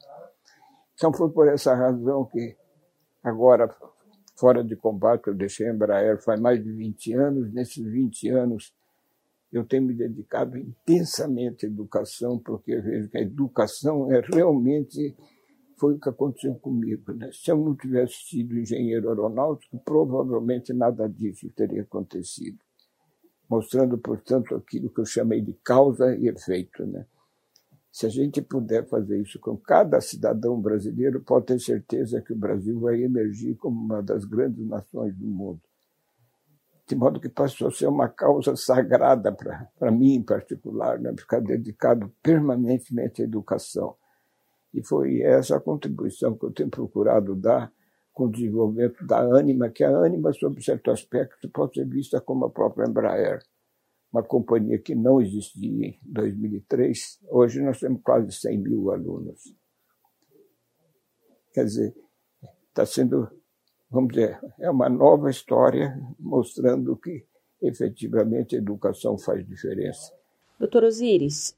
Então 0.94 1.12
foi 1.12 1.30
por 1.30 1.48
essa 1.48 1.74
razão 1.74 2.24
que 2.24 2.56
agora 3.22 3.68
fora 4.34 4.62
de 4.64 4.76
combate, 4.76 5.28
eu 5.28 5.34
deixei 5.34 5.68
a 5.68 5.72
Embraer 5.72 6.22
faz 6.22 6.40
mais 6.40 6.62
de 6.62 6.70
20 6.72 7.12
anos. 7.14 7.52
Nesses 7.52 7.84
20 7.84 8.28
anos, 8.30 8.74
eu 9.52 9.64
tenho 9.64 9.82
me 9.82 9.94
dedicado 9.94 10.56
intensamente 10.56 11.66
à 11.66 11.68
educação, 11.68 12.38
porque 12.38 12.80
vejo 12.80 13.08
que 13.10 13.18
a 13.18 13.22
educação 13.22 14.10
é 14.10 14.20
realmente 14.20 15.14
foi 15.76 15.94
o 15.94 15.98
que 15.98 16.08
aconteceu 16.08 16.54
comigo. 16.54 17.12
Né? 17.12 17.28
Se 17.32 17.50
eu 17.50 17.56
não 17.56 17.74
tivesse 17.74 18.14
sido 18.28 18.56
engenheiro 18.56 19.08
aeronáutico, 19.08 19.78
provavelmente 19.84 20.72
nada 20.72 21.08
disso 21.08 21.50
teria 21.50 21.82
acontecido. 21.82 22.58
Mostrando, 23.48 23.98
portanto, 23.98 24.54
aquilo 24.54 24.88
que 24.88 25.00
eu 25.00 25.04
chamei 25.04 25.42
de 25.42 25.52
causa 25.54 26.16
e 26.16 26.28
efeito. 26.28 26.86
Né? 26.86 27.04
Se 27.92 28.06
a 28.06 28.08
gente 28.08 28.40
puder 28.40 28.88
fazer 28.88 29.20
isso 29.20 29.38
com 29.38 29.54
cada 29.54 30.00
cidadão 30.00 30.58
brasileiro, 30.58 31.20
pode 31.20 31.44
ter 31.44 31.60
certeza 31.60 32.22
que 32.22 32.32
o 32.32 32.36
Brasil 32.36 32.80
vai 32.80 33.02
emergir 33.02 33.54
como 33.56 33.78
uma 33.78 34.02
das 34.02 34.24
grandes 34.24 34.66
nações 34.66 35.14
do 35.14 35.26
mundo. 35.26 35.60
De 36.88 36.96
modo 36.96 37.20
que 37.20 37.28
passou 37.28 37.68
a 37.68 37.70
ser 37.70 37.86
uma 37.88 38.08
causa 38.08 38.56
sagrada 38.56 39.30
para 39.30 39.90
mim, 39.90 40.14
em 40.14 40.22
particular, 40.22 40.98
né? 40.98 41.14
ficar 41.16 41.40
dedicado 41.40 42.10
permanentemente 42.22 43.20
à 43.20 43.26
educação. 43.26 43.94
E 44.72 44.82
foi 44.82 45.20
essa 45.20 45.58
a 45.58 45.60
contribuição 45.60 46.34
que 46.34 46.46
eu 46.46 46.50
tenho 46.50 46.70
procurado 46.70 47.36
dar 47.36 47.70
com 48.10 48.24
o 48.24 48.30
desenvolvimento 48.30 49.06
da 49.06 49.20
Anima, 49.20 49.68
que 49.68 49.84
a 49.84 49.90
Anima, 49.98 50.32
sob 50.32 50.62
certo 50.64 50.90
aspecto, 50.90 51.46
pode 51.50 51.74
ser 51.74 51.86
vista 51.86 52.22
como 52.22 52.46
a 52.46 52.50
própria 52.50 52.88
Embraer 52.88 53.42
uma 54.12 54.22
companhia 54.22 54.78
que 54.78 54.94
não 54.94 55.20
existia 55.20 55.86
em 55.86 55.98
2003. 56.02 57.20
Hoje 57.28 57.62
nós 57.62 57.80
temos 57.80 58.02
quase 58.02 58.30
100 58.30 58.58
mil 58.58 58.92
alunos. 58.92 59.54
Quer 61.52 61.64
dizer, 61.64 61.94
está 62.68 62.84
sendo, 62.84 63.28
vamos 63.90 64.12
dizer, 64.12 64.38
é 64.58 64.70
uma 64.70 64.88
nova 64.88 65.30
história 65.30 65.98
mostrando 66.18 66.96
que 66.96 67.24
efetivamente 67.60 68.54
a 68.54 68.58
educação 68.58 69.16
faz 69.16 69.46
diferença. 69.46 70.12
Doutor 70.58 70.84
Osiris, 70.84 71.56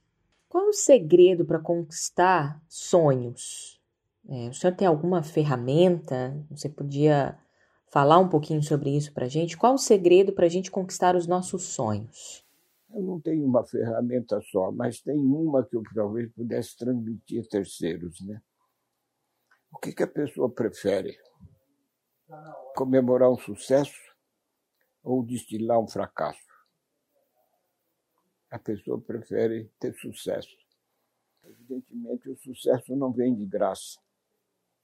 qual 0.48 0.66
é 0.66 0.68
o 0.68 0.72
segredo 0.72 1.44
para 1.44 1.58
conquistar 1.58 2.62
sonhos? 2.68 3.80
É, 4.28 4.48
o 4.48 4.54
senhor 4.54 4.74
tem 4.74 4.86
alguma 4.86 5.22
ferramenta? 5.22 6.36
Você 6.50 6.68
podia 6.68 7.36
falar 7.90 8.18
um 8.18 8.28
pouquinho 8.28 8.62
sobre 8.62 8.96
isso 8.96 9.12
para 9.12 9.26
a 9.26 9.28
gente? 9.28 9.56
Qual 9.56 9.74
o 9.74 9.78
segredo 9.78 10.32
para 10.32 10.46
a 10.46 10.48
gente 10.48 10.70
conquistar 10.70 11.16
os 11.16 11.26
nossos 11.26 11.64
sonhos? 11.64 12.43
Eu 12.94 13.02
não 13.02 13.20
tenho 13.20 13.44
uma 13.44 13.66
ferramenta 13.66 14.40
só, 14.40 14.70
mas 14.70 15.00
tem 15.00 15.18
uma 15.18 15.66
que 15.66 15.76
eu 15.76 15.82
talvez 15.92 16.30
pudesse 16.32 16.76
transmitir 16.76 17.42
a 17.44 17.48
terceiros. 17.48 18.20
Né? 18.20 18.40
O 19.72 19.78
que, 19.78 19.92
que 19.92 20.04
a 20.04 20.06
pessoa 20.06 20.48
prefere? 20.48 21.18
Comemorar 22.76 23.32
um 23.32 23.36
sucesso 23.36 24.00
ou 25.02 25.24
destilar 25.24 25.80
um 25.80 25.88
fracasso? 25.88 26.40
A 28.48 28.60
pessoa 28.60 29.00
prefere 29.00 29.68
ter 29.80 29.92
sucesso. 29.96 30.56
Evidentemente, 31.42 32.30
o 32.30 32.36
sucesso 32.36 32.94
não 32.94 33.12
vem 33.12 33.34
de 33.34 33.44
graça. 33.44 33.98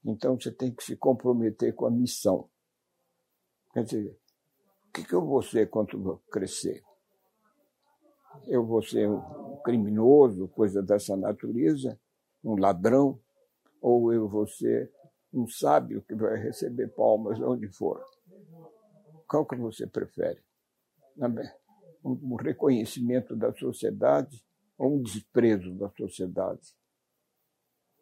Então, 0.03 0.37
você 0.37 0.51
tem 0.51 0.75
que 0.75 0.83
se 0.83 0.97
comprometer 0.97 1.73
com 1.73 1.85
a 1.85 1.91
missão. 1.91 2.49
Quer 3.73 3.85
dizer, 3.85 4.19
o 4.89 4.91
que, 4.91 5.05
que 5.05 5.13
eu 5.13 5.25
vou 5.25 5.41
ser 5.41 5.69
quando 5.69 6.17
crescer? 6.29 6.83
Eu 8.47 8.65
vou 8.65 8.81
ser 8.81 9.09
um 9.09 9.57
criminoso, 9.63 10.47
coisa 10.49 10.81
dessa 10.81 11.15
natureza, 11.15 11.99
um 12.43 12.55
ladrão, 12.55 13.19
ou 13.81 14.13
eu 14.13 14.27
vou 14.27 14.47
ser 14.47 14.91
um 15.33 15.47
sábio 15.47 16.01
que 16.03 16.15
vai 16.15 16.37
receber 16.37 16.87
palmas 16.89 17.39
onde 17.39 17.67
for. 17.67 18.03
Qual 19.27 19.45
que 19.45 19.55
você 19.55 19.87
prefere? 19.87 20.41
Um 22.03 22.35
reconhecimento 22.35 23.35
da 23.35 23.53
sociedade 23.53 24.43
ou 24.77 24.95
um 24.95 25.01
desprezo 25.01 25.73
da 25.75 25.89
sociedade? 25.91 26.75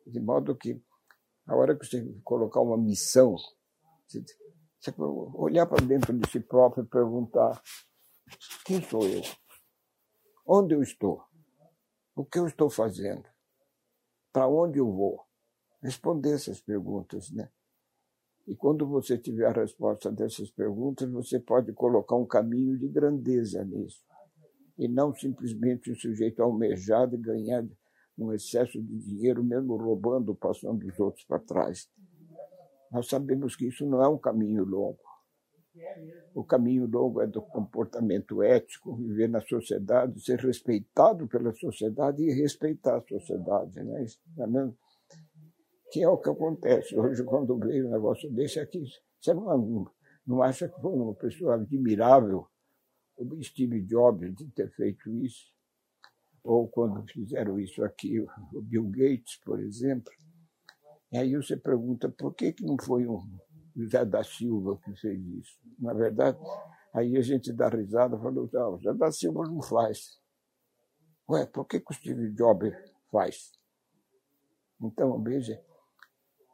De 0.07 0.19
modo 0.19 0.55
que, 0.55 0.81
a 1.45 1.55
hora 1.55 1.77
que 1.77 1.85
você 1.85 2.03
colocar 2.23 2.61
uma 2.61 2.77
missão, 2.77 3.35
você 4.07 4.23
olhar 5.35 5.65
para 5.67 5.85
dentro 5.85 6.17
de 6.17 6.29
si 6.31 6.39
próprio 6.39 6.83
e 6.83 6.87
perguntar: 6.87 7.61
quem 8.65 8.81
sou 8.81 9.03
eu? 9.07 9.21
Onde 10.51 10.73
eu 10.73 10.81
estou? 10.81 11.21
O 12.15 12.25
que 12.25 12.39
eu 12.39 12.47
estou 12.47 12.71
fazendo? 12.71 13.23
Para 14.33 14.47
onde 14.47 14.79
eu 14.79 14.91
vou? 14.91 15.21
Responder 15.79 16.33
essas 16.33 16.59
perguntas, 16.59 17.29
né? 17.29 17.51
E 18.47 18.55
quando 18.55 18.87
você 18.87 19.15
tiver 19.15 19.45
a 19.45 19.61
resposta 19.61 20.11
dessas 20.11 20.49
perguntas, 20.49 21.07
você 21.11 21.39
pode 21.39 21.71
colocar 21.73 22.15
um 22.15 22.25
caminho 22.25 22.79
de 22.79 22.87
grandeza 22.87 23.63
nisso. 23.63 24.03
E 24.75 24.87
não 24.87 25.13
simplesmente 25.13 25.91
um 25.91 25.95
sujeito 25.95 26.41
almejado 26.41 27.13
e 27.13 27.19
ganhar 27.19 27.63
um 28.17 28.33
excesso 28.33 28.81
de 28.81 28.97
dinheiro, 29.01 29.43
mesmo 29.43 29.77
roubando, 29.77 30.33
passando 30.33 30.83
os 30.83 30.99
outros 30.99 31.23
para 31.25 31.37
trás. 31.37 31.87
Nós 32.91 33.07
sabemos 33.07 33.55
que 33.55 33.67
isso 33.67 33.85
não 33.85 34.01
é 34.01 34.07
um 34.07 34.17
caminho 34.17 34.65
longo. 34.65 35.08
O 36.33 36.43
caminho 36.43 36.87
longo 36.87 37.21
é 37.21 37.27
do 37.27 37.41
comportamento 37.41 38.41
ético, 38.41 38.95
viver 38.95 39.29
na 39.29 39.41
sociedade, 39.41 40.23
ser 40.23 40.39
respeitado 40.39 41.27
pela 41.27 41.53
sociedade 41.53 42.23
e 42.23 42.33
respeitar 42.33 42.97
a 42.97 43.01
sociedade. 43.01 43.81
Né? 43.83 44.05
Mesmo? 44.37 44.77
Que 45.91 46.03
é 46.03 46.09
o 46.09 46.17
que 46.17 46.29
acontece 46.29 46.97
hoje 46.97 47.23
quando 47.23 47.57
veio 47.57 47.87
um 47.87 47.91
negócio 47.91 48.31
desse 48.31 48.59
aqui. 48.59 48.83
Você 49.19 49.33
não, 49.33 49.91
não 50.25 50.41
acha 50.41 50.67
que 50.67 50.79
foi 50.79 50.93
uma 50.93 51.15
pessoa 51.15 51.55
admirável 51.55 52.47
o 53.17 53.43
Steve 53.43 53.81
Jobs 53.81 54.33
de 54.35 54.49
ter 54.51 54.69
feito 54.71 55.09
isso? 55.09 55.51
Ou 56.43 56.67
quando 56.67 57.05
fizeram 57.11 57.59
isso 57.59 57.83
aqui, 57.83 58.19
o 58.19 58.61
Bill 58.61 58.87
Gates, 58.87 59.37
por 59.43 59.59
exemplo. 59.59 60.11
E 61.11 61.17
aí 61.17 61.35
você 61.35 61.57
pergunta 61.57 62.07
por 62.09 62.33
que, 62.33 62.53
que 62.53 62.63
não 62.63 62.77
foi 62.79 63.05
um 63.07 63.19
José 63.75 64.05
da 64.05 64.23
Silva 64.23 64.79
que 64.83 64.93
fez 64.95 65.19
isso. 65.19 65.59
Na 65.77 65.93
verdade, 65.93 66.37
aí 66.93 67.17
a 67.17 67.21
gente 67.21 67.53
dá 67.53 67.69
risada 67.69 68.15
e 68.15 68.19
falou, 68.19 68.49
não, 68.51 68.77
José 68.79 68.93
da 68.97 69.11
Silva 69.11 69.43
não 69.43 69.61
faz. 69.61 70.19
Ué, 71.29 71.45
por 71.45 71.65
que, 71.65 71.79
que 71.79 71.91
o 71.91 71.95
Steve 71.95 72.31
Jobs 72.31 72.73
faz? 73.11 73.51
Então, 74.81 75.21
veja, 75.21 75.61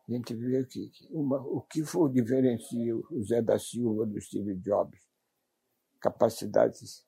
a 0.07 0.11
gente 0.11 0.36
vê 0.36 0.63
que 0.66 0.91
uma, 1.09 1.39
o 1.39 1.61
que 1.61 1.84
for 1.84 2.11
diferencia 2.11 2.95
o 2.95 3.24
Zé 3.24 3.41
da 3.41 3.57
Silva 3.57 4.05
do 4.05 4.20
Steve 4.20 4.55
Jobs? 4.55 4.99
Capacidades, 5.99 7.05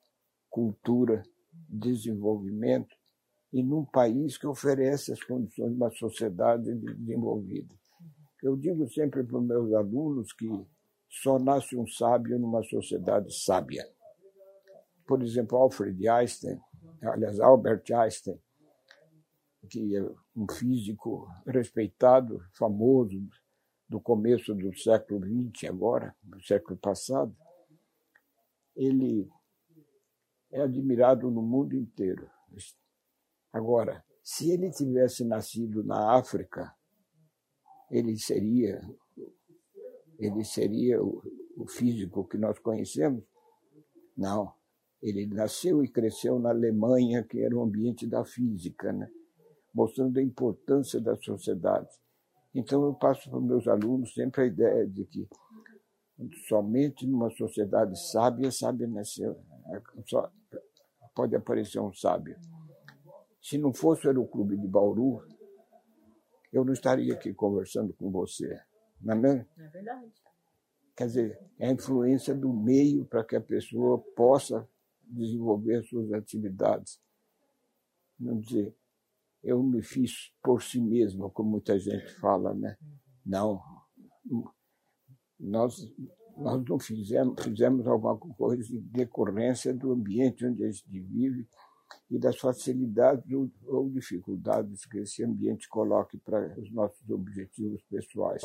cultura, 0.48 1.22
desenvolvimento, 1.68 2.96
e 3.52 3.62
num 3.62 3.84
país 3.84 4.36
que 4.36 4.46
oferece 4.46 5.12
as 5.12 5.22
condições 5.22 5.70
de 5.70 5.76
uma 5.76 5.90
sociedade 5.90 6.74
desenvolvida. 6.74 7.74
Eu 8.42 8.56
digo 8.56 8.88
sempre 8.88 9.24
para 9.24 9.38
os 9.38 9.44
meus 9.44 9.72
alunos 9.72 10.32
que 10.32 10.48
só 11.08 11.38
nasce 11.38 11.76
um 11.76 11.86
sábio 11.86 12.38
numa 12.38 12.62
sociedade 12.62 13.32
sábia. 13.32 13.84
por 15.06 15.22
exemplo, 15.22 15.56
Alfred 15.56 16.06
Einstein, 16.06 16.60
aliás, 17.02 17.40
Albert 17.40 17.84
Einstein, 17.90 18.38
que 19.70 19.96
é 19.96 20.02
um 20.36 20.46
físico 20.50 21.26
respeitado, 21.46 22.38
famoso, 22.52 23.18
do 23.88 23.98
começo 23.98 24.54
do 24.54 24.76
século 24.76 25.24
XX, 25.24 25.70
agora, 25.70 26.14
do 26.22 26.40
século 26.42 26.76
passado, 26.76 27.34
ele 28.76 29.26
é 30.50 30.60
admirado 30.60 31.30
no 31.30 31.40
mundo 31.40 31.74
inteiro. 31.74 32.30
Agora, 33.50 34.04
se 34.22 34.50
ele 34.50 34.70
tivesse 34.70 35.24
nascido 35.24 35.82
na 35.82 36.18
África, 36.18 36.76
ele 37.90 38.18
seria 38.18 38.80
ele 40.18 40.44
seria 40.44 41.00
o, 41.02 41.22
o 41.56 41.66
físico 41.66 42.26
que 42.26 42.36
nós 42.36 42.58
conhecemos? 42.58 43.22
Não. 44.16 44.52
Ele 45.00 45.26
nasceu 45.26 45.84
e 45.84 45.88
cresceu 45.88 46.40
na 46.40 46.50
Alemanha, 46.50 47.22
que 47.22 47.40
era 47.40 47.56
o 47.56 47.62
ambiente 47.62 48.04
da 48.04 48.24
física, 48.24 48.92
né? 48.92 49.08
mostrando 49.72 50.18
a 50.18 50.22
importância 50.22 51.00
da 51.00 51.16
sociedade. 51.16 51.88
Então, 52.52 52.84
eu 52.84 52.94
passo 52.94 53.30
para 53.30 53.38
meus 53.40 53.68
alunos 53.68 54.12
sempre 54.12 54.42
a 54.42 54.46
ideia 54.46 54.86
de 54.88 55.04
que 55.04 55.28
somente 56.48 57.06
numa 57.06 57.30
sociedade 57.30 57.96
sábia, 58.10 58.50
sábia 58.50 58.88
nasceu. 58.88 59.38
Só 60.06 60.28
pode 61.14 61.36
aparecer 61.36 61.78
um 61.78 61.92
sábio. 61.92 62.36
Se 63.40 63.56
não 63.56 63.72
fosse 63.72 64.06
o 64.06 64.10
Aeroclube 64.10 64.56
de 64.56 64.66
Bauru, 64.66 65.22
eu 66.52 66.64
não 66.64 66.72
estaria 66.72 67.14
aqui 67.14 67.32
conversando 67.34 67.92
com 67.94 68.10
você. 68.10 68.60
Não 69.00 69.14
é 69.14 69.16
mesmo? 69.16 69.46
É 69.58 69.68
verdade. 69.68 70.12
Quer 70.96 71.06
dizer, 71.06 71.40
é 71.58 71.68
a 71.68 71.72
influência 71.72 72.34
do 72.34 72.52
meio 72.52 73.04
para 73.04 73.24
que 73.24 73.36
a 73.36 73.40
pessoa 73.40 73.98
possa 74.16 74.68
desenvolver 75.02 75.84
suas 75.84 76.12
atividades. 76.12 77.00
Não 78.18 78.40
dizer, 78.40 78.74
eu 79.42 79.62
me 79.62 79.82
fiz 79.82 80.32
por 80.42 80.62
si 80.62 80.80
mesmo, 80.80 81.30
como 81.30 81.50
muita 81.50 81.78
gente 81.78 82.08
fala, 82.18 82.52
né? 82.52 82.76
Não. 83.24 83.62
Nós, 85.38 85.88
nós 86.36 86.64
não 86.64 86.78
fizemos, 86.78 87.42
fizemos 87.44 87.86
alguma 87.86 88.18
coisa 88.18 88.74
em 88.74 88.80
decorrência 88.80 89.72
do 89.72 89.92
ambiente 89.92 90.44
onde 90.44 90.64
a 90.64 90.70
gente 90.70 91.00
vive 91.00 91.48
e 92.10 92.18
das 92.18 92.38
facilidades 92.38 93.24
ou 93.66 93.88
dificuldades 93.90 94.86
que 94.86 94.98
esse 94.98 95.22
ambiente 95.24 95.68
coloque 95.68 96.16
para 96.18 96.54
os 96.58 96.70
nossos 96.72 97.08
objetivos 97.10 97.82
pessoais. 97.90 98.42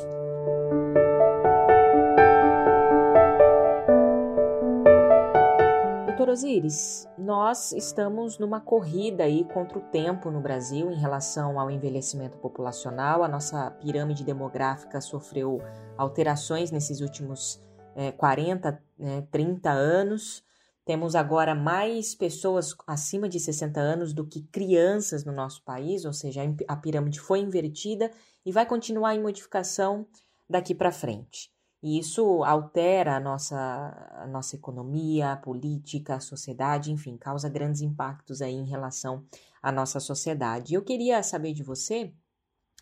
Doutor 6.24 6.30
Osiris, 6.30 7.08
nós 7.18 7.72
estamos 7.74 8.38
numa 8.38 8.62
corrida 8.62 9.24
aí 9.24 9.44
contra 9.44 9.78
o 9.78 9.82
tempo 9.82 10.30
no 10.32 10.40
Brasil 10.40 10.92
em 10.92 10.96
relação 10.96 11.60
ao 11.60 11.70
envelhecimento 11.70 12.38
populacional. 12.38 13.24
A 13.24 13.28
nossa 13.28 13.72
pirâmide 13.72 14.24
demográfica 14.24 15.02
sofreu 15.02 15.60
alterações 15.98 16.72
nesses 16.72 17.02
últimos 17.02 17.62
é, 17.96 18.12
40, 18.12 18.82
é, 19.00 19.22
30 19.32 19.70
anos. 19.70 20.44
Temos 20.86 21.16
agora 21.16 21.56
mais 21.56 22.14
pessoas 22.14 22.76
acima 22.86 23.30
de 23.30 23.40
60 23.40 23.80
anos 23.80 24.14
do 24.14 24.28
que 24.28 24.42
crianças 24.44 25.24
no 25.24 25.32
nosso 25.32 25.64
país, 25.64 26.04
ou 26.04 26.12
seja, 26.12 26.42
a 26.68 26.76
pirâmide 26.76 27.22
foi 27.22 27.40
invertida 27.40 28.12
e 28.46 28.52
vai 28.52 28.66
continuar 28.66 29.16
em 29.16 29.22
modificação 29.22 30.06
daqui 30.50 30.76
para 30.76 30.92
frente. 30.92 31.54
E 31.82 32.00
isso 32.00 32.44
altera 32.44 33.18
a 33.18 33.20
nossa, 33.20 33.58
a 34.12 34.28
nossa 34.28 34.56
economia, 34.56 35.34
a 35.34 35.38
política, 35.38 36.16
a 36.16 36.20
sociedade, 36.20 36.92
enfim, 36.92 37.18
causa 37.18 37.50
grandes 37.50 37.82
impactos 37.82 38.42
aí 38.42 38.54
em 38.54 38.66
relação 38.66 39.26
à 39.62 39.72
nossa 39.72 40.00
sociedade. 40.00 40.74
Eu 40.74 40.82
queria 40.82 41.22
saber 41.24 41.54
de 41.54 41.64
você, 41.64 42.14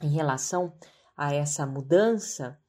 em 0.02 0.10
relação 0.10 0.74
a 1.16 1.34
essa 1.34 1.66
mudança, 1.66 2.60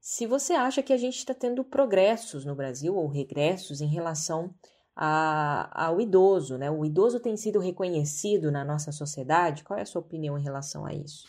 se 0.00 0.26
você 0.26 0.54
acha 0.54 0.82
que 0.82 0.92
a 0.92 0.96
gente 0.96 1.18
está 1.18 1.34
tendo 1.34 1.62
progressos 1.62 2.44
no 2.44 2.54
Brasil 2.54 2.96
ou 2.96 3.06
regressos 3.06 3.80
em 3.80 3.86
relação 3.86 4.54
a, 4.94 5.86
ao 5.86 6.00
idoso, 6.00 6.58
né? 6.58 6.70
O 6.70 6.84
idoso 6.84 7.18
tem 7.20 7.36
sido 7.36 7.58
reconhecido 7.58 8.50
na 8.50 8.64
nossa 8.64 8.92
sociedade. 8.92 9.64
Qual 9.64 9.78
é 9.78 9.82
a 9.82 9.86
sua 9.86 10.00
opinião 10.00 10.38
em 10.38 10.42
relação 10.42 10.84
a 10.84 10.92
isso? 10.92 11.26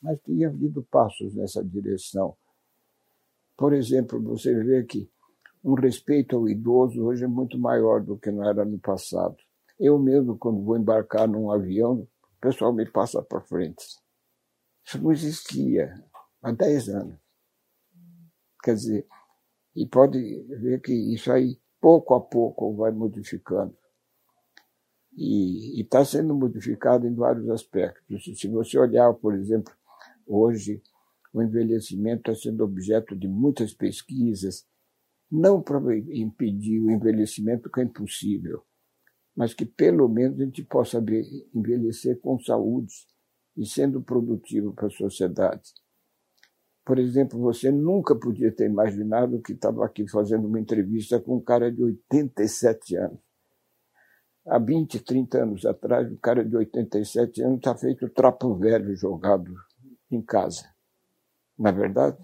Mas 0.00 0.20
tem 0.20 0.44
havido 0.44 0.82
passos 0.90 1.34
nessa 1.34 1.64
direção. 1.64 2.36
Por 3.56 3.72
exemplo, 3.72 4.20
você 4.20 4.54
vê 4.54 4.84
que 4.84 5.10
um 5.64 5.74
respeito 5.74 6.36
ao 6.36 6.48
idoso 6.48 7.04
hoje 7.04 7.24
é 7.24 7.28
muito 7.28 7.58
maior 7.58 8.02
do 8.02 8.18
que 8.18 8.30
não 8.30 8.44
era 8.48 8.64
no 8.64 8.78
passado. 8.78 9.36
Eu 9.78 9.98
mesmo, 9.98 10.36
quando 10.36 10.62
vou 10.62 10.76
embarcar 10.76 11.28
num 11.28 11.50
avião, 11.50 12.00
o 12.00 12.40
pessoal 12.40 12.72
me 12.72 12.84
passa 12.90 13.22
para 13.22 13.40
frente. 13.40 13.84
Isso 14.84 15.00
não 15.00 15.12
existia 15.12 15.94
há 16.42 16.50
10 16.50 16.88
anos. 16.88 17.18
Quer 18.62 18.74
dizer, 18.74 19.06
e 19.74 19.86
pode 19.86 20.18
ver 20.48 20.80
que 20.80 20.92
isso 20.92 21.30
aí 21.32 21.58
pouco 21.82 22.14
a 22.14 22.20
pouco 22.20 22.76
vai 22.76 22.92
modificando. 22.92 23.76
E 25.14 25.82
está 25.82 26.04
sendo 26.04 26.32
modificado 26.32 27.06
em 27.06 27.14
vários 27.14 27.50
aspectos. 27.50 28.24
Se 28.38 28.48
você 28.48 28.78
olhar, 28.78 29.12
por 29.14 29.34
exemplo, 29.34 29.74
hoje, 30.26 30.80
o 31.34 31.42
envelhecimento 31.42 32.30
está 32.30 32.40
sendo 32.40 32.62
objeto 32.62 33.16
de 33.16 33.26
muitas 33.26 33.74
pesquisas, 33.74 34.64
não 35.30 35.60
para 35.60 35.78
impedir 35.96 36.80
o 36.80 36.90
envelhecimento, 36.90 37.68
que 37.68 37.80
é 37.80 37.84
impossível, 37.84 38.62
mas 39.34 39.52
que 39.52 39.66
pelo 39.66 40.08
menos 40.08 40.40
a 40.40 40.44
gente 40.44 40.62
possa 40.62 41.02
envelhecer 41.54 42.20
com 42.20 42.38
saúde 42.38 42.94
e 43.56 43.66
sendo 43.66 44.00
produtivo 44.00 44.72
para 44.72 44.86
a 44.86 44.90
sociedade. 44.90 45.72
Por 46.84 46.98
exemplo, 46.98 47.38
você 47.38 47.70
nunca 47.70 48.14
podia 48.14 48.50
ter 48.50 48.66
imaginado 48.66 49.40
que 49.40 49.52
estava 49.52 49.84
aqui 49.84 50.08
fazendo 50.08 50.48
uma 50.48 50.58
entrevista 50.58 51.20
com 51.20 51.36
um 51.36 51.40
cara 51.40 51.70
de 51.70 51.82
87 51.82 52.96
anos. 52.96 53.20
Há 54.44 54.58
20, 54.58 54.98
30 54.98 55.42
anos 55.42 55.64
atrás, 55.64 56.10
o 56.10 56.18
cara 56.18 56.44
de 56.44 56.56
87 56.56 57.42
anos 57.42 57.58
está 57.58 57.76
feito 57.76 58.08
trapo 58.08 58.56
velho 58.56 58.96
jogado 58.96 59.54
em 60.10 60.20
casa. 60.20 60.68
Não 61.56 61.70
é 61.70 61.72
verdade? 61.72 62.18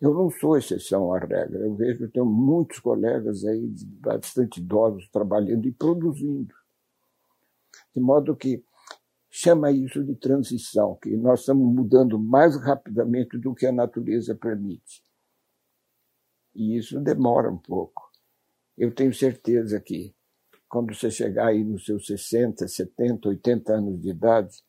Eu 0.00 0.14
não 0.14 0.30
sou 0.30 0.56
exceção 0.56 1.12
à 1.12 1.18
regra. 1.18 1.58
Eu 1.58 1.74
vejo 1.74 2.06
que 2.06 2.12
tenho 2.12 2.26
muitos 2.26 2.78
colegas 2.78 3.44
aí, 3.44 3.68
bastante 4.00 4.60
idosos, 4.60 5.08
trabalhando 5.10 5.66
e 5.66 5.72
produzindo. 5.72 6.54
De 7.92 8.00
modo 8.00 8.36
que 8.36 8.62
chama 9.30 9.70
isso 9.70 10.02
de 10.04 10.14
transição, 10.16 10.96
que 10.96 11.16
nós 11.16 11.40
estamos 11.40 11.74
mudando 11.74 12.18
mais 12.18 12.56
rapidamente 12.56 13.38
do 13.38 13.54
que 13.54 13.66
a 13.66 13.72
natureza 13.72 14.34
permite. 14.34 15.02
E 16.54 16.76
isso 16.76 17.00
demora 17.00 17.50
um 17.50 17.58
pouco. 17.58 18.10
Eu 18.76 18.94
tenho 18.94 19.12
certeza 19.12 19.80
que 19.80 20.14
quando 20.68 20.94
você 20.94 21.10
chegar 21.10 21.48
aí 21.48 21.64
nos 21.64 21.84
seus 21.84 22.06
60, 22.06 22.66
70, 22.66 23.28
80 23.28 23.72
anos 23.72 24.00
de 24.00 24.10
idade, 24.10 24.62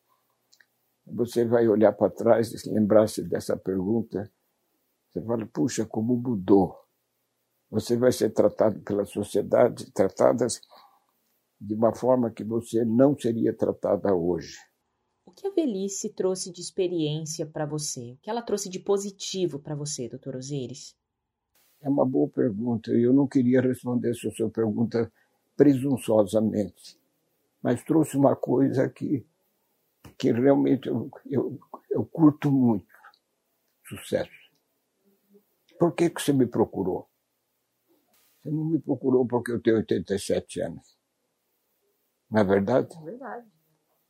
você 1.06 1.44
vai 1.44 1.68
olhar 1.68 1.92
para 1.92 2.10
trás 2.10 2.52
e 2.52 2.70
lembrar-se 2.70 3.22
dessa 3.22 3.56
pergunta. 3.56 4.30
Você 5.08 5.20
fala, 5.22 5.46
puxa, 5.46 5.84
como 5.84 6.16
mudou. 6.16 6.78
Você 7.70 7.96
vai 7.96 8.12
ser 8.12 8.30
tratado 8.30 8.80
pela 8.80 9.04
sociedade, 9.04 9.90
tratadas 9.92 10.60
de 11.60 11.74
uma 11.74 11.94
forma 11.94 12.30
que 12.30 12.42
você 12.42 12.84
não 12.84 13.18
seria 13.18 13.52
tratada 13.52 14.14
hoje. 14.14 14.56
O 15.26 15.30
que 15.30 15.46
a 15.46 15.50
velhice 15.50 16.12
trouxe 16.12 16.50
de 16.50 16.60
experiência 16.60 17.46
para 17.46 17.66
você? 17.66 18.12
O 18.12 18.16
que 18.16 18.30
ela 18.30 18.42
trouxe 18.42 18.68
de 18.70 18.80
positivo 18.80 19.58
para 19.58 19.74
você, 19.74 20.08
doutor 20.08 20.36
Osiris? 20.36 20.96
É 21.80 21.88
uma 21.88 22.06
boa 22.06 22.28
pergunta. 22.28 22.90
Eu 22.90 23.12
não 23.12 23.26
queria 23.26 23.60
responder 23.60 24.10
essa 24.10 24.30
sua 24.30 24.50
pergunta 24.50 25.12
presunçosamente, 25.56 26.98
mas 27.62 27.84
trouxe 27.84 28.16
uma 28.16 28.34
coisa 28.34 28.88
que, 28.88 29.24
que 30.18 30.32
realmente 30.32 30.88
eu, 30.88 31.10
eu, 31.26 31.60
eu 31.90 32.04
curto 32.06 32.50
muito: 32.50 32.86
sucesso. 33.86 34.30
Por 35.78 35.94
que, 35.94 36.10
que 36.10 36.20
você 36.20 36.32
me 36.32 36.46
procurou? 36.46 37.08
Você 38.42 38.50
não 38.50 38.64
me 38.64 38.78
procurou 38.78 39.26
porque 39.26 39.52
eu 39.52 39.60
tenho 39.60 39.76
87 39.76 40.60
anos. 40.60 40.99
Não 42.30 42.40
é 42.40 42.44
verdade? 42.44 42.96
É 42.96 43.02
verdade. 43.02 43.46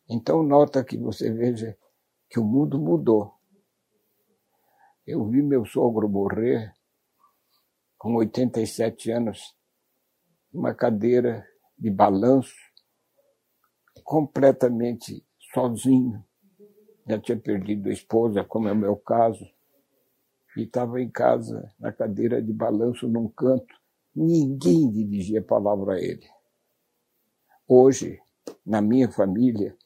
Então, 0.08 0.42
nota 0.42 0.84
que 0.84 0.98
você 0.98 1.32
veja 1.32 1.76
que 2.28 2.38
o 2.38 2.44
mundo 2.44 2.78
mudou. 2.78 3.32
Eu 5.06 5.26
vi 5.26 5.42
meu 5.42 5.64
sogro 5.64 6.08
morrer 6.08 6.72
com 7.96 8.14
87 8.16 9.10
anos, 9.10 9.56
numa 10.52 10.74
cadeira 10.74 11.46
de 11.78 11.90
balanço, 11.90 12.54
completamente 14.04 15.24
sozinho. 15.52 16.22
Já 17.08 17.18
tinha 17.18 17.40
perdido 17.40 17.88
a 17.88 17.92
esposa, 17.92 18.44
como 18.44 18.68
é 18.68 18.72
o 18.72 18.76
meu 18.76 18.96
caso, 18.96 19.44
e 20.56 20.62
estava 20.62 21.00
em 21.00 21.10
casa, 21.10 21.72
na 21.78 21.92
cadeira 21.92 22.42
de 22.42 22.52
balanço, 22.52 23.08
num 23.08 23.28
canto. 23.28 23.74
Ninguém 24.14 24.90
dirigia 24.90 25.40
a 25.40 25.44
palavra 25.44 25.94
a 25.94 26.00
ele 26.00 26.28
Hoje, 27.72 28.20
na 28.66 28.82
minha 28.82 29.08
família, 29.08 29.76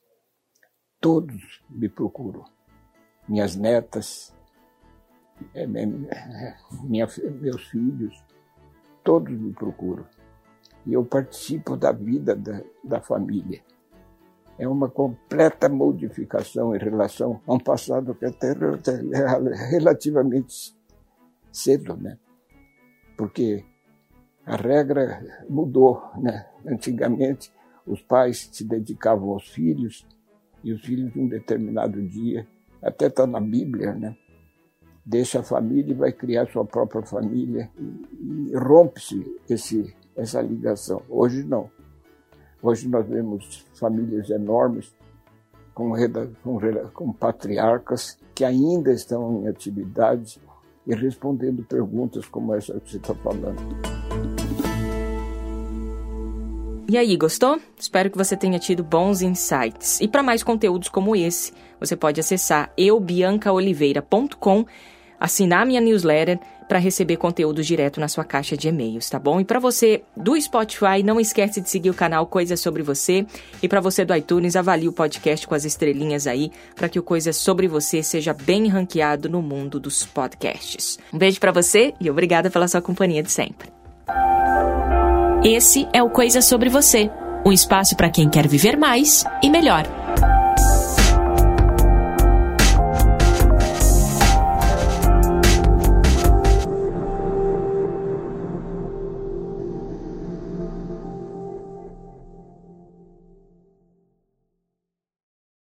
todos 0.99 1.63
me 1.69 1.87
procuram. 1.87 2.43
Minhas 3.29 3.57
netas, 3.57 4.35
é, 5.53 5.67
minha, 5.67 7.07
meus 7.43 7.69
filhos, 7.69 8.25
todos 9.03 9.39
me 9.39 9.53
procuram. 9.53 10.07
E 10.87 10.95
eu 10.95 11.05
participo 11.05 11.77
da 11.77 11.93
vida 11.93 12.35
da, 12.35 12.63
da 12.83 13.03
família. 13.03 13.63
É 14.59 14.67
uma 14.67 14.89
completa 14.89 15.69
modificação 15.69 16.75
em 16.75 16.79
relação 16.79 17.43
a 17.47 17.53
um 17.53 17.61
passado 17.61 18.15
que 18.15 18.25
até 18.25 18.53
é 18.53 19.69
relativamente 19.69 20.75
cedo, 21.53 21.99
né? 21.99 22.19
Porque 23.15 23.63
a 24.47 24.57
regra 24.57 25.23
mudou, 25.51 26.03
né? 26.17 26.49
Antigamente, 26.67 27.53
os 27.87 28.01
pais 28.03 28.49
se 28.53 28.65
dedicavam 28.65 29.31
aos 29.31 29.49
filhos 29.49 30.07
e 30.63 30.73
os 30.73 30.81
filhos, 30.81 31.15
num 31.15 31.29
determinado 31.29 32.03
dia, 32.03 32.47
até 32.83 33.07
está 33.07 33.27
na 33.27 33.41
Bíblia, 33.41 33.95
né? 33.95 34.17
Deixa 35.05 35.41
a 35.41 35.43
família 35.43 35.93
e 35.93 35.97
vai 35.97 36.13
criar 36.13 36.51
sua 36.51 36.65
própria 36.65 37.03
família 37.03 37.71
e, 38.19 38.57
rompe-se 38.57 39.23
esse 39.49 39.95
essa 40.17 40.41
ligação. 40.41 41.03
Hoje 41.09 41.43
não. 41.43 41.69
Hoje 42.63 42.89
nós 42.89 43.07
vemos 43.07 43.67
famílias 43.75 44.31
enormes 44.31 44.95
com, 45.75 45.93
com, 46.43 46.59
com 46.93 47.13
patriarcas 47.13 48.17
que 48.35 48.45
ainda 48.45 48.93
estão 48.93 49.43
em 49.43 49.49
atividade 49.49 50.41
e 50.87 50.95
respondendo 50.95 51.65
perguntas 51.65 52.27
como 52.27 52.55
essa 52.55 52.79
que 52.81 52.91
você 52.91 52.97
está 52.97 53.15
falando. 53.15 54.34
E 56.95 56.97
aí, 56.97 57.17
gostou? 57.17 57.61
Espero 57.77 58.09
que 58.09 58.17
você 58.17 58.37
tenha 58.37 58.57
tido 58.57 58.85
bons 58.85 59.21
insights. 59.21 59.99
E 60.01 60.07
para 60.07 60.23
mais 60.23 60.45
conteúdos 60.45 60.89
como 60.89 61.17
esse, 61.17 61.53
você 61.81 61.97
pode 61.97 62.21
acessar 62.21 62.73
eubiancaoliveira.com, 62.79 64.65
assinar 65.19 65.67
minha 65.67 65.81
newsletter 65.81 66.39
para 66.69 66.79
receber 66.79 67.17
conteúdo 67.17 67.65
direto 67.65 67.99
na 67.99 68.07
sua 68.07 68.23
caixa 68.23 68.57
de 68.57 68.69
e-mails, 68.69 69.11
tá 69.11 69.19
bom? 69.19 69.41
E 69.41 69.45
para 69.45 69.59
você 69.59 70.05
do 70.17 70.41
Spotify, 70.41 71.03
não 71.05 71.19
esquece 71.19 71.61
de 71.61 71.69
seguir 71.69 71.91
o 71.91 71.95
canal 71.95 72.29
Coisas 72.29 72.61
Sobre 72.61 72.85
Você. 72.85 73.27
E 73.61 73.69
para 73.69 73.81
você 73.81 74.05
do 74.05 74.15
iTunes, 74.15 74.55
avalie 74.55 74.87
o 74.87 74.93
podcast 74.93 75.49
com 75.49 75.55
as 75.57 75.65
estrelinhas 75.65 76.29
aí, 76.29 76.53
para 76.77 76.89
que 76.89 77.01
o 77.01 77.03
Coisas 77.03 77.35
Sobre 77.35 77.67
Você 77.67 78.05
seja 78.05 78.33
bem 78.33 78.69
ranqueado 78.69 79.29
no 79.29 79.43
mundo 79.43 79.81
dos 79.81 80.05
podcasts. 80.07 80.97
Um 81.13 81.19
beijo 81.19 81.41
para 81.41 81.51
você 81.51 81.93
e 82.01 82.09
obrigada 82.09 82.51
pela 82.51 82.69
sua 82.69 82.81
companhia 82.81 83.21
de 83.21 83.33
sempre. 83.33 83.69
Esse 85.47 85.87
é 85.93 86.03
o 86.03 86.09
Coisas 86.09 86.47
Sobre 86.47 86.71
Você, 86.71 87.11
um 87.45 87.53
espaço 87.53 87.95
para 87.95 88.09
quem 88.09 88.31
quer 88.31 88.49
viver 88.49 88.79
mais 88.79 89.25
e 89.43 89.51
melhor. 89.51 90.04